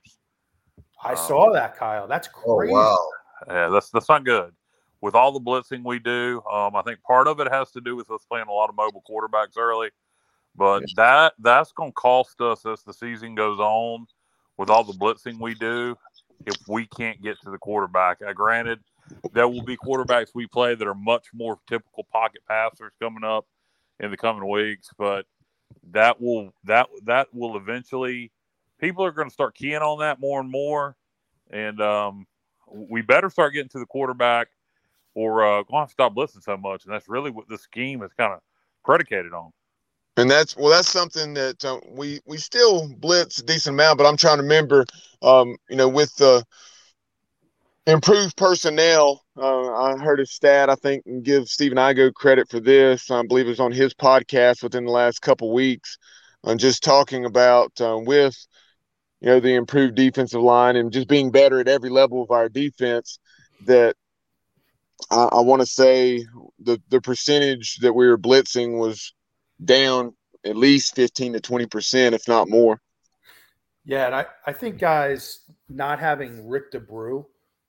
[1.04, 2.08] I um, saw that, Kyle.
[2.08, 2.74] That's crazy.
[2.74, 3.08] Oh, wow.
[3.48, 4.54] Yeah, that's that's not good.
[5.02, 7.96] With all the blitzing we do, um, I think part of it has to do
[7.96, 9.90] with us playing a lot of mobile quarterbacks early.
[10.56, 14.06] But that that's going to cost us as the season goes on.
[14.58, 15.98] With all the blitzing we do,
[16.46, 18.80] if we can't get to the quarterback, uh, granted,
[19.34, 23.46] there will be quarterbacks we play that are much more typical pocket passers coming up
[24.00, 25.26] in the coming weeks, but
[25.92, 28.32] that will that that will eventually
[28.80, 30.96] people are going to start keying on that more and more,
[31.52, 32.26] and um,
[32.68, 34.48] we better start getting to the quarterback,
[35.16, 38.12] or uh, going to stop listening so much, and that's really what the scheme is
[38.14, 38.40] kind of
[38.84, 39.52] predicated on.
[40.16, 44.06] And that's well, that's something that uh, we we still blitz a decent amount, but
[44.06, 44.86] I'm trying to remember,
[45.24, 46.44] um, you know, with the
[47.88, 49.24] improved personnel.
[49.36, 53.10] Uh, I heard a stat, I think, and give Stephen Igo credit for this.
[53.10, 55.98] I believe it was on his podcast within the last couple weeks,
[56.44, 58.36] on just talking about uh, with
[59.20, 62.50] you know the improved defensive line and just being better at every level of our
[62.50, 63.18] defense.
[63.66, 63.96] That
[65.10, 66.24] I, I want to say
[66.60, 69.12] the the percentage that we were blitzing was
[69.66, 70.14] down
[70.46, 72.82] at least fifteen to twenty percent, if not more.
[73.86, 77.26] Yeah, and I, I think guys not having Rick D'Abreu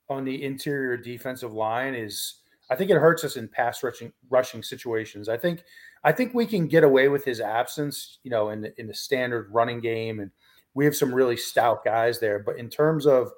[0.09, 2.41] on the interior defensive line is
[2.71, 5.29] I think it hurts us in pass rushing rushing situations.
[5.29, 5.65] I think
[6.05, 8.95] I think we can get away with his absence, you know, in the, in the
[8.95, 10.31] standard running game, and
[10.75, 12.39] we have some really stout guys there.
[12.39, 13.31] But in terms of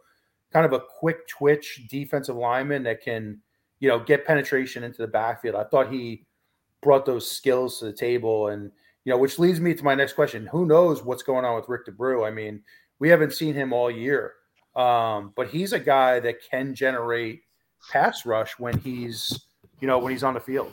[0.53, 3.41] kind of a quick twitch defensive lineman that can,
[3.79, 6.26] you know, get penetration into the backfield, I thought he
[6.87, 8.71] brought those skills to the table, and
[9.05, 11.69] you know, which leads me to my next question: Who knows what's going on with
[11.69, 12.27] Rick D'Abreu?
[12.27, 12.63] I mean,
[13.01, 14.35] we haven't seen him all year.
[14.77, 17.43] Um, but he's a guy that can generate
[17.91, 19.47] pass rush when he's,
[19.81, 20.71] you know, when he's on the field.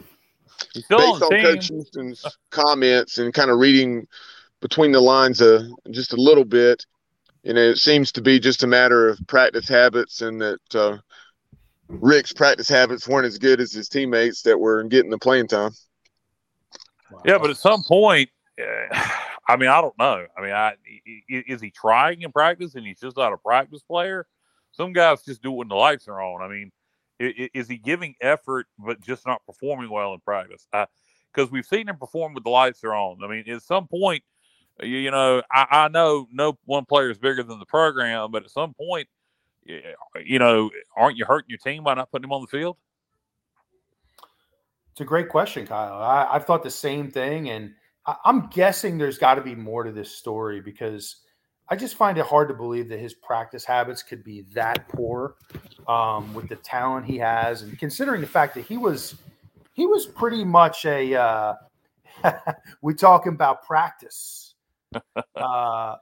[0.76, 4.08] Based on, on Coach Houston's comments and kind of reading
[4.60, 6.86] between the lines a, just a little bit,
[7.44, 10.98] you know, it seems to be just a matter of practice habits and that uh,
[11.88, 15.72] Rick's practice habits weren't as good as his teammates that were getting the playing time.
[17.26, 18.30] Yeah, but at some point,
[18.60, 19.10] uh,
[19.48, 20.26] I mean, I don't know.
[20.38, 20.76] I mean, I
[21.30, 24.26] is he trying in practice and he's just not a practice player?
[24.72, 26.42] Some guys just do it when the lights are on.
[26.42, 26.72] I mean,
[27.20, 30.68] is he giving effort but just not performing well in practice?
[30.72, 33.24] Because we've seen him perform with the lights are on.
[33.24, 34.24] I mean, at some point,
[34.82, 38.46] you, you know, I, I know no one player is bigger than the program, but
[38.46, 39.08] at some point,
[39.66, 42.78] you know, aren't you hurting your team by not putting him on the field?
[44.94, 46.00] It's a great question, Kyle.
[46.04, 47.74] I, I've thought the same thing, and
[48.24, 51.16] I'm guessing there's got to be more to this story because
[51.68, 55.34] I just find it hard to believe that his practice habits could be that poor
[55.88, 59.16] um, with the talent he has, and considering the fact that he was
[59.74, 61.54] he was pretty much a uh,
[62.84, 64.54] we talking about practice.
[65.36, 65.96] Uh,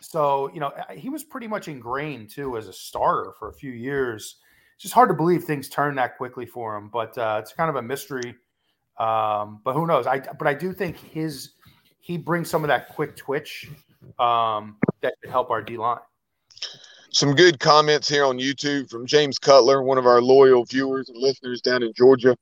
[0.00, 3.72] so you know he was pretty much ingrained too as a starter for a few
[3.72, 4.36] years.
[4.74, 7.70] It's just hard to believe things turned that quickly for him, but uh, it's kind
[7.70, 8.34] of a mystery
[8.98, 10.06] um, but who knows?
[10.06, 11.50] I but I do think his
[12.00, 13.68] he brings some of that quick twitch
[14.18, 15.98] um, that could help our D line.
[17.10, 21.18] Some good comments here on YouTube from James Cutler, one of our loyal viewers and
[21.18, 22.36] listeners down in Georgia.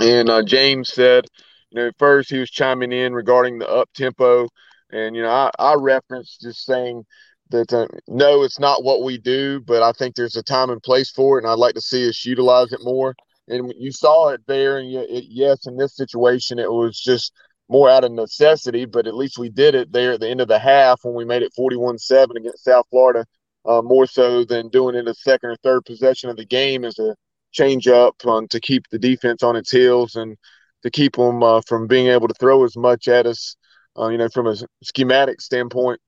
[0.00, 1.26] And uh, James said,
[1.70, 4.48] you know, first he was chiming in regarding the up tempo,
[4.92, 7.04] and you know, I, I referenced just saying
[7.50, 10.82] that uh, no, it's not what we do, but I think there's a time and
[10.82, 13.14] place for it, and I'd like to see us utilize it more
[13.50, 14.78] and you saw it there.
[14.78, 17.32] And it, yes, in this situation, it was just
[17.68, 20.48] more out of necessity, but at least we did it there at the end of
[20.48, 23.26] the half when we made it 41 7 against South Florida,
[23.66, 26.98] uh, more so than doing it a second or third possession of the game as
[26.98, 27.14] a
[27.52, 30.36] change up um, to keep the defense on its heels and
[30.82, 33.56] to keep them uh, from being able to throw as much at us,
[33.98, 36.00] uh, you know, from a schematic standpoint.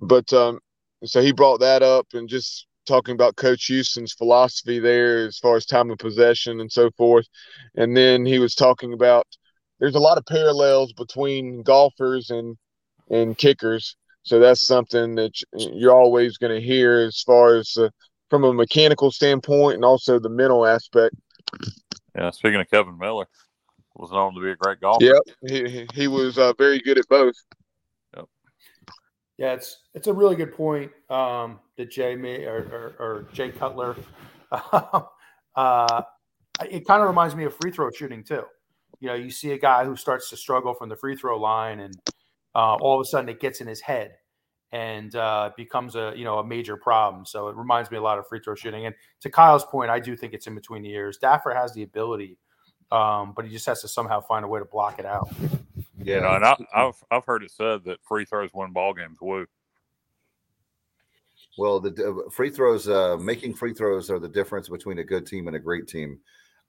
[0.00, 0.60] But um,
[1.04, 5.56] so he brought that up and just talking about Coach Houston's philosophy there as far
[5.56, 7.26] as time of possession and so forth.
[7.76, 9.26] And then he was talking about
[9.80, 12.56] there's a lot of parallels between golfers and
[13.10, 13.96] and kickers.
[14.22, 17.90] So that's something that you're always going to hear as far as uh,
[18.30, 21.14] from a mechanical standpoint and also the mental aspect.
[22.16, 23.26] Yeah, speaking of Kevin Miller,
[23.94, 25.04] was known to be a great golfer.
[25.04, 27.34] Yep, he he was uh, very good at both.
[29.36, 33.50] Yeah, it's it's a really good point um, that Jay made or, or, or Jay
[33.50, 33.96] Cutler.
[34.52, 36.02] uh,
[36.70, 38.44] it kind of reminds me of free throw shooting too.
[39.00, 41.80] You know, you see a guy who starts to struggle from the free throw line,
[41.80, 41.94] and
[42.54, 44.12] uh, all of a sudden it gets in his head
[44.70, 47.26] and uh, becomes a you know a major problem.
[47.26, 48.86] So it reminds me a lot of free throw shooting.
[48.86, 51.18] And to Kyle's point, I do think it's in between the ears.
[51.18, 52.38] Daffer has the ability,
[52.92, 55.28] um, but he just has to somehow find a way to block it out.
[56.02, 58.94] Yeah, you know, and I, have I've heard it said that free throws win ball
[58.94, 59.18] games.
[59.20, 59.46] Woo.
[61.56, 65.46] Well, the free throws, uh, making free throws are the difference between a good team
[65.46, 66.18] and a great team.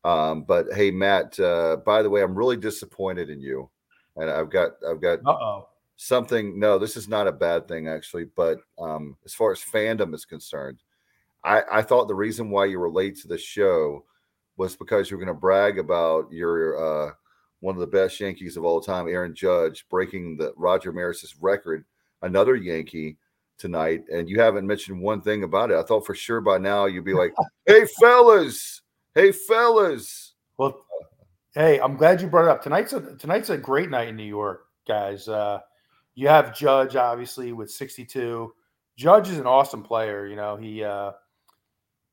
[0.04, 3.70] Um, but hey, Matt, uh, by the way, I'm really disappointed in you,
[4.16, 5.70] and I've got I've got Uh-oh.
[5.96, 6.60] something.
[6.60, 10.24] No, this is not a bad thing actually, but um, as far as fandom is
[10.24, 10.84] concerned,
[11.44, 14.06] I, I thought the reason why you were late to the show
[14.58, 17.12] was because you were going to brag about your uh,
[17.60, 21.86] one of the best Yankees of all time, Aaron Judge, breaking the Roger Maris's record,
[22.22, 23.18] another Yankee
[23.58, 25.78] tonight, and you haven't mentioned one thing about it.
[25.78, 27.34] I thought for sure by now you'd be like,
[27.66, 28.82] "Hey fellas,
[29.14, 30.86] hey fellas." Well,
[31.54, 32.62] hey, I'm glad you brought it up.
[32.62, 35.28] Tonight's a tonight's a great night in New York, guys.
[35.28, 35.60] Uh,
[36.14, 38.54] you have Judge obviously with 62.
[38.98, 40.28] Judge is an awesome player.
[40.28, 41.12] You know he uh,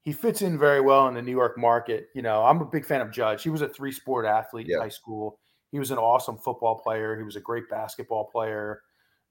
[0.03, 2.09] he fits in very well in the New York market.
[2.15, 3.43] You know I'm a big fan of Judge.
[3.43, 4.77] He was a three sport athlete yeah.
[4.77, 5.39] in high school.
[5.71, 7.17] He was an awesome football player.
[7.17, 8.83] He was a great basketball player.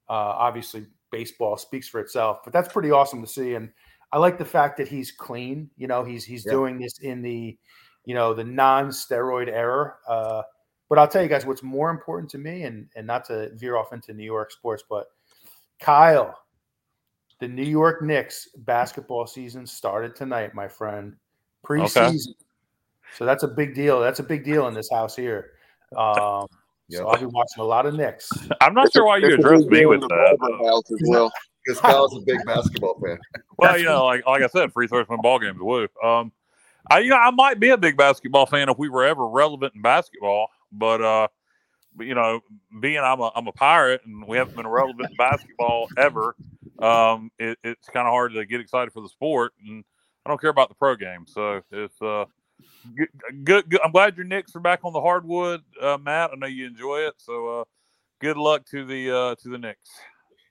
[0.08, 3.54] Uh, obviously, baseball speaks for itself, but that's pretty awesome to see.
[3.54, 3.70] And
[4.10, 5.70] I like the fact that he's clean.
[5.76, 6.52] You know, he's he's yeah.
[6.52, 7.56] doing this in the,
[8.04, 9.94] you know, the non-steroid era.
[10.08, 10.42] Uh,
[10.88, 13.76] but I'll tell you guys what's more important to me, and and not to veer
[13.76, 15.06] off into New York sports, but
[15.80, 16.36] Kyle,
[17.42, 21.16] the New York Knicks basketball season started tonight, my friend.
[21.66, 22.08] Preseason.
[22.10, 22.18] Okay.
[23.16, 23.98] So that's a big deal.
[23.98, 25.50] That's a big deal in this house here.
[25.96, 26.46] Um,
[26.88, 27.00] yep.
[27.00, 28.30] So I'll be watching a lot of Knicks.
[28.60, 30.38] I'm not sure why you addressed me with that.
[30.64, 31.32] House as well.
[31.64, 33.18] Because Kyle's a big basketball fan.
[33.58, 35.58] well, you know, like like I said, free throws win ball games.
[35.60, 35.88] Woo.
[36.00, 36.30] Um,
[36.92, 39.74] I you know I might be a big basketball fan if we were ever relevant
[39.74, 41.26] in basketball, but uh,
[41.98, 42.40] you know,
[42.80, 46.36] being I'm a I'm a pirate and we haven't been relevant in basketball ever.
[46.82, 49.84] Um, it, it's kind of hard to get excited for the sport, and
[50.26, 51.26] I don't care about the pro game.
[51.26, 52.24] So it's uh
[52.96, 53.08] good,
[53.44, 56.30] good, good, I'm glad your Knicks are back on the hardwood, uh, Matt.
[56.32, 57.14] I know you enjoy it.
[57.18, 57.64] So uh,
[58.20, 59.88] good luck to the uh, to the Knicks.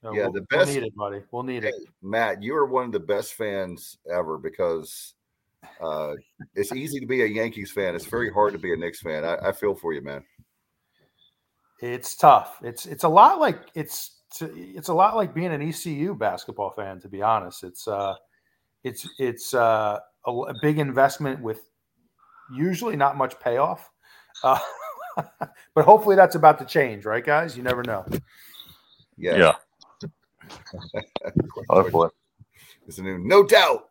[0.03, 0.68] No, yeah, we'll, the best.
[0.68, 1.22] We'll need it, buddy.
[1.32, 1.76] We'll need it.
[2.02, 5.14] Matt, you are one of the best fans ever because
[5.80, 6.14] uh,
[6.56, 7.94] it's easy to be a Yankees fan.
[7.94, 9.24] It's very hard to be a Knicks fan.
[9.24, 10.24] I, I feel for you, man.
[11.82, 12.58] It's tough.
[12.64, 16.99] It's it's a lot like it's it's a lot like being an ECU basketball fan.
[17.02, 18.16] To be honest, it's uh,
[18.84, 21.70] it's it's uh, a, a big investment with
[22.53, 23.90] usually not much payoff.
[24.44, 24.60] Uh,
[25.76, 27.58] but hopefully that's about to change, right, guys?
[27.58, 28.06] You never know.
[29.18, 29.53] Yeah.
[30.02, 30.10] Yeah.
[31.70, 32.10] hopefully.
[32.88, 33.90] It's a new no doubt.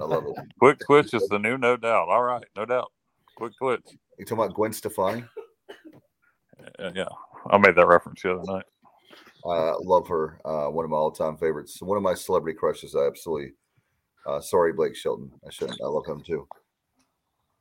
[0.00, 0.36] I love it.
[0.58, 2.08] Quick twitch is the new no doubt.
[2.08, 2.90] All right, no doubt.
[3.36, 3.82] Quick twitch.
[4.18, 5.24] You talking about Gwen Stefani?
[6.78, 7.08] Yeah, yeah.
[7.50, 8.64] I made that reference the other night.
[9.46, 10.40] I uh, love her.
[10.44, 11.80] Uh, one of my all-time favorites.
[11.82, 12.94] One of my celebrity crushes.
[12.94, 13.52] I absolutely.
[14.26, 15.32] Uh, sorry, Blake Shelton.
[15.46, 15.80] I shouldn't.
[15.82, 16.46] I love him too.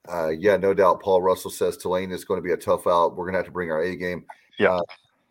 [0.07, 1.01] Uh, yeah, no doubt.
[1.01, 3.15] Paul Russell says Tulane is going to be a tough out.
[3.15, 4.25] We're going to have to bring our A game.
[4.59, 4.75] Yeah,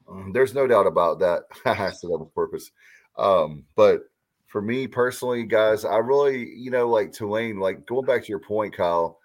[0.08, 1.42] uh, there's no doubt about that.
[1.64, 2.70] I said that with purpose.
[3.16, 4.02] Um, but
[4.46, 8.40] for me personally, guys, I really, you know, like Tulane, like going back to your
[8.40, 9.18] point, Kyle.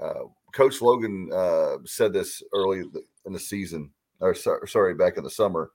[0.00, 2.82] Uh, Coach Logan uh, said this early
[3.26, 3.90] in the season,
[4.20, 5.70] or sorry, back in the summer,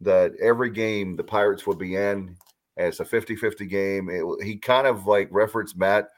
[0.00, 2.36] that every game the Pirates would be in,
[2.76, 4.08] and it's a 50 50 game.
[4.10, 6.08] It, he kind of like referenced Matt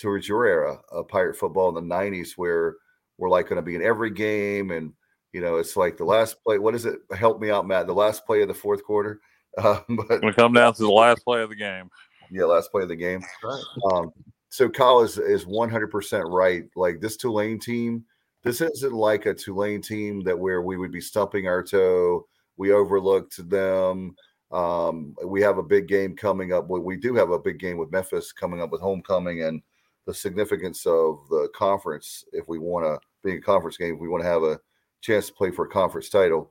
[0.00, 2.76] towards your era of pirate football in the 90s where
[3.18, 4.92] we're like going to be in every game and
[5.32, 6.98] you know it's like the last play what is it?
[7.16, 9.20] Help me out matt the last play of the fourth quarter?
[9.58, 11.90] Uh, but going to come down to the last play of the game.
[12.30, 13.22] Yeah last play of the game.
[13.44, 13.62] Right.
[13.92, 14.10] um,
[14.48, 16.64] so kyle is, is 100% right.
[16.74, 18.02] Like this tulane team
[18.44, 22.26] this isn't like a tulane team that where we would be stumping our toe
[22.56, 24.14] we overlooked them
[24.50, 27.92] um, we have a big game coming up we do have a big game with
[27.92, 29.62] memphis coming up with homecoming and
[30.06, 34.08] the significance of the conference if we want to be a conference game, if we
[34.08, 34.58] want to have a
[35.00, 36.50] chance to play for a conference title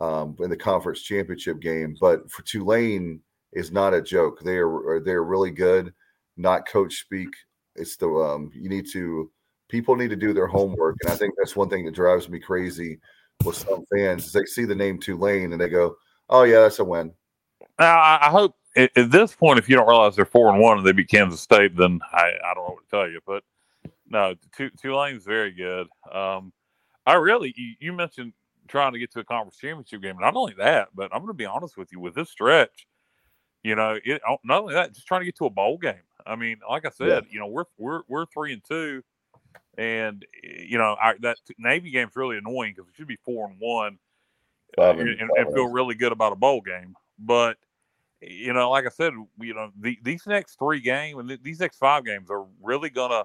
[0.00, 1.96] um, in the conference championship game.
[2.00, 3.20] But for Tulane
[3.52, 4.40] is not a joke.
[4.40, 5.92] They are they're really good.
[6.36, 7.28] Not coach speak.
[7.76, 9.30] It's the um, you need to
[9.68, 12.40] people need to do their homework, and I think that's one thing that drives me
[12.40, 12.98] crazy
[13.44, 15.96] with some fans is they see the name Tulane and they go,
[16.28, 17.12] "Oh yeah, that's a win."
[17.78, 20.78] Now I hope at, at, this point, if you don't realize they're four and one
[20.78, 23.20] and they beat Kansas State, then I, I don't know what to tell you.
[23.26, 23.42] But
[24.08, 25.88] no, two, Tulane's very good.
[26.12, 26.52] Um,
[27.06, 28.32] I really, you, you, mentioned
[28.68, 30.16] trying to get to a conference championship game.
[30.18, 32.86] Not only that, but I'm going to be honest with you with this stretch.
[33.62, 35.94] You know, it, oh, not only that, just trying to get to a bowl game.
[36.26, 37.20] I mean, like I said, yeah.
[37.30, 39.02] you know, we're we're we're three and two,
[39.78, 43.98] and you know, that Navy game's really annoying because we should be four and one,
[44.78, 46.94] uh, and, and, and, feel really good about a bowl game.
[47.18, 47.56] But
[48.20, 51.78] you know, like I said, you know, the, these next three games and these next
[51.78, 53.24] five games are really gonna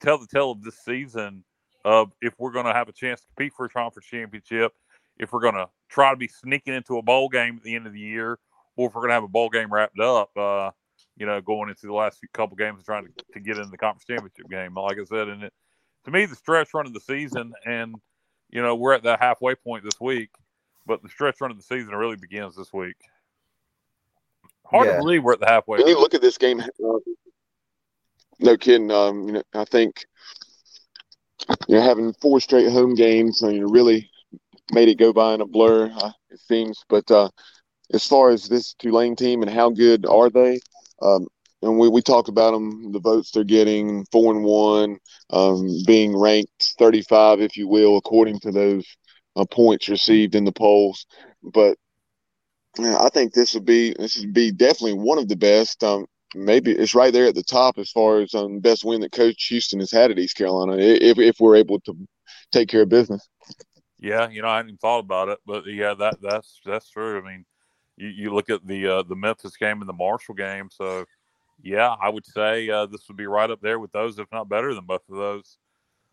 [0.00, 1.44] tell the tale of this season
[1.84, 4.72] of if we're gonna have a chance to compete for a conference championship,
[5.18, 7.92] if we're gonna try to be sneaking into a bowl game at the end of
[7.92, 8.38] the year,
[8.76, 10.30] or if we're gonna have a bowl game wrapped up.
[10.36, 10.70] Uh,
[11.18, 13.78] you know, going into the last few couple games trying to, to get in the
[13.78, 14.74] conference championship game.
[14.74, 15.52] Like I said, and it,
[16.06, 17.96] to me, the stretch run of the season, and
[18.48, 20.30] you know, we're at that halfway point this week,
[20.86, 22.96] but the stretch run of the season really begins this week.
[24.64, 24.92] Hard yeah.
[24.94, 25.78] to believe we're at the halfway.
[25.78, 26.98] When you look at this game, uh,
[28.38, 28.90] no kidding.
[28.92, 30.06] Um, you know, I think
[31.66, 34.08] you know having four straight home games, and you know, really
[34.70, 35.90] made it go by in a blur.
[35.92, 37.30] Uh, it seems, but uh,
[37.92, 40.60] as far as this Tulane team and how good are they?
[41.02, 41.26] Um,
[41.66, 44.98] and we, we talked about them, the votes they're getting, four and one,
[45.30, 48.84] um, being ranked 35, if you will, according to those
[49.36, 51.06] uh, points received in the polls.
[51.42, 51.76] But
[52.78, 55.82] yeah, I think this would be this would be definitely one of the best.
[55.82, 59.12] Um, maybe it's right there at the top as far as um, best win that
[59.12, 60.76] Coach Houston has had at East Carolina.
[60.78, 61.96] If if we're able to
[62.52, 63.26] take care of business.
[63.98, 67.18] Yeah, you know, I hadn't thought about it, but yeah, that that's that's true.
[67.18, 67.46] I mean,
[67.96, 70.68] you, you look at the uh, the Memphis game and the Marshall game.
[70.70, 71.06] So,
[71.62, 74.48] yeah, I would say uh, this would be right up there with those, if not
[74.48, 75.58] better than both of those.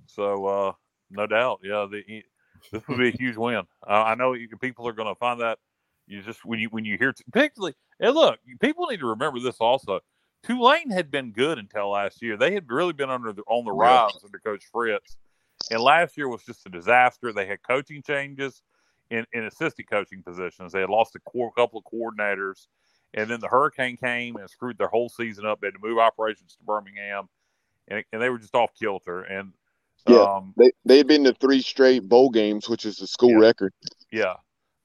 [0.07, 0.71] So, uh,
[1.09, 2.23] no doubt, yeah, the,
[2.71, 3.63] this would be a huge win.
[3.85, 5.59] I know you, people are going to find that
[6.07, 9.57] you just when you when you hear particularly and look, people need to remember this
[9.59, 9.99] also.
[10.43, 12.35] Tulane had been good until last year.
[12.35, 15.15] They had really been under the, on the rise under Coach Fritz,
[15.71, 17.31] and last year was just a disaster.
[17.31, 18.61] They had coaching changes
[19.09, 20.73] in, in assistant coaching positions.
[20.73, 22.67] They had lost a core, couple of coordinators,
[23.13, 25.61] and then the hurricane came and screwed their whole season up.
[25.61, 27.29] They had to move operations to Birmingham,
[27.87, 29.21] and, and they were just off kilter.
[29.21, 29.53] And
[30.07, 33.31] yeah, um, they they had been to three straight bowl games, which is the school
[33.31, 33.73] yeah, record.
[34.11, 34.35] Yeah.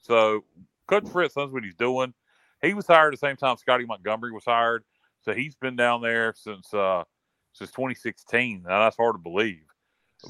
[0.01, 0.45] So
[0.87, 2.15] Coach Fritz knows what he's doing.
[2.63, 4.85] He was hired at the same time Scotty Montgomery was hired,
[5.23, 7.05] so he's been down there since uh,
[7.53, 8.63] since 2016.
[8.63, 9.65] Now that's hard to believe.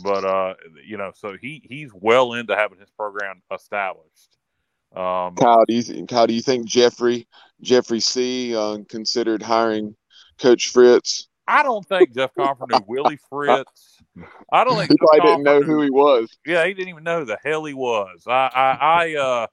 [0.03, 0.55] But uh,
[0.87, 4.38] you know, so he he's well into having his program established.
[4.95, 7.29] Um, Kyle, do you Kyle, do you think Jeffrey
[7.61, 9.95] Jeffrey C uh, considered hiring
[10.39, 11.29] Coach Fritz?
[11.47, 13.99] I don't think Jeff Compher knew Willie Fritz.
[14.53, 16.29] I don't think he probably didn't know who he was.
[16.47, 18.25] Yeah, he didn't even know who the hell he was.
[18.27, 19.47] I I, I uh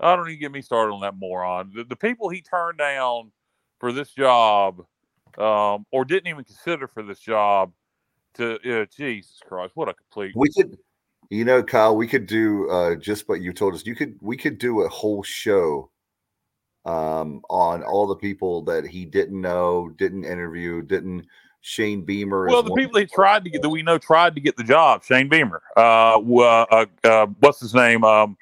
[0.00, 1.72] I don't even get me started on that moron.
[1.74, 3.32] The, the people he turned down
[3.78, 4.84] for this job,
[5.38, 7.72] um, or didn't even consider for this job,
[8.34, 10.32] to uh, Jesus Christ, what a complete.
[10.34, 10.78] We could,
[11.30, 13.86] you know, Kyle, we could do uh, just what you told us.
[13.86, 15.90] You could, we could do a whole show
[16.84, 21.26] um, on all the people that he didn't know, didn't interview, didn't.
[21.62, 22.46] Shane Beamer.
[22.46, 25.04] Well, the people he tried to get that we know tried to get the job.
[25.04, 25.60] Shane Beamer.
[25.76, 28.02] Uh, uh, uh, what's his name?
[28.02, 28.38] Um,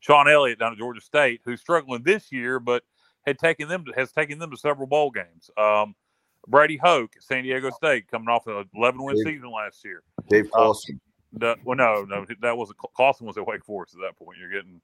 [0.00, 2.82] Shawn Elliott down at Georgia State, who's struggling this year, but
[3.26, 5.50] had taken them to, has taken them to several bowl games.
[5.58, 5.94] Um,
[6.48, 10.02] Brady Hoke, San Diego State, coming off an 11 win season last year.
[10.28, 10.72] Dave uh,
[11.40, 14.38] Uh, well, no, no, that wasn't Clawson was at Wake Forest at that point.
[14.38, 14.80] You're getting.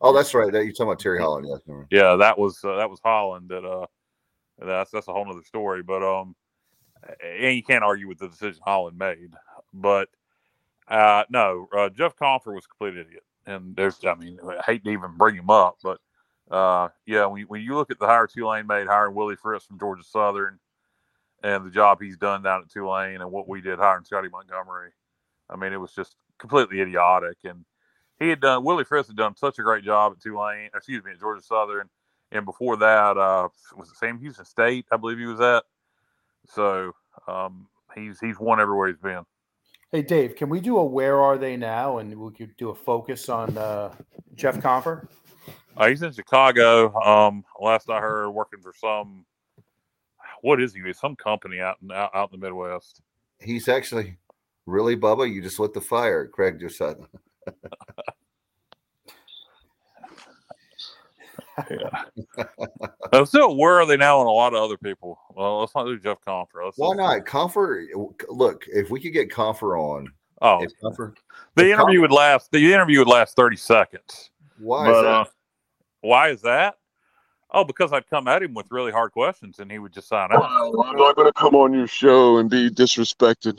[0.00, 0.52] Oh, that's right.
[0.52, 1.46] That, you're talking about Terry Holland.
[1.48, 3.50] Yeah, yeah, that was uh, that was Holland.
[3.50, 3.86] That uh,
[4.58, 5.82] that's that's a whole other story.
[5.82, 6.34] But um,
[7.24, 9.32] and you can't argue with the decision Holland made.
[9.72, 10.08] But
[10.88, 13.22] uh, no, uh, Jeff Compher was a complete idiot.
[13.46, 16.00] And there's, I mean, I hate to even bring him up, but
[16.50, 19.78] uh, yeah, when, when you look at the hire Tulane made, hiring Willie Fritz from
[19.78, 20.58] Georgia Southern,
[21.42, 24.90] and the job he's done down at Tulane and what we did hiring Scotty Montgomery.
[25.52, 27.38] I mean, it was just completely idiotic.
[27.44, 27.64] And
[28.18, 31.12] he had done Willie Fritz had done such a great job at Tulane, excuse me,
[31.12, 31.88] at Georgia Southern,
[32.30, 35.64] and before that uh, was it Sam Houston State, I believe he was at.
[36.48, 36.92] So
[37.26, 39.24] um, he's he's won everywhere he's been.
[39.90, 42.74] Hey Dave, can we do a where are they now, and we could do a
[42.74, 43.94] focus on uh,
[44.34, 45.08] Jeff Compher?
[45.76, 46.94] Uh, he's in Chicago.
[47.00, 49.26] Um, last I heard, working for some
[50.42, 50.92] what is he?
[50.92, 53.00] Some company out in out, out in the Midwest.
[53.40, 54.16] He's actually
[54.66, 55.32] really Bubba.
[55.32, 56.26] You just lit the fire.
[56.26, 56.96] Craig just said.
[61.70, 62.04] yeah.
[63.12, 65.18] Uh, so where are they now on a lot of other people?
[65.30, 66.64] Well, let's not do Jeff Compher.
[66.64, 67.24] Let's Why not?
[67.26, 67.86] Compher,
[68.28, 70.12] look, if we could get Compher on.
[70.40, 71.14] Oh, Compher,
[71.54, 72.50] the interview would last.
[72.50, 74.30] The interview would last thirty seconds.
[74.58, 75.08] Why but, is that?
[75.08, 75.24] Uh,
[76.00, 76.74] why is that?
[77.54, 80.30] Oh, because I'd come at him with really hard questions and he would just sign
[80.32, 80.42] out.
[80.42, 83.58] I'm not going to come on your show and be disrespected.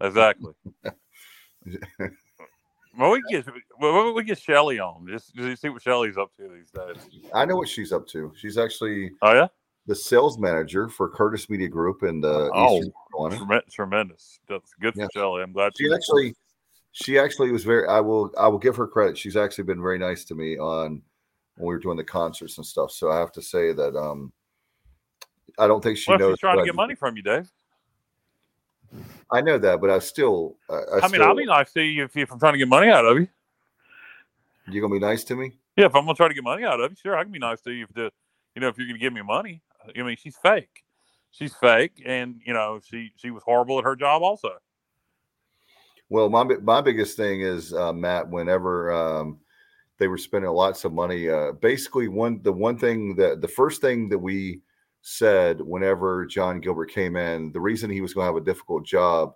[0.00, 0.52] Exactly.
[2.96, 3.44] Well, we get
[3.80, 7.22] well, we get Shelly on just, just see what Shelly's up to these days.
[7.34, 8.32] I know what she's up to.
[8.36, 9.48] She's actually Oh yeah,
[9.86, 13.44] the sales manager for Curtis Media Group in the Oh, Eastern Carolina.
[13.46, 14.38] Trem- tremendous.
[14.48, 15.08] That's good for.
[15.12, 15.42] Shelly.
[15.42, 16.36] I'm glad She actually,
[16.92, 17.88] she actually was very.
[17.88, 19.18] I will, I will give her credit.
[19.18, 21.02] She's actually been very nice to me on
[21.56, 22.92] when we were doing the concerts and stuff.
[22.92, 24.32] So I have to say that um,
[25.58, 26.32] I don't think she Well, knows.
[26.34, 27.50] she's trying to get money from you, Dave.
[29.30, 30.56] I know that, but I still.
[30.70, 32.58] I, I, I, mean, still, I'll be nice to you if, if I'm trying to
[32.58, 33.28] get money out of you.
[34.68, 35.52] You're gonna be nice to me?
[35.76, 37.38] Yeah, if I'm gonna try to get money out of you, sure, I can be
[37.38, 38.10] nice to you if the,
[38.54, 39.62] you know, if you're gonna give me money.
[39.96, 40.84] I mean, she's fake.
[41.30, 44.52] She's fake, and you know, she she was horrible at her job also.
[46.08, 48.28] Well, my my biggest thing is uh, Matt.
[48.28, 49.40] Whenever um,
[49.98, 53.80] they were spending lots of money, uh, basically one the one thing that the first
[53.80, 54.60] thing that we
[55.06, 58.86] said whenever Jon Gilbert came in, the reason he was going to have a difficult
[58.86, 59.34] job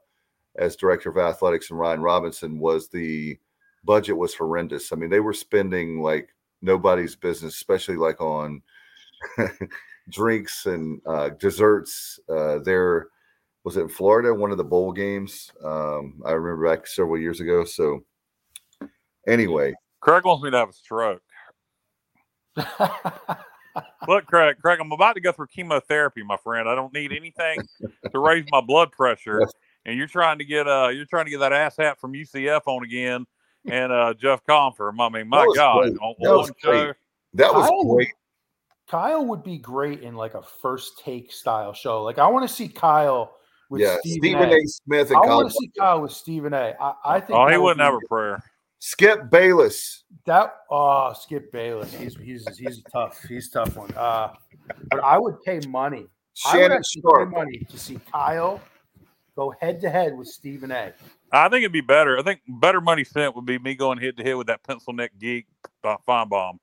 [0.57, 3.39] as director of athletics and Ryan Robinson was the
[3.85, 4.93] budget was horrendous.
[4.93, 8.63] I mean, they were spending like nobody's business, especially like on
[10.09, 12.19] drinks and uh, desserts.
[12.31, 13.09] Uh, there
[13.63, 15.51] was it in Florida, one of the bowl games.
[15.63, 17.67] Um, I remember back several years ago.
[17.67, 18.05] So
[19.29, 21.23] anyway, Craig wants me to have a stroke.
[24.07, 26.69] Look, Craig, Craig, I'm about to go through chemotherapy, my friend.
[26.69, 27.59] I don't need anything
[28.13, 29.47] to raise my blood pressure.
[29.85, 32.63] And you're trying to get uh you're trying to get that ass hat from UCF
[32.67, 33.27] on again
[33.71, 34.93] and uh Jeff Compher.
[34.99, 35.99] I mean, my That God, great.
[36.01, 36.71] on, That was one show.
[36.85, 36.97] great.
[37.35, 38.09] that was Kyle- great.
[38.89, 42.03] Kyle would be great in like a first take style show.
[42.03, 43.35] Like I want to see Kyle
[43.71, 44.55] with Yeah, Stephen, Stephen A.
[44.55, 44.61] A.
[44.67, 46.75] Smith and I want to see Kyle with Stephen A.
[46.81, 48.43] I, I think Oh, he would wouldn't be- have a prayer.
[48.81, 50.05] Skip Bayless.
[50.27, 51.93] That oh Skip Bayless.
[51.93, 53.23] He's he's he's a tough.
[53.29, 53.91] He's a tough one.
[53.97, 54.33] Uh,
[54.91, 56.07] but I would pay money.
[56.47, 58.61] I would Shannon pay money to see Kyle
[59.39, 60.93] go head to head with Stephen A.
[61.31, 62.19] I think it'd be better.
[62.19, 64.93] I think better money spent would be me going head to head with that pencil
[64.93, 65.47] neck geek
[65.85, 66.59] uh, Finebaum.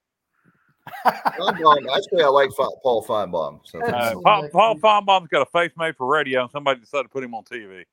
[1.05, 3.59] Finebaum, actually, I like Paul Finebaum.
[3.63, 4.83] So Uh, Paul, neck Paul geek.
[4.83, 7.85] Finebaum's got a face made for radio, and somebody decided to put him on TV.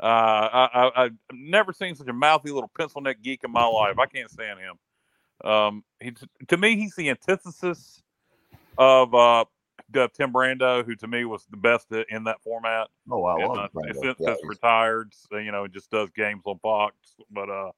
[0.00, 3.64] Uh, I, I, I've never seen such a mouthy little pencil neck geek in my
[3.66, 3.98] life.
[3.98, 5.50] I can't stand him.
[5.50, 6.12] Um, he,
[6.48, 8.02] to me, he's the antithesis
[8.76, 9.44] of uh,
[9.92, 12.88] Tim Brando, who to me was the best in that format.
[13.10, 13.68] oh, I And, love uh,
[14.02, 16.94] since Yeah, retired, so, you know, just does games on Fox,
[17.30, 17.72] but uh,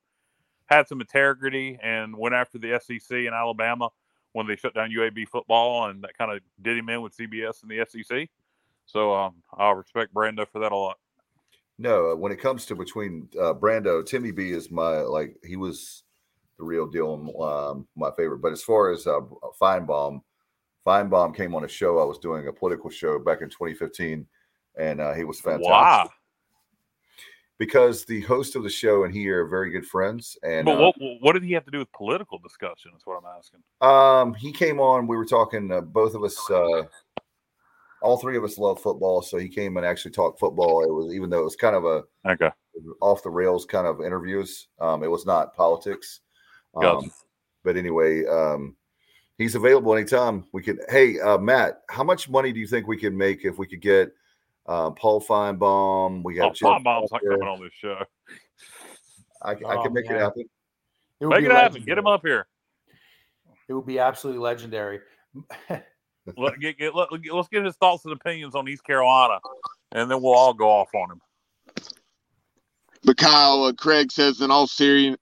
[0.67, 3.91] had some integrity and went after the SEC in Alabama
[4.33, 7.63] when they shut down UAB football, and that kind of did him in with CBS
[7.63, 8.29] and the SEC.
[8.87, 10.99] So um, I respect Brando for that a lot.
[11.81, 15.57] No, uh, when it comes to between uh, Brando, Timmy B is my like he
[15.57, 16.02] was
[16.59, 18.43] the real deal, um, my favorite.
[18.43, 19.20] But as far as uh,
[19.59, 20.20] Finebaum,
[20.86, 24.27] Finebaum came on a show I was doing a political show back in 2015,
[24.78, 26.07] and uh, he was fantastic Why?
[27.57, 30.36] because the host of the show and he are very good friends.
[30.43, 32.90] And But uh, what what did he have to do with political discussion?
[32.94, 33.61] Is what I'm asking.
[33.81, 35.07] Um, he came on.
[35.07, 35.73] We were talking.
[35.73, 36.82] Uh, both of us, uh,
[38.02, 39.22] all three of us love football.
[39.22, 40.85] So he came and actually talked football.
[40.85, 42.51] It was even though it was kind of a Okay,
[43.01, 44.68] off the rails kind of interviews.
[44.81, 46.20] Um, it was not politics.
[46.77, 47.10] Um, Gotcha.
[47.64, 48.77] but anyway, um,
[49.39, 50.44] he's available anytime.
[50.52, 50.78] We could.
[50.89, 53.81] Hey, uh, Matt, how much money do you think we could make if we could
[53.81, 54.12] get
[54.66, 56.22] uh, Paul Finebaum?
[56.24, 58.02] We oh, have Jeff Finebaum's not coming on this show.
[59.43, 60.44] I, I Oh, can make it happen.
[61.20, 61.82] It Make be it happen.
[61.85, 62.47] Get him up here.
[63.68, 65.01] It would be absolutely legendary.
[66.37, 69.39] Let, get, get, let, let's get his thoughts and opinions on East Carolina,
[69.93, 71.21] and then we'll all go off on him.
[73.03, 75.17] But Kyle, uh, Craig says in all serious,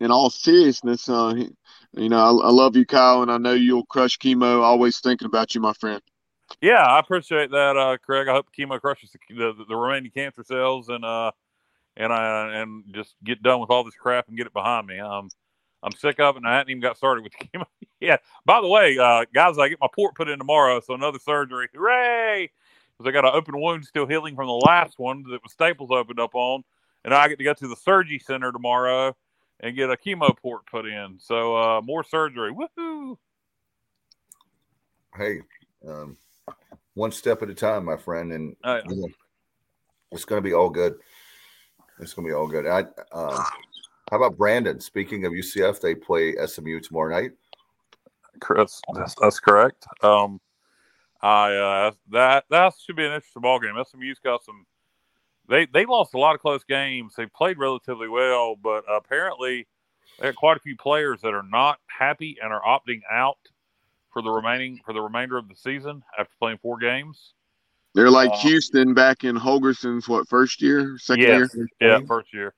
[0.00, 1.50] in all seriousness, uh, he,
[1.92, 4.62] you know, I, I love you, Kyle, and I know you'll crush chemo.
[4.62, 6.02] Always thinking about you, my friend.
[6.60, 8.28] Yeah, I appreciate that, uh, Craig.
[8.28, 11.30] I hope chemo crushes the, the, the remaining cancer cells and uh
[11.96, 14.98] and I and just get done with all this crap and get it behind me.
[14.98, 15.28] Um,
[15.82, 17.64] I'm sick of it, and I hadn't even got started with chemo.
[18.00, 18.18] yeah.
[18.44, 21.68] By the way, uh, guys, I get my port put in tomorrow, so another surgery.
[21.74, 22.50] Hooray!
[22.96, 25.90] Because I got an open wound still healing from the last one that was staples
[25.90, 26.62] opened up on,
[27.04, 29.16] and I get to go to the surgery center tomorrow
[29.60, 31.16] and get a chemo port put in.
[31.18, 32.52] So uh, more surgery.
[32.52, 33.16] Woohoo!
[35.16, 35.40] Hey,
[35.88, 36.16] um,
[36.94, 38.82] one step at a time, my friend, and Oh, yeah.
[38.88, 39.08] you know,
[40.12, 40.94] it's going to be all good.
[42.00, 42.66] It's going to be all good.
[42.66, 42.80] I,
[43.12, 43.44] um,
[44.10, 44.80] how about Brandon?
[44.80, 47.32] Speaking of UCF, they play SMU tomorrow night.
[48.40, 49.86] Chris, that's, that's correct.
[50.02, 50.40] Um,
[51.22, 53.74] I uh, that that should be an interesting ball game.
[53.84, 54.66] SMU's got some.
[55.48, 57.14] They they lost a lot of close games.
[57.16, 59.66] They played relatively well, but apparently
[60.18, 63.38] they had quite a few players that are not happy and are opting out
[64.12, 67.34] for the remaining for the remainder of the season after playing four games.
[67.94, 71.68] They're like Uh, Houston back in Holgorsen's what first year, second Yeah, year.
[71.80, 72.54] yeah, first year.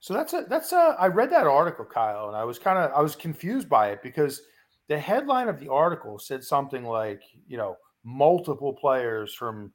[0.00, 0.96] So that's a that's a.
[0.98, 4.02] I read that article, Kyle, and I was kind of I was confused by it
[4.02, 4.42] because
[4.88, 9.72] the headline of the article said something like, you know, multiple players from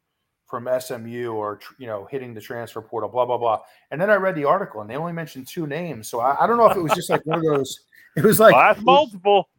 [0.47, 3.59] from SMU or you know hitting the transfer portal, blah blah blah.
[3.91, 6.07] And then I read the article, and they only mentioned two names.
[6.07, 7.79] So I, I don't know if it was just like one of those.
[8.15, 9.49] It was like well, multiple.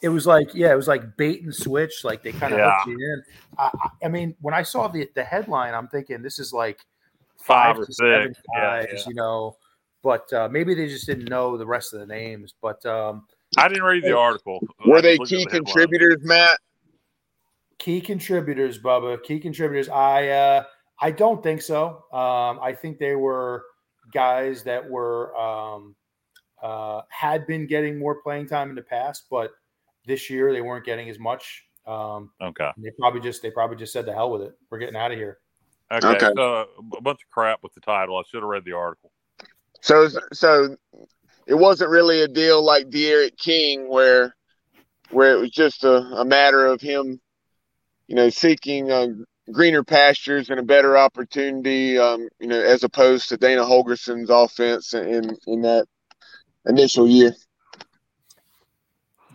[0.00, 2.04] It was like yeah, it was like bait and switch.
[2.04, 2.76] Like they kind of yeah.
[2.76, 3.22] hooked you in.
[3.58, 3.70] I,
[4.04, 6.78] I, mean, when I saw the the headline, I'm thinking this is like
[7.36, 9.02] five, five or six guys, yeah, yeah.
[9.08, 9.56] you know.
[10.04, 12.54] But uh, maybe they just didn't know the rest of the names.
[12.60, 13.26] But um,
[13.56, 14.60] I didn't read the article.
[14.86, 16.58] Were they key the contributors, Matt?
[17.78, 19.22] Key contributors, Bubba.
[19.22, 19.88] Key contributors.
[19.88, 20.64] I uh,
[21.00, 22.04] I don't think so.
[22.12, 23.64] Um, I think they were
[24.12, 25.96] guys that were um,
[26.62, 29.52] uh, had been getting more playing time in the past, but
[30.06, 31.64] this year they weren't getting as much.
[31.86, 32.70] Um, okay.
[32.76, 34.54] They probably just they probably just said the hell with it.
[34.70, 35.38] We're getting out of here.
[35.90, 36.08] Okay.
[36.08, 36.30] okay.
[36.36, 36.66] So
[36.96, 38.16] a bunch of crap with the title.
[38.18, 39.10] I should have read the article.
[39.84, 40.76] So so
[41.46, 44.34] it wasn't really a deal like D'Eriq King where
[45.10, 47.20] where it was just a, a matter of him,
[48.06, 49.08] you know, seeking uh,
[49.52, 54.94] greener pastures and a better opportunity, um, you know, as opposed to Dana Holgorsen's offense
[54.94, 55.86] in in that
[56.64, 57.34] initial year.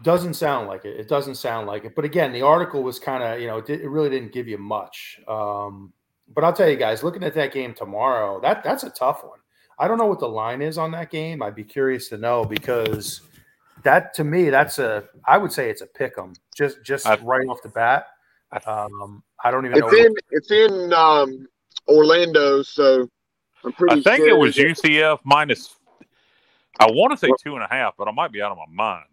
[0.01, 0.99] Doesn't sound like it.
[0.99, 1.93] It doesn't sound like it.
[1.95, 4.57] But again, the article was kind of, you know, it, it, really didn't give you
[4.57, 5.19] much.
[5.27, 5.93] Um,
[6.33, 9.37] but I'll tell you guys, looking at that game tomorrow, that that's a tough one.
[9.79, 11.41] I don't know what the line is on that game.
[11.41, 13.21] I'd be curious to know because
[13.83, 17.15] that to me, that's a I would say it's a pick 'em just just I,
[17.17, 18.07] right off the bat.
[18.65, 19.97] Um, I don't even it's know.
[19.97, 21.47] In, it's in um,
[21.87, 23.09] Orlando, so
[23.63, 23.99] I'm pretty.
[23.99, 25.75] I think sure it was UCF minus.
[26.79, 28.65] I want to say two and a half, but I might be out of my
[28.73, 29.05] mind.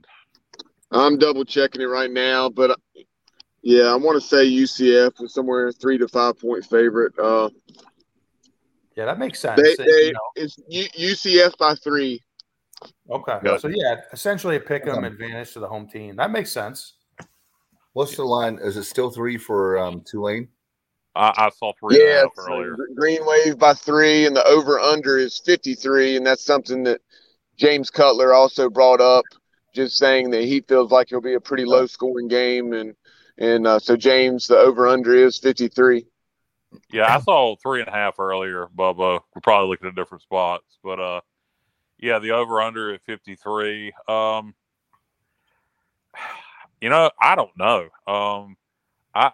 [0.92, 2.78] I'm double checking it right now, but
[3.62, 7.12] yeah, I want to say UCF was somewhere three to five point favorite.
[7.18, 7.50] Uh,
[8.96, 9.60] yeah, that makes sense.
[9.60, 10.20] They, they, you know.
[10.34, 10.56] It's
[10.98, 12.22] UCF by three.
[13.10, 13.38] Okay.
[13.42, 13.60] Good.
[13.60, 16.16] So yeah, essentially a pick 'em advantage to the home team.
[16.16, 16.94] That makes sense.
[17.92, 18.58] What's the line?
[18.60, 20.48] Is it still three for um, Tulane?
[21.14, 22.76] I, I saw three yeah, earlier.
[22.94, 27.00] Green Wave by three, and the over under is fifty three, and that's something that
[27.56, 29.24] James Cutler also brought up,
[29.74, 32.94] just saying that he feels like it'll be a pretty low scoring game, and
[33.38, 36.06] and uh, so James, the over under is fifty three.
[36.92, 39.20] Yeah, I saw three and a half earlier, Bubba.
[39.34, 41.20] We're probably looking at different spots, but uh,
[41.98, 43.92] yeah, the over under at fifty three.
[44.08, 44.54] Um,
[46.80, 47.88] you know, I don't know.
[48.06, 48.56] Um,
[49.14, 49.30] I,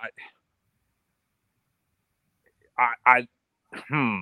[2.79, 3.29] I, I,
[3.89, 4.19] hmm,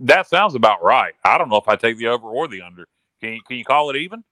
[0.00, 1.14] that sounds about right.
[1.24, 2.86] I don't know if I take the over or the under.
[3.20, 4.24] Can you, can you call it even?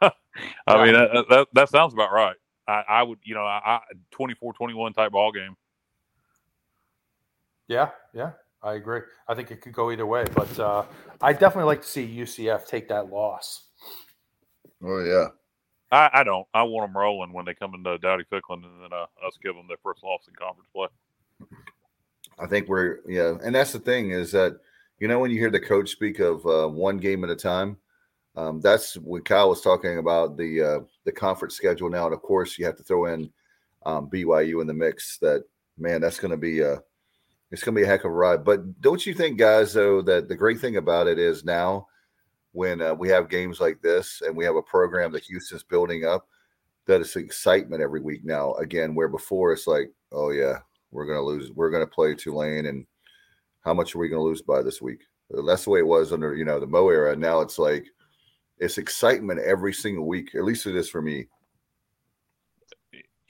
[0.02, 2.36] I mean, that, that, that sounds about right.
[2.66, 3.80] I, I would, you know, I,
[4.12, 5.56] 24-21 type ball game.
[7.68, 8.32] Yeah, yeah,
[8.62, 9.00] I agree.
[9.28, 10.84] I think it could go either way, but uh,
[11.20, 13.68] I definitely like to see UCF take that loss.
[14.82, 15.28] Oh yeah,
[15.90, 16.46] I, I don't.
[16.52, 19.54] I want them rolling when they come into Dowdy Ficklen, and then uh, us give
[19.54, 20.88] them their first loss in conference play.
[22.38, 24.58] I think we're yeah, and that's the thing is that
[24.98, 27.78] you know when you hear the coach speak of uh, one game at a time,
[28.36, 32.22] um, that's what Kyle was talking about the uh, the conference schedule now, and of
[32.22, 33.30] course you have to throw in
[33.86, 35.18] um, BYU in the mix.
[35.18, 35.44] That
[35.78, 36.82] man, that's going to be a
[37.54, 38.44] it's going to be a heck of a ride.
[38.44, 41.86] But don't you think, guys, though, that the great thing about it is now
[42.50, 46.04] when uh, we have games like this and we have a program that Houston's building
[46.04, 46.26] up,
[46.86, 48.54] that it's excitement every week now.
[48.54, 50.58] Again, where before it's like, oh yeah,
[50.90, 52.84] we're going to lose, we're going to play Tulane, and
[53.60, 55.02] how much are we going to lose by this week?
[55.30, 57.14] That's the way it was under you know the Mo era.
[57.14, 57.86] Now it's like
[58.58, 60.34] it's excitement every single week.
[60.34, 61.28] At least it is for me.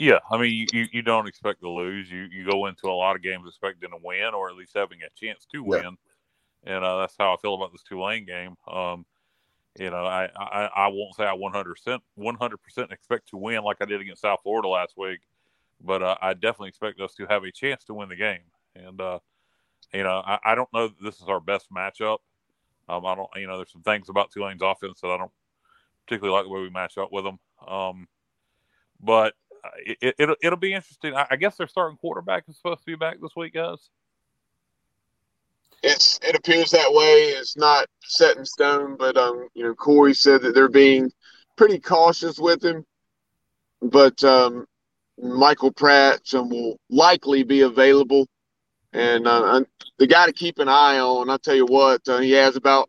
[0.04, 2.10] Yeah, I mean, you, you don't expect to lose.
[2.10, 4.98] You you go into a lot of games expecting to win, or at least having
[5.00, 5.96] a chance to win,
[6.66, 6.74] yeah.
[6.76, 8.54] and uh, that's how I feel about this Tulane game.
[8.68, 9.06] Um,
[9.78, 13.62] you know, I, I, I won't say I 100 percent 100 percent expect to win
[13.62, 15.20] like I did against South Florida last week,
[15.80, 18.44] but uh, I definitely expect us to have a chance to win the game.
[18.76, 19.20] And uh,
[19.94, 22.18] you know, I, I don't know that this is our best matchup.
[22.90, 25.32] Um, I don't, you know, there's some things about Tulane's offense that I don't
[26.06, 27.38] particularly like the way we match up with them.
[27.66, 28.06] Um,
[29.00, 29.32] but
[29.76, 31.14] it, will it'll, be interesting.
[31.14, 33.90] I, I, guess their starting quarterback is supposed to be back this week, guys.
[35.82, 37.28] It's it appears that way.
[37.30, 41.10] It's not set in stone, but um, you know, Corey said that they're being
[41.56, 42.84] pretty cautious with him.
[43.82, 44.66] But um,
[45.18, 48.26] Michael Pratt um, will likely be available,
[48.94, 49.62] and uh,
[49.98, 51.28] the guy to keep an eye on.
[51.28, 52.88] I'll tell you what, uh, he has about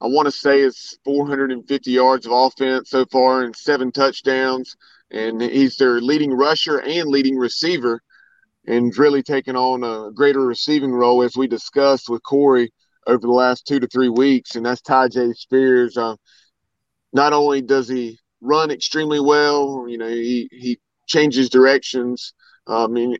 [0.00, 4.76] I want to say it's 450 yards of offense so far and seven touchdowns
[5.10, 8.00] and he's their leading rusher and leading receiver,
[8.66, 12.72] and really taking on a greater receiving role as we discussed with Corey
[13.06, 15.96] over the last two to three weeks, and that's Tyjae Spears.
[15.96, 16.16] Uh,
[17.12, 22.32] not only does he run extremely well, you know, he he changes directions.
[22.66, 23.16] I mean,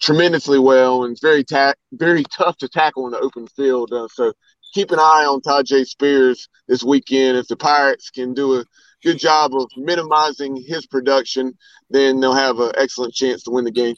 [0.00, 3.92] tremendously well, and it's very ta- very tough to tackle in the open field.
[3.92, 4.32] Uh, so
[4.74, 7.38] keep an eye on Tyjae Spears this weekend.
[7.38, 8.64] If the Pirates can do a
[9.04, 11.56] good job of minimizing his production,
[11.90, 13.96] then they'll have an excellent chance to win the game.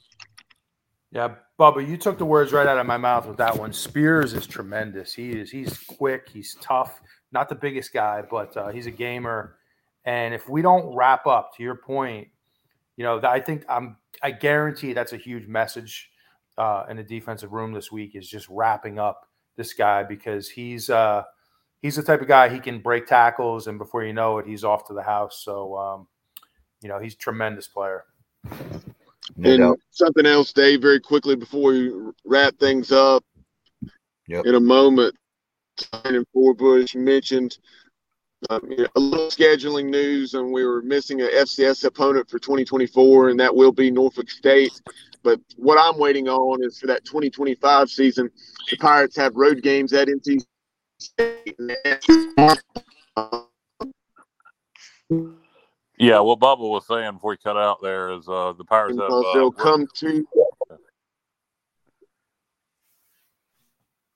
[1.13, 3.73] Yeah, Bubba, you took the words right out of my mouth with that one.
[3.73, 5.15] Spears is tremendous.
[5.15, 7.01] He is he's quick, he's tough,
[7.33, 9.57] not the biggest guy, but uh, he's a gamer.
[10.05, 12.29] And if we don't wrap up, to your point,
[12.97, 16.11] you know, I think I'm I guarantee that's a huge message
[16.59, 20.91] uh, in the defensive room this week is just wrapping up this guy because he's
[20.91, 21.23] uh,
[21.83, 24.65] he's the type of guy he can break tackles and before you know it he's
[24.65, 25.43] off to the house.
[25.45, 26.09] So um,
[26.83, 28.05] you know he's a tremendous player.
[29.43, 31.93] and something else, Dave, very quickly before we
[32.25, 33.25] wrap things up.
[34.29, 34.47] Yep.
[34.47, 35.15] In a moment,
[36.05, 37.59] and Forbush mentioned
[38.51, 42.39] um, you know, a little scheduling news, and we were missing an FCS opponent for
[42.39, 44.81] 2024, and that will be Norfolk State.
[45.23, 48.31] But what I'm waiting on is for that 2025 season.
[48.71, 50.47] The Pirates have road games at NC State.
[55.99, 59.11] Yeah, what Bubba was saying before he cut out there is uh, the Pirates have.
[59.11, 60.27] Uh, they'll come to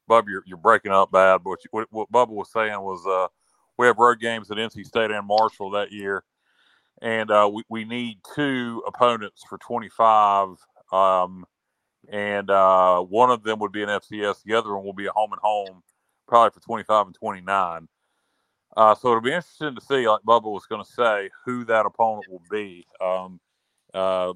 [0.08, 1.38] Bubba, you're, you're breaking up bad.
[1.38, 3.28] But what, you, what, what Bubba was saying was uh,
[3.78, 6.24] we have road games at NC State and Marshall that year,
[7.00, 10.56] and uh, we, we need two opponents for 25.
[10.92, 11.46] Um,
[12.10, 15.12] and uh, one of them would be an FCS, the other one will be a
[15.12, 15.82] home and home,
[16.30, 17.88] probably for 25 and 29.
[18.76, 21.86] Uh, so it'll be interesting to see, like Bubba was going to say, who that
[21.86, 22.86] opponent will be.
[23.00, 23.40] Um,
[23.92, 24.32] uh,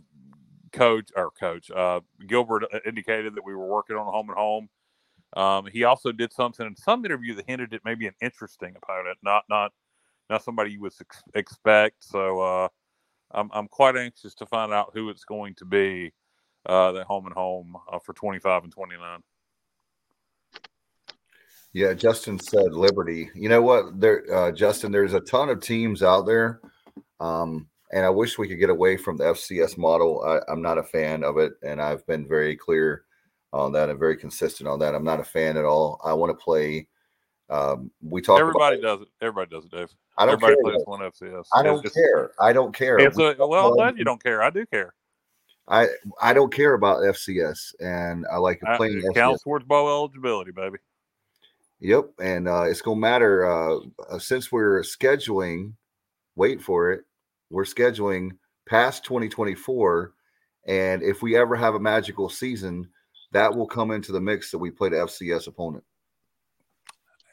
[0.72, 4.68] coach or coach uh, Gilbert indicated that we were working on a home and home.
[5.36, 9.18] Um, he also did something in some interview that hinted at maybe an interesting opponent,
[9.22, 9.72] not not
[10.30, 12.04] not somebody you would ex- expect.
[12.04, 12.68] So uh,
[13.32, 16.12] I'm I'm quite anxious to find out who it's going to be
[16.66, 19.20] uh, that home and home uh, for 25 and 29.
[21.74, 23.30] Yeah, Justin said Liberty.
[23.34, 24.92] You know what, there, uh, Justin?
[24.92, 26.60] There's a ton of teams out there,
[27.18, 30.22] um, and I wish we could get away from the FCS model.
[30.24, 33.05] I, I'm not a fan of it, and I've been very clear
[33.52, 34.94] on that and very consistent on that.
[34.94, 36.01] I'm not a fan at all.
[36.05, 36.86] I want to play.
[37.51, 38.38] Um, we talk.
[38.38, 39.09] Everybody about, does it.
[39.20, 39.88] Everybody does it, Dave.
[40.16, 41.44] I don't Everybody care, plays one FCS.
[41.55, 42.30] I don't It's- care.
[42.40, 42.98] I don't care.
[42.98, 44.44] It's a, well, glad you don't care.
[44.44, 44.94] I do care.
[45.66, 45.88] I
[46.22, 49.14] I don't care about FCS, and I like I, playing it FCS.
[49.14, 50.78] counts towards bowl eligibility, baby.
[51.85, 53.77] Yep, and uh, it's gonna matter uh,
[54.09, 55.74] uh, since we're scheduling.
[56.35, 57.02] Wait for it.
[57.51, 58.31] We're scheduling
[58.66, 60.15] past 2024,
[60.66, 62.89] and if we ever have a magical season,
[63.32, 65.85] that will come into the mix that we play the FCS opponent.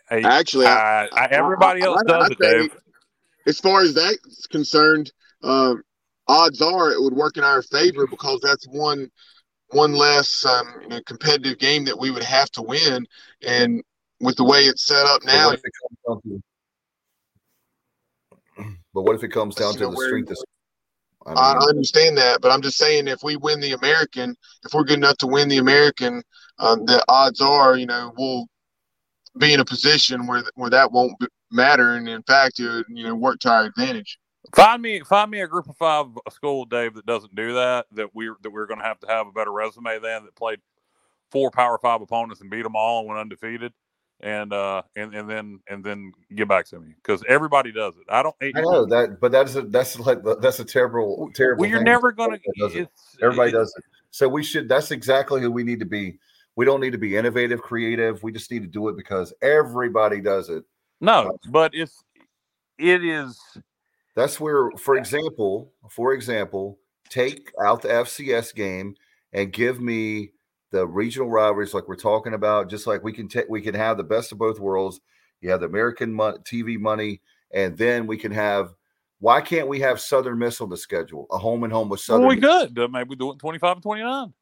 [0.10, 2.78] Hey, Actually, I- I, I, everybody I- else I- does I it, Dave.
[3.48, 5.14] As far as that's concerned,
[5.44, 5.82] um,
[6.28, 9.10] odds are it would work in our favor because that's one
[9.70, 13.08] one less um, you know, competitive game that we would have to win.
[13.42, 13.82] And
[14.22, 16.42] with the way it's set up But now, what if it comes down to,
[18.94, 20.38] but what if it comes down to the where- strength of?
[21.24, 24.36] I I, mean, I understand that, but I'm just saying if we win the American,
[24.66, 26.24] if we're good enough to win the American,
[26.58, 28.48] um, the odds are, you know, we'll
[29.38, 31.14] be in a position where where that won't
[31.52, 34.18] matter, and in fact, it would, you know, work to our advantage.
[34.56, 37.86] Find me, find me a group of five a school, Dave, that doesn't do that.
[37.92, 40.60] That we're that we're going to have to have a better resume than that played
[41.32, 43.74] four Power Five opponents and beat them all and went undefeated,
[44.22, 48.04] and uh and and then and then get back to me because everybody does it.
[48.10, 48.36] I don't.
[48.42, 51.62] I know that, but that's a that's like that's a terrible terrible.
[51.62, 52.80] Well, you're never going Everybody does to.
[52.82, 52.90] it.
[53.22, 53.84] Everybody does it.
[54.12, 54.70] So we should.
[54.70, 56.20] That's exactly who we need to be.
[56.56, 58.22] We don't need to be innovative, creative.
[58.24, 60.64] We just need to do it because everybody does it.
[61.00, 62.04] No, but it's
[62.78, 63.40] it is.
[64.16, 66.78] That's where, for example, for example,
[67.10, 68.96] take out the FCS game
[69.34, 70.32] and give me
[70.72, 72.70] the regional rivalries like we're talking about.
[72.70, 75.00] Just like we can take, we can have the best of both worlds.
[75.42, 77.22] You have the American mon- TV money,
[77.54, 78.74] and then we can have.
[79.20, 81.28] Why can't we have Southern Miss on the schedule?
[81.30, 82.28] A home and home with Well, Southern.
[82.28, 82.70] we Miss?
[82.70, 84.34] could uh, maybe do it in 25 and 29.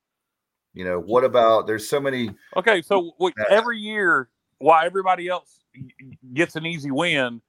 [0.73, 1.67] You know what about?
[1.67, 2.29] There's so many.
[2.55, 3.11] Okay, so
[3.49, 4.29] every year,
[4.59, 5.65] why everybody else
[6.33, 7.41] gets an easy win,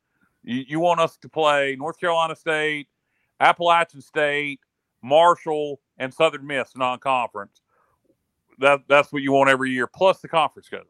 [0.42, 2.88] you, you want us to play North Carolina State,
[3.38, 4.58] Appalachian State,
[5.02, 7.60] Marshall, and Southern Miss non-conference.
[8.60, 10.86] That that's what you want every year, plus the conference schedule.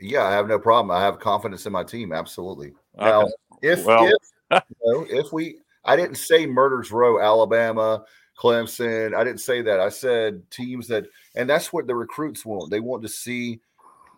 [0.00, 0.90] Yeah, I have no problem.
[0.90, 2.12] I have confidence in my team.
[2.12, 2.72] Absolutely.
[2.98, 3.32] Now, Okay.
[3.62, 4.10] if Well-
[4.50, 8.04] if you know, if we, I didn't say murders row, Alabama,
[8.40, 9.14] Clemson.
[9.14, 9.80] I didn't say that.
[9.80, 11.06] I said teams that,
[11.36, 12.70] and that's what the recruits want.
[12.70, 13.60] They want to see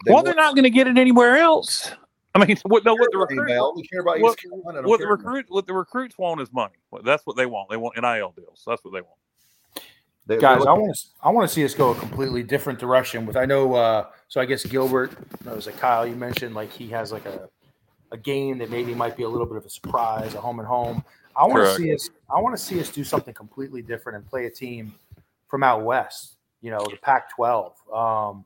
[0.04, 1.90] They well, they're not going to get it anywhere else.
[2.34, 4.88] I mean, what, no, what the Anybody, recruits, I only care about what, East Carolina.
[4.88, 6.74] What the care recruit, what the recruits want is money.
[7.04, 7.68] That's what they want.
[7.68, 8.62] They want NIL deals.
[8.66, 9.18] That's what they want.
[10.26, 13.26] They- guys i want to i want to see us go a completely different direction
[13.26, 16.70] with i know uh so i guess gilbert it was like kyle you mentioned like
[16.70, 17.48] he has like a
[18.12, 20.68] a game that maybe might be a little bit of a surprise a home and
[20.68, 21.02] home
[21.36, 24.26] i want to see us i want to see us do something completely different and
[24.28, 24.94] play a team
[25.48, 28.44] from out west you know the pac 12 um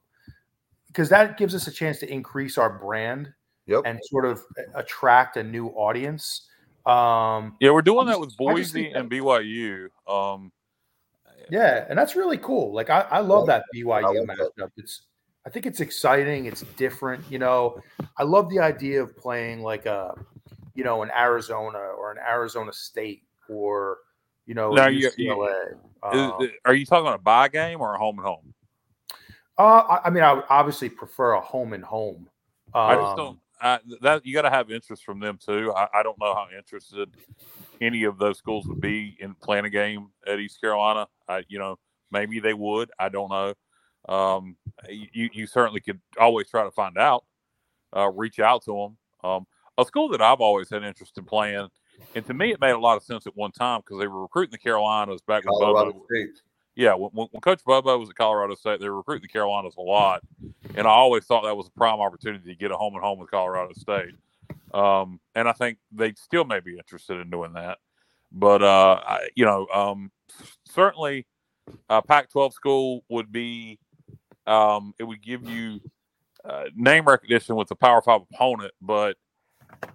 [0.87, 3.33] because that gives us a chance to increase our brand
[3.67, 3.83] Yep.
[3.85, 4.43] and sort of
[4.77, 6.49] attract a new audience
[6.87, 9.89] um Yeah, we're doing I that with just- I just Boise and BYU.
[10.09, 10.53] Um,
[11.51, 12.73] Yeah, and that's really cool.
[12.73, 14.51] Like I, I love that BYU that.
[14.59, 14.71] matchup.
[14.77, 15.03] It's
[15.47, 16.47] I think it's exciting.
[16.47, 17.23] It's different.
[17.31, 17.81] You know,
[18.17, 20.13] I love the idea of playing like a,
[20.75, 23.99] you know, an Arizona or an Arizona State or
[24.47, 25.73] you know Now, you- you- UCLA.
[25.73, 25.77] is-
[26.43, 28.55] Um, are you talking about a buy game or a home and home?
[29.59, 32.29] uh, I, I mean, I would obviously prefer a home and home.
[32.75, 33.39] Um, I just don't.
[33.61, 35.73] I, that you got to have interest from them too.
[35.75, 37.09] I, I don't know how interested
[37.81, 41.09] any of those schools would be in playing a game at East Carolina.
[41.29, 41.79] I, you know,
[42.11, 42.91] maybe they would.
[42.99, 43.55] I don't know.
[44.09, 44.57] Um,
[44.89, 47.25] you you certainly could always try to find out.
[47.95, 49.29] Uh, reach out to them.
[49.29, 49.47] Um,
[49.79, 51.69] a school that I've always had interest in playing,
[52.15, 54.23] and to me it made a lot of sense at one time because they were
[54.23, 56.41] recruiting the Carolinas back when Colorado Bobo State.
[56.77, 59.83] yeah, when, when Coach Bobo was at Colorado State, they were recruiting the Carolinas a
[59.83, 60.23] lot,
[60.75, 63.19] and I always thought that was a prime opportunity to get a home and home
[63.19, 64.15] with Colorado State.
[64.75, 67.79] Um, and I think they still may be interested in doing that,
[68.33, 70.11] but uh, I, you know, um,
[70.67, 71.27] certainly,
[71.89, 73.79] a Pac-12 school would be,
[74.47, 75.81] um, it would give you
[76.45, 79.17] uh, name recognition with the Power Five opponent, but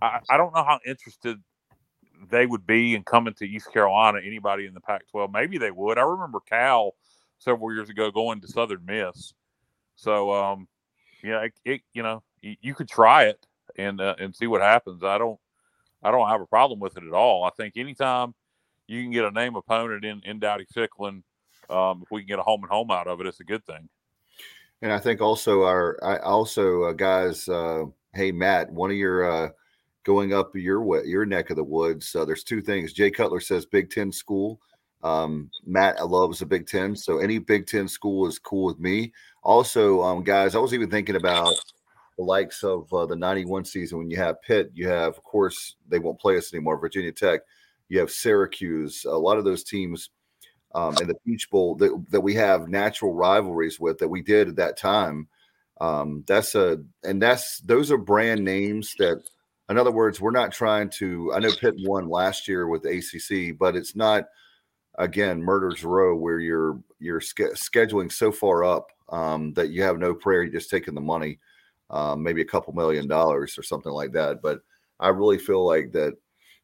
[0.02, 1.38] I, I don't know how interested
[2.30, 4.19] they would be in coming to East Carolina.
[4.26, 5.98] Anybody in the Pac-12, maybe they would.
[5.98, 6.94] I remember Cal
[7.40, 9.34] several years ago going to Southern Miss.
[9.95, 10.68] So, um,
[11.23, 13.45] yeah, it, it you know you, you could try it
[13.77, 15.03] and uh, and see what happens.
[15.03, 15.39] I don't
[16.03, 17.43] I don't have a problem with it at all.
[17.43, 18.34] I think anytime
[18.88, 21.23] you can get a name opponent in in Dowdy Ficklen,
[21.69, 23.65] um, if we can get a home and home out of it, it's a good
[23.65, 23.88] thing.
[24.81, 27.85] And I think also our, I also uh, guys, uh,
[28.15, 29.49] hey Matt, one of your uh,
[30.03, 32.15] going up your your neck of the woods.
[32.15, 32.93] Uh, there's two things.
[32.93, 34.60] Jay Cutler says Big Ten school.
[35.03, 39.14] Um, Matt loves the Big Ten, so any Big Ten school is cool with me.
[39.43, 41.53] Also, um, guys, I was even thinking about
[42.22, 45.76] the likes of uh, the '91 season when you have Pitt, you have, of course,
[45.89, 46.77] they won't play us anymore.
[46.77, 47.41] Virginia Tech,
[47.89, 49.06] you have Syracuse.
[49.06, 50.11] A lot of those teams
[50.76, 54.49] um, and the Peach Bowl that, that we have natural rivalries with that we did
[54.49, 55.27] at that time.
[55.80, 59.19] Um, that's a and that's those are brand names that,
[59.68, 61.34] in other words, we're not trying to.
[61.34, 64.26] I know Pitt won last year with ACC, but it's not
[64.99, 69.98] again murders row where you're you're sch- scheduling so far up um, that you have
[69.98, 70.43] no prayer.
[70.43, 71.39] You're just taking the money,
[71.92, 74.42] um, maybe a couple million dollars or something like that.
[74.42, 74.62] But
[75.00, 76.14] I really feel like that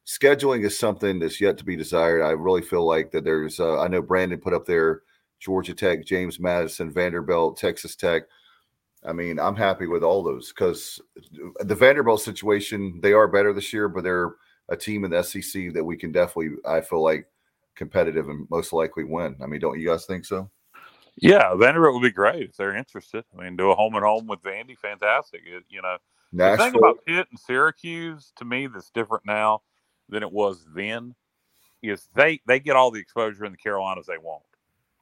[0.06, 2.22] scheduling is something that's yet to be desired.
[2.22, 5.02] I really feel like that there's, uh, I know Brandon put up there
[5.38, 8.22] Georgia Tech, James Madison, Vanderbilt, Texas Tech.
[9.04, 11.00] I mean, I'm happy with all those because
[11.60, 14.34] the Vanderbilt situation, they are better this year, but they're
[14.70, 17.26] a team in the SEC that we can definitely, I feel like,
[17.76, 19.36] competitive and most likely win.
[19.40, 20.50] I mean, don't you guys think so?
[21.20, 23.24] Yeah, Vanderbilt would be great if they're interested.
[23.36, 25.42] I mean, do a home and home with Vandy, fantastic.
[25.46, 25.96] It, you know,
[26.32, 29.62] the thing about Pitt and Syracuse to me that's different now
[30.08, 31.14] than it was then
[31.82, 34.42] is they they get all the exposure in the Carolinas they want.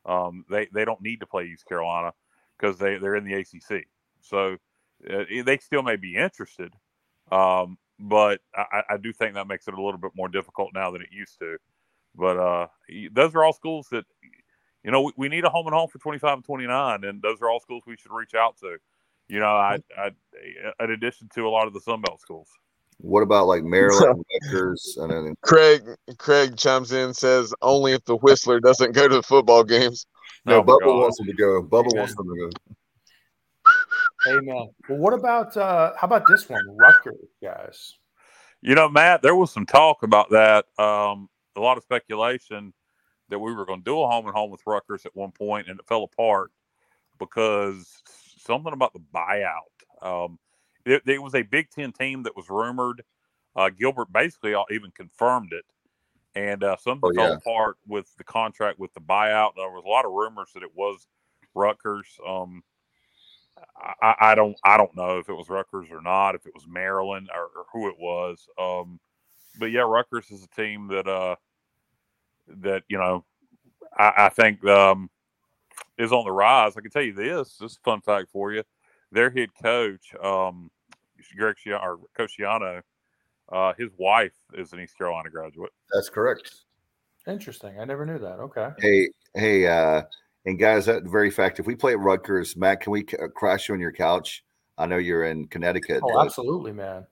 [0.04, 2.12] Um, they they don't need to play East Carolina
[2.58, 3.86] because they they're in the ACC.
[4.20, 4.56] So
[5.10, 6.72] uh, they still may be interested,
[7.30, 10.90] um, but I, I do think that makes it a little bit more difficult now
[10.90, 11.56] than it used to.
[12.14, 12.66] But uh,
[13.12, 14.04] those are all schools that
[14.86, 17.42] you know we, we need a home and home for 25 and 29, and those
[17.42, 18.76] are all schools we should reach out to.
[19.28, 20.12] You know, I, I
[20.80, 22.48] in addition to a lot of the Sun Belt schools.
[22.98, 25.82] what about like Maryland, Rutgers, and then Craig
[26.18, 30.06] Craig chimes in says only if the Whistler doesn't go to the football games.
[30.44, 31.00] no, Oh, my Bubba God.
[31.00, 31.62] wants them to go.
[31.64, 31.98] Bubba Amen.
[31.98, 32.50] wants them to
[34.24, 34.38] go.
[34.38, 34.68] Amen.
[34.88, 37.94] Well, what about uh how about this one, Rutgers, guys?
[38.62, 40.66] You know, Matt, there was some talk about that.
[40.78, 42.72] Um, a lot of speculation
[43.28, 45.68] that we were going to do a home and home with Rutgers at one point,
[45.68, 46.50] and it fell apart
[47.18, 48.02] because
[48.38, 49.72] something about the buyout.
[50.02, 50.38] Um,
[50.84, 53.02] it, it was a Big Ten team that was rumored.
[53.54, 55.64] Uh, Gilbert basically even confirmed it,
[56.34, 57.36] and uh, something Oh, fell yeah.
[57.36, 59.52] apart with the contract with the buyout.
[59.56, 61.06] There was a lot of rumors that it was
[61.54, 62.06] Rutgers.
[62.26, 62.62] Um,
[64.02, 66.66] I, I don't I don't know if it was Rutgers or not, if it was
[66.68, 68.46] Maryland or, or who it was.
[68.58, 69.00] Um,
[69.58, 71.36] but yeah, Rutgers is a team that uh
[72.48, 73.24] that you know
[73.96, 75.10] I, I think um
[75.98, 76.76] is on the rise.
[76.76, 77.56] I can tell you this.
[77.58, 78.62] This is a fun fact for you.
[79.12, 80.70] their head coach, um,
[81.36, 82.82] Greg Schiano, or Coach Schiano,
[83.50, 85.72] uh, his wife is an East Carolina graduate.
[85.92, 86.52] That's correct.
[87.26, 87.78] Interesting.
[87.80, 88.38] I never knew that.
[88.38, 88.68] Okay.
[88.78, 90.02] Hey, hey, uh,
[90.44, 93.28] and guys, that very fact, if we play at Rutgers, Matt, can we c- uh,
[93.28, 94.44] crash you on your couch?
[94.78, 96.02] I know you're in Connecticut.
[96.04, 97.06] Oh, absolutely, man.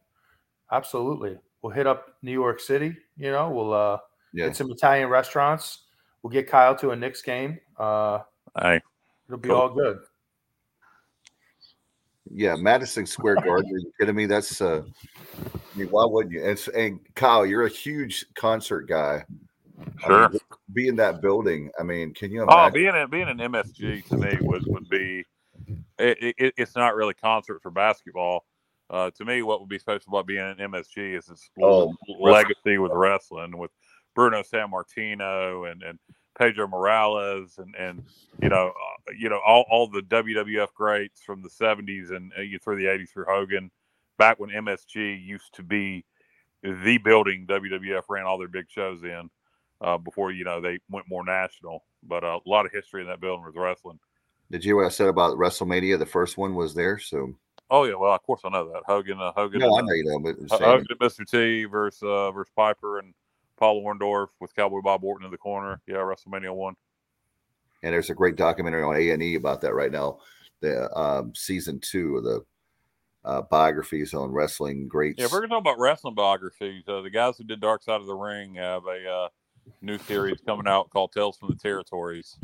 [0.71, 1.37] Absolutely.
[1.63, 2.97] We'll hit up New York City.
[3.17, 3.99] You know, we'll uh,
[4.35, 4.47] Yeah.
[4.47, 5.85] hit some Italian restaurants.
[6.23, 7.59] We'll get Kyle to a Knicks game.
[7.79, 8.21] Uh,
[8.61, 8.81] Hey,
[9.29, 9.57] it'll be Cool.
[9.57, 9.99] all good.
[12.31, 13.71] Yeah, Madison Square Garden.
[13.75, 14.27] Are you kidding me?
[14.27, 16.45] That's uh, I mean, why wouldn't you?
[16.45, 19.25] And, and Kyle, you're a huge concert guy.
[20.05, 20.29] I sure.
[20.31, 20.41] mean,
[20.73, 21.71] be in that building.
[21.79, 22.61] I mean, can you Imagine?
[22.61, 25.25] Oh, being in, being an MSG to me would would be
[25.99, 28.47] it, it, it's not really concert for basketball.
[28.89, 32.79] Uh, to me, what would be special about being an MSG is its Oh, legacy
[32.79, 33.71] with wrestling, with
[34.15, 35.99] Bruno Sammartino and and
[36.39, 38.05] Pedro Morales, and and
[38.43, 42.43] you know uh, you know all, all the WWF greats from the '70s and uh,
[42.43, 43.71] you through the '80s through Hogan,
[44.19, 46.05] back when MSG used to be
[46.63, 49.31] the building WWF ran all their big shows in
[49.81, 51.85] uh, before you know they went more national.
[52.03, 53.99] But uh, a lot of history in that building with wrestling.
[54.51, 55.99] Did you hear what I said about WrestleMania?
[55.99, 57.35] The first one was there, so
[57.71, 60.05] Oh yeah, well of course I know that Hogan, uh, Hogan, no, I know you
[60.05, 61.29] know, but uh, Hogan and Mr.
[61.29, 63.15] T versus uh, versus Piper and
[63.57, 65.81] Paul Orndorff with Cowboy Bob Orton in the corner.
[65.87, 66.75] Yeah, WrestleMania one.
[67.83, 70.19] and there's a great documentary on A and E about that right now.
[70.61, 72.45] The um, season two of the
[73.25, 75.19] uh, biographies on wrestling greats.
[75.19, 76.85] Yeah, if we're gonna talk about wrestling biographies.
[76.89, 79.29] Uh, the guys who did Dark Side of the Ring have a uh,
[79.83, 82.37] new series coming out called Tales from the Territories,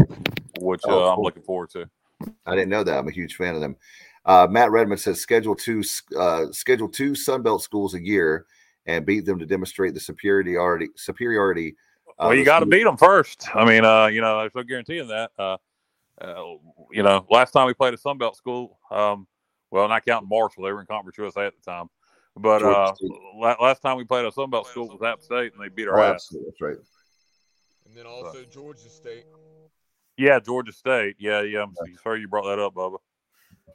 [0.61, 1.89] which uh, Oh, I'm looking forward to.
[2.47, 2.99] I didn't know that.
[2.99, 3.77] I'm a huge fan of them.
[4.27, 5.82] Uh, Matt Redmond says schedule two
[6.19, 8.45] uh, schedule two Sunbelt schools a year
[8.86, 11.77] and beat them to demonstrate the superiority superiority.
[12.19, 13.48] uh, well, you got to beat them first.
[13.55, 15.31] I mean, uh, you know, there's no guaranteeing that.
[15.39, 15.57] Uh,
[16.20, 16.43] uh,
[16.93, 19.27] you know, last time we played a Sunbelt school, um,
[19.70, 21.89] well, not counting Marshall, they were in Conference USA at the time.
[22.36, 22.93] But uh,
[23.35, 25.98] la- last time we played a Sunbelt school was App State, and they beat our
[25.98, 26.15] Oh, ass.
[26.15, 26.77] absolutely, that's right.
[27.86, 29.24] And then also Georgia State.
[30.16, 31.16] Yeah, Georgia State.
[31.19, 31.62] Yeah, yeah.
[31.62, 32.98] I'm sorry you brought that up, Bubba.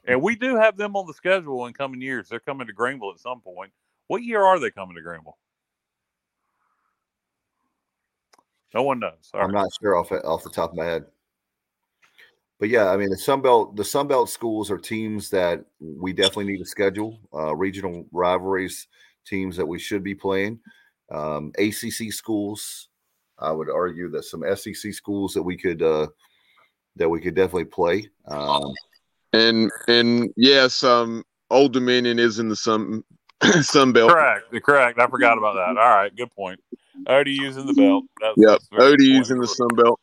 [0.06, 2.28] And we do have them on the schedule in coming years.
[2.28, 3.72] They're coming to Greenville at some point.
[4.08, 5.38] What year are they coming to Greenville?
[8.74, 9.30] No one knows.
[9.32, 9.62] All I'm right.
[9.62, 11.06] not sure off off the top of my head.
[12.58, 16.12] But yeah, I mean the Sun Belt the Sun Belt schools are teams that we
[16.12, 17.20] definitely need to schedule.
[17.34, 18.88] Uh, regional rivalries,
[19.26, 20.60] teams that we should be playing.
[21.10, 22.88] Um, ACC schools,
[23.38, 26.08] I would argue that some SEC schools that we could uh,
[26.96, 28.08] that we could definitely play.
[28.26, 28.74] Um,
[29.32, 33.04] And and yes, um, Old Dominion is in the Sun
[33.62, 34.10] Sun Belt.
[34.10, 34.44] Correct.
[34.64, 34.98] Correct.
[34.98, 35.80] I forgot about that.
[35.80, 36.14] All right.
[36.14, 36.60] Good point.
[37.06, 38.04] ODU's in the belt.
[38.20, 40.00] That's, Yep, that's very ODU's in the Sun Belt.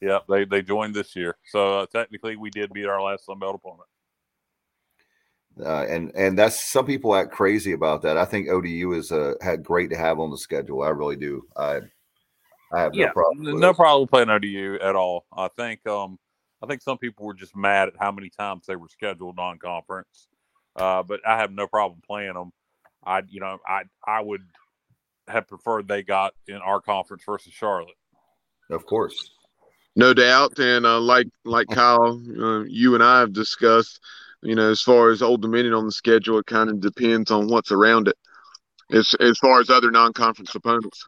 [0.00, 0.24] Yep.
[0.28, 1.36] They they joined this year.
[1.46, 3.88] So uh, technically, we did beat our last Sun Belt opponent.
[5.64, 8.16] uh, and and that's some people act crazy about that.
[8.16, 10.82] I think ODU is uh, had great to have on the schedule.
[10.82, 11.42] I really do.
[11.56, 11.80] I
[12.72, 13.44] I have no problem.
[13.44, 13.76] with no it.
[13.76, 15.26] problem playing ODU at all.
[15.36, 16.18] I think um
[16.62, 20.28] I think some people were just mad at how many times they were scheduled non-conference.
[20.76, 22.52] Uh, but I have no problem playing them.
[23.04, 24.42] I you know I I would
[25.28, 27.96] have preferred they got in our conference versus Charlotte.
[28.70, 29.30] Of course.
[29.94, 34.00] No doubt, and uh, like like Kyle, uh, you and I have discussed,
[34.42, 37.48] you know, as far as Old Dominion on the schedule, it kind of depends on
[37.48, 38.16] what's around it.
[38.90, 41.06] As as far as other non-conference opponents,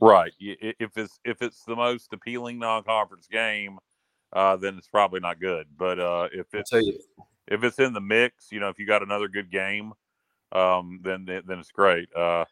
[0.00, 0.32] Right.
[0.38, 3.78] If it's if it's the most appealing non-conference game,
[4.32, 5.66] uh, then it's probably not good.
[5.76, 6.98] But uh, if I'll it's tell you,
[7.48, 9.92] if it's in the mix, you know, if you got another good game,
[10.52, 12.08] um, then then it's great.
[12.14, 12.44] Uh,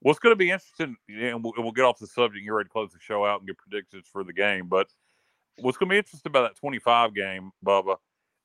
[0.00, 2.44] what's going to be interesting, and we'll, we'll get off the subject.
[2.44, 4.66] You're ready to close the show out and get predictions for the game.
[4.68, 4.88] But
[5.58, 7.96] what's going to be interesting about that 25 game, Bubba,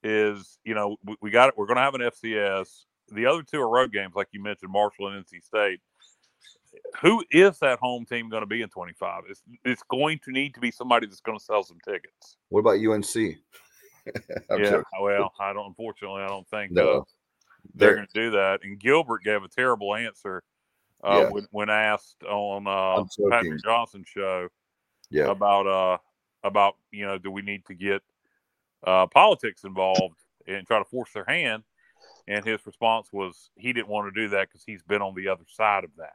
[0.03, 1.55] is you know we, we got it.
[1.57, 2.85] We're going to have an FCS.
[3.11, 5.79] The other two are road games, like you mentioned, Marshall and NC State.
[7.01, 9.23] Who is that home team going to be in 25?
[9.29, 12.37] It's it's going to need to be somebody that's going to sell some tickets.
[12.49, 13.37] what about UNC?
[14.49, 14.83] I'm yeah, joking.
[15.01, 15.67] well, I don't.
[15.67, 17.01] Unfortunately, I don't think uh, they're
[17.75, 18.59] They're- going to do that.
[18.63, 20.43] And Gilbert gave a terrible answer
[21.03, 21.29] uh, Yeah.
[21.31, 24.47] when, when asked on uh, Patrick Johnson's show
[25.09, 25.29] Yeah.
[25.31, 25.97] about uh
[26.43, 28.01] about you know do we need to get
[28.85, 31.63] uh, politics involved and try to force their hand?
[32.27, 35.27] And his response was he didn't want to do that because he's been on the
[35.27, 36.13] other side of that.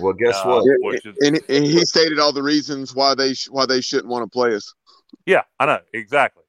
[0.00, 1.00] Well, guess Uh, what?
[1.20, 4.28] And, and he stated all the reasons why they sh- why they shouldn't want to
[4.30, 4.74] play us.
[5.26, 6.42] Yeah, I know exactly,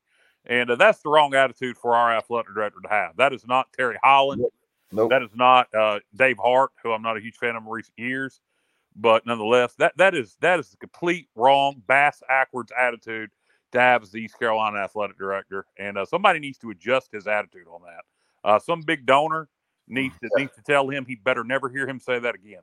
[0.46, 3.18] and uh, that's the wrong attitude for our athletic director to have.
[3.18, 4.44] That is not Terry Holland.
[4.92, 5.12] Nope.
[5.12, 7.98] That is not uh, Dave Hart, who I'm not a huge fan of in recent
[7.98, 8.42] years,
[8.96, 13.30] but nonetheless, that that is that is the complete wrong, bass backwards attitude
[13.72, 17.28] to have as the East Carolina athletic director, and uh, somebody needs to adjust his
[17.28, 18.50] attitude on that.
[18.50, 19.48] Uh, some big donor
[19.88, 22.62] needs to needs to tell him he better never hear him say that again.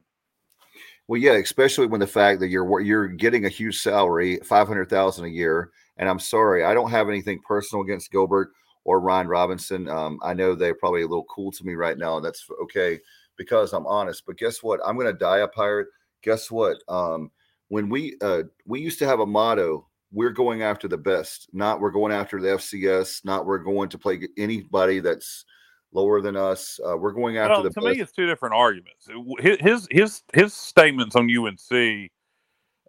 [1.08, 4.90] Well, yeah, especially when the fact that you're you're getting a huge salary, five hundred
[4.90, 5.70] thousand a year.
[5.96, 8.52] And I'm sorry, I don't have anything personal against Gilbert
[8.84, 9.88] or Ryan Robinson.
[9.88, 13.00] Um, I know they're probably a little cool to me right now, and that's okay
[13.36, 14.24] because I'm honest.
[14.26, 14.80] But guess what?
[14.84, 15.88] I'm going to die a pirate.
[16.22, 16.78] Guess what?
[16.88, 17.30] Um,
[17.68, 21.80] when we uh, we used to have a motto we're going after the best not
[21.80, 25.44] we're going after the fcs not we're going to play anybody that's
[25.92, 29.08] lower than us uh, we're going after the to best me, it's two different arguments.
[29.40, 32.10] His his his, his statements on UNC.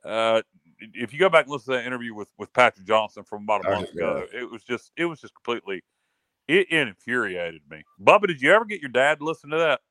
[0.04, 0.42] Uh,
[0.80, 3.66] if you go back and listen to that interview with with Patrick Johnson from about
[3.66, 5.84] a month ago, it was just it was just completely
[6.48, 7.84] it, it infuriated me.
[8.02, 9.82] Bubba, did you ever get your dad to listen to that?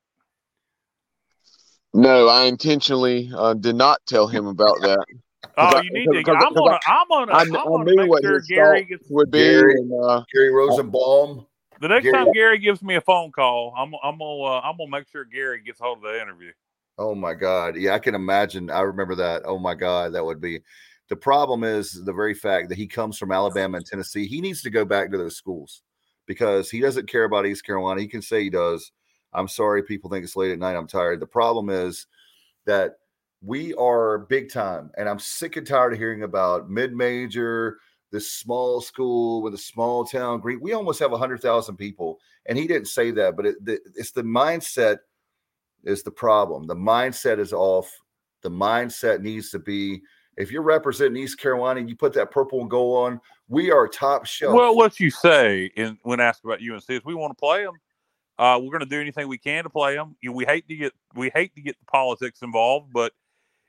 [1.93, 5.05] No, I intentionally uh, did not tell him about that.
[5.59, 6.09] Oh, I- you need to.
[6.11, 6.71] I'm because gonna.
[6.71, 7.31] I- I'm gonna.
[7.31, 9.09] I, I'm gonna knew make what sure Gary thoughts gets.
[9.09, 11.45] would be, Gary- and uh, Gary Rosenbaum.
[11.79, 14.77] The next Gary- time Gary gives me a phone call, I'm I'm gonna uh, I'm
[14.77, 16.51] gonna make sure Gary gets hold of the interview.
[16.97, 17.75] Oh my God.
[17.75, 18.71] Yeah, I can imagine.
[18.71, 19.43] I remember that.
[19.45, 20.61] Oh my God, that would be
[21.09, 24.27] the problem is the very fact that he comes from Alabama and Tennessee.
[24.27, 25.83] He needs to go back to those schools
[26.25, 28.01] because he doesn't care about East Carolina.
[28.01, 28.91] He can say he does.
[29.33, 30.75] I'm sorry, people think it's late at night.
[30.75, 31.19] I'm tired.
[31.19, 32.07] The problem is
[32.65, 32.95] that
[33.41, 37.77] we are big time, and I'm sick and tired of hearing about mid-major,
[38.11, 40.39] this small school with a small town.
[40.39, 40.59] Green.
[40.59, 43.55] We almost have hundred thousand people, and he didn't say that, but it,
[43.95, 44.97] it's the mindset
[45.87, 46.67] is the problem.
[46.67, 47.91] The mindset is off.
[48.43, 50.01] The mindset needs to be
[50.37, 53.87] if you're representing East Carolina and you put that purple and gold on, we are
[53.87, 54.53] top shelf.
[54.53, 57.73] Well, what you say in when asked about UNC is we want to play them.
[58.37, 60.15] Uh, we're going to do anything we can to play them.
[60.21, 63.13] You know, we hate to get we hate to get the politics involved, but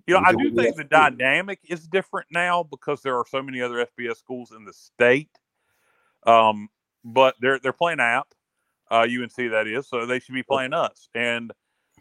[0.07, 1.17] you know I do do what we think the have to do.
[1.17, 5.31] dynamic is different now because there are so many other FBS schools in the state.
[6.27, 6.69] Um,
[7.03, 8.29] but they're they're playing app,
[8.91, 11.09] uh, UNC that is, so they should be playing us.
[11.15, 11.51] And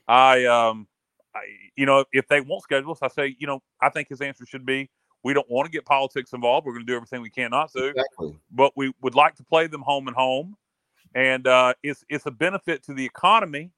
[0.08, 0.88] I, um,
[1.36, 1.42] I,
[1.76, 4.46] you know, if they won't schedule us, I say, you know, I think his answer
[4.46, 4.90] should be,
[5.24, 6.66] we don't want to get politics involved.
[6.66, 8.38] We're going to do everything we can not to exactly.
[8.52, 10.56] but we would like to play them home and home,
[11.16, 13.72] and uh, it's it's a benefit to the economy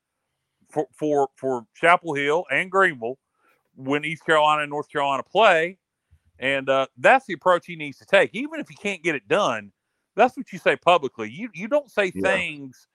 [0.69, 3.17] for for for Chapel Hill and Greenville
[3.75, 5.77] when East Carolina and North Carolina play,
[6.37, 8.31] and uh, that's the approach he needs to take.
[8.33, 9.71] Even if he can't get it done,
[10.15, 11.29] that's what you say publicly.
[11.31, 12.29] You you don't say Yeah.
[12.29, 12.87] things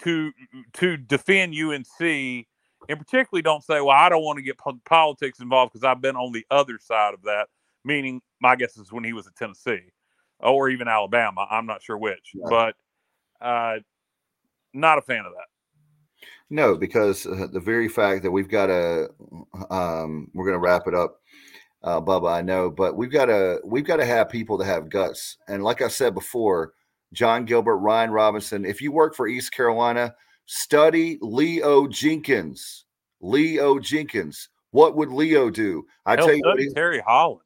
[0.00, 0.32] to
[0.74, 2.46] to defend UNC,
[2.88, 6.00] and particularly don't say, "Well, I don't want to get po- politics involved because I've
[6.00, 7.48] been on the other side of that."
[7.84, 9.80] Meaning, my guess is when he was at Tennessee
[10.40, 11.46] or even Alabama.
[11.50, 12.46] I'm not sure which, Yeah.
[12.48, 12.76] but
[13.40, 13.78] uh,
[14.72, 16.26] not a fan of that.
[16.50, 19.08] No, because uh, the very fact that we've got to,
[19.70, 21.20] um, we're going to wrap it up,
[21.82, 22.30] uh, Bubba.
[22.32, 25.38] I know, but we've got to, we've got to have people that have guts.
[25.48, 26.74] And like I said before,
[27.12, 28.64] Jon Gilbert, Ryan Robinson.
[28.64, 30.14] If you work for East Carolina,
[30.46, 32.84] study Leo Jenkins.
[33.20, 34.48] Leo Jenkins.
[34.70, 35.86] What would Leo do?
[36.06, 37.40] I Hell, tell you, what, Terry Holland.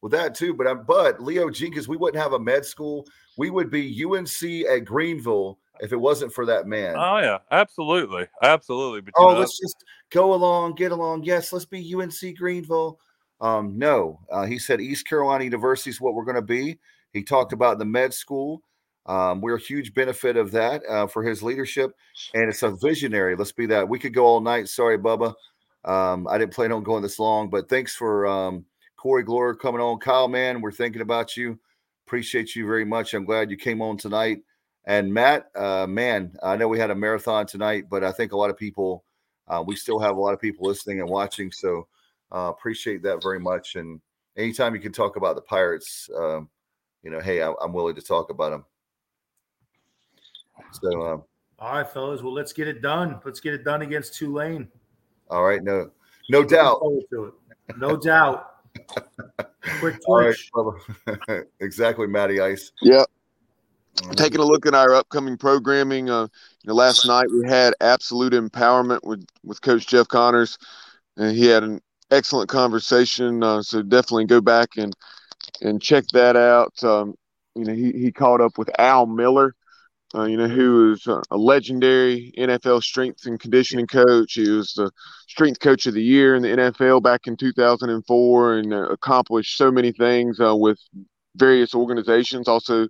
[0.00, 0.54] well, that too.
[0.54, 3.06] But I'm, but Leo Jenkins, we wouldn't have a med school.
[3.36, 6.94] We would be UNC at Greenville if it wasn't for that man.
[6.96, 9.00] Oh yeah, absolutely, absolutely.
[9.00, 11.24] But oh, know, let's just go along, get along.
[11.24, 12.98] Yes, let's be UNC Greenville.
[13.40, 16.78] Um, no, uh, he said East Carolina University is what we're going to be.
[17.12, 18.62] He talked about the med school.
[19.08, 21.96] Um, we're a huge benefit of that uh, for his leadership,
[22.34, 23.34] and it's a visionary.
[23.34, 23.88] Let's be that.
[23.88, 24.68] We could go all night.
[24.68, 25.34] Sorry, Bubba.
[25.84, 28.66] Um, I didn't plan on going this long, but thanks for um,
[28.98, 29.98] Corey Gloor coming on.
[29.98, 31.58] Kyle, man, we're thinking about you.
[32.06, 33.14] Appreciate you very much.
[33.14, 34.42] I'm glad you came on tonight.
[34.84, 38.36] And Matt, uh, man, I know we had a marathon tonight, but I think a
[38.36, 39.04] lot of people,
[39.46, 41.50] uh, we still have a lot of people listening and watching.
[41.52, 41.86] So
[42.32, 43.76] uh, appreciate that very much.
[43.76, 44.00] And
[44.36, 46.48] anytime you can talk about the Pirates, um,
[47.02, 48.64] you know, hey, I, I'm willing to talk about them.
[50.72, 51.22] So, um,
[51.58, 52.22] All right, fellas.
[52.22, 53.20] Well, let's get it done.
[53.24, 54.68] Let's get it done against Tulane.
[55.30, 55.90] all right, no,
[56.30, 56.80] no doubt.
[57.12, 57.34] to it.
[57.78, 58.50] No doubt.
[59.80, 60.50] Quick All right, twitch.
[60.54, 61.44] Bubba.
[61.60, 62.72] exactly, Matty Ice.
[62.82, 63.04] Yeah.
[63.96, 64.14] Mhm.
[64.14, 66.22] Taking a look at our upcoming programming, uh,
[66.62, 70.56] you know, last night we had absolute empowerment with with Coach Jeff Connors,
[71.16, 71.80] and he had an
[72.12, 73.42] excellent conversation.
[73.42, 74.94] Uh, so definitely go back and
[75.62, 76.72] and check that out.
[76.84, 77.14] Um,
[77.56, 79.54] you know, he he caught up with Al Miller,
[80.14, 84.32] uh, you know, who is a, a legendary NFL strength and conditioning coach.
[84.34, 84.90] He was the
[85.28, 89.70] strength coach of the year in the NFL back in 2004, and uh, accomplished so
[89.70, 90.78] many things uh, with
[91.36, 92.48] various organizations.
[92.48, 92.88] Also.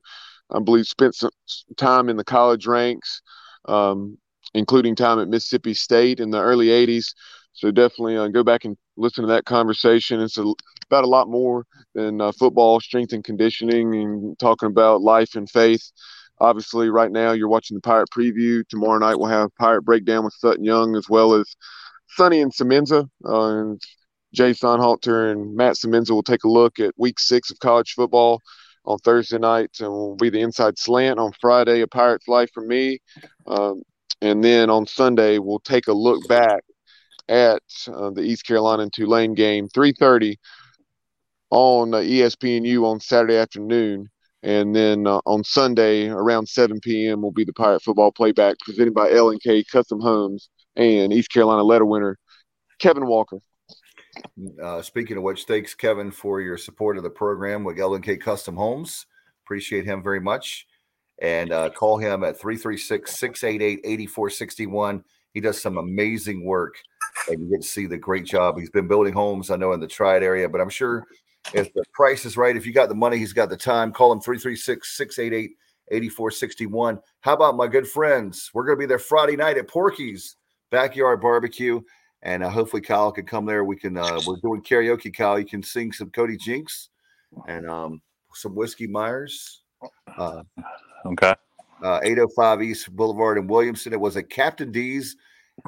[0.50, 1.30] I believe spent some
[1.76, 3.20] time in the college ranks,
[3.66, 4.16] um,
[4.54, 7.12] including time at Mississippi State in the early '80s.
[7.52, 10.20] So definitely uh, go back and listen to that conversation.
[10.20, 10.52] It's a,
[10.86, 15.48] about a lot more than uh, football, strength and conditioning, and talking about life and
[15.50, 15.90] faith.
[16.40, 18.66] Obviously, right now you're watching the Pirate preview.
[18.68, 21.56] Tomorrow night we'll have Pirate breakdown with Sutton Young as well as
[22.10, 23.08] Sonny and Semenza.
[23.24, 23.82] Uh, and
[24.34, 28.40] Jay Sonhalter and Matt Semenza will take a look at week six of college football
[28.84, 31.82] on Thursday night, and will be the inside slant on Friday.
[31.82, 32.98] A Pirate's Life for me,
[33.46, 33.82] um,
[34.22, 36.62] and then on Sunday we'll take a look back
[37.28, 40.36] at uh, the East Carolina and Tulane game, 3:30
[41.50, 44.08] on uh, ESPNU on Saturday afternoon.
[44.42, 47.22] And then uh, on Sunday around 7 p.m.
[47.22, 51.84] will be the Pirate football playback presented by L&K Custom Homes and East Carolina letter
[51.84, 52.16] winner
[52.78, 53.38] Kevin Walker.
[54.62, 58.56] Uh, speaking of which, thanks Kevin for your support of the program with L&K Custom
[58.56, 59.04] Homes.
[59.44, 60.66] Appreciate him very much.
[61.20, 65.02] And uh, call him at 336-688-8461.
[65.34, 66.76] He does some amazing work
[67.28, 68.58] and you get to see the great job.
[68.58, 71.04] He's been building homes, I know, in the Triad area, but I'm sure
[71.52, 73.92] if the price is right, if you got the money, he's got the time.
[73.92, 75.50] Call him 336 688
[75.90, 77.00] 8461.
[77.20, 78.50] How about my good friends?
[78.52, 80.36] We're going to be there Friday night at Porky's
[80.70, 81.80] Backyard Barbecue.
[82.22, 83.64] And uh, hopefully Kyle can come there.
[83.64, 85.38] We can, uh, we're doing karaoke, Kyle.
[85.38, 86.88] You can sing some Cody Jinks
[87.46, 88.02] and um,
[88.34, 89.62] some Whiskey Myers.
[90.16, 90.42] Uh,
[91.06, 91.34] okay.
[91.82, 93.92] Uh, 805 East Boulevard in Williamston.
[93.92, 95.16] It was at Captain D's,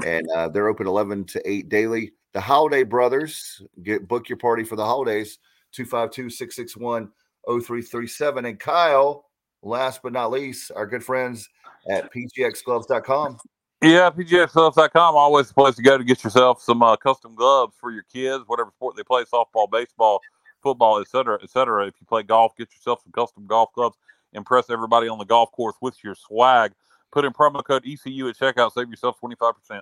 [0.05, 2.13] and uh, they're open 11 to 8 daily.
[2.33, 5.39] The Holiday Brothers, get book your party for the holidays.
[5.73, 7.11] 252 661
[7.47, 8.45] 0337.
[8.45, 9.27] And Kyle,
[9.63, 11.49] last but not least, our good friends
[11.89, 13.39] at pgxgloves.com.
[13.83, 17.91] Yeah, pgxgloves.com, always the place to go to get yourself some uh, custom gloves for
[17.91, 20.21] your kids, whatever sport they play softball, baseball,
[20.63, 21.87] football, etc., etc.
[21.87, 23.97] If you play golf, get yourself some custom golf gloves.
[24.35, 26.73] Impress everybody on the golf course with your swag.
[27.11, 29.81] Put in promo code ECU at checkout, save yourself 25%.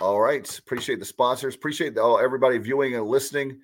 [0.00, 0.58] All right.
[0.58, 1.56] Appreciate the sponsors.
[1.56, 3.58] Appreciate the, all, everybody viewing and listening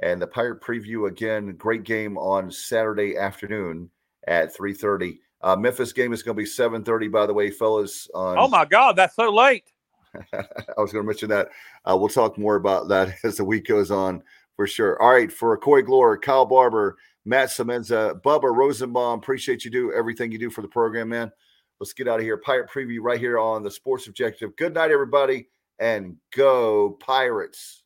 [0.00, 1.54] and the Pirate preview again.
[1.56, 3.90] Great game on Saturday afternoon
[4.26, 5.18] at 3:30.
[5.42, 7.10] Uh, Memphis game is going to be 7:30.
[7.10, 8.08] By the way, fellas.
[8.14, 9.72] On, oh my God, that's so late.
[10.32, 10.44] I
[10.76, 11.48] was going to mention that.
[11.84, 14.22] Uh, we'll talk more about that as the week goes on
[14.56, 15.00] for sure.
[15.00, 19.18] All right, for Corey Gloor, Kyle Barber, Matt Semenza, Bubba Rosenbaum.
[19.18, 21.30] Appreciate you do everything you do for the program, man.
[21.78, 22.36] Let's get out of here.
[22.36, 24.54] Pirate preview right here on the Sports Objective.
[24.56, 25.48] Good night, everybody,
[25.78, 27.79] and go Pirates.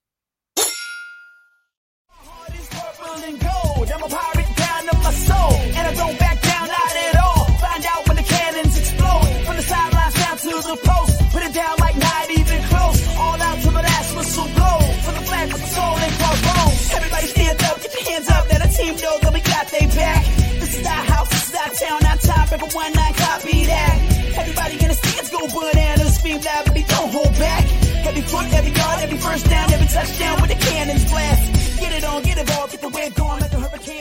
[3.24, 7.44] I'm a pirate down of my soul, and I don't back down not at all.
[7.56, 11.32] Find out when the cannons explode, from the sidelines down to the post.
[11.32, 13.00] Put it down like not even close.
[13.16, 14.78] All out to the last whistle blow.
[15.04, 16.92] For the flag with the soul and crossbones.
[16.92, 18.44] Everybody stand up, get your hands up.
[18.52, 20.24] Let a team know that we got their back.
[20.60, 22.48] This is our house, this is our town, our time.
[22.52, 23.96] Every one nine copy that.
[24.36, 27.83] Everybody in the stands go bananas, scream loud, but don't hold back.
[28.06, 31.80] Every foot, every yard, every first down, every touchdown with the cannons blast.
[31.80, 33.94] Get it on, get it get the wave going like a hurricane.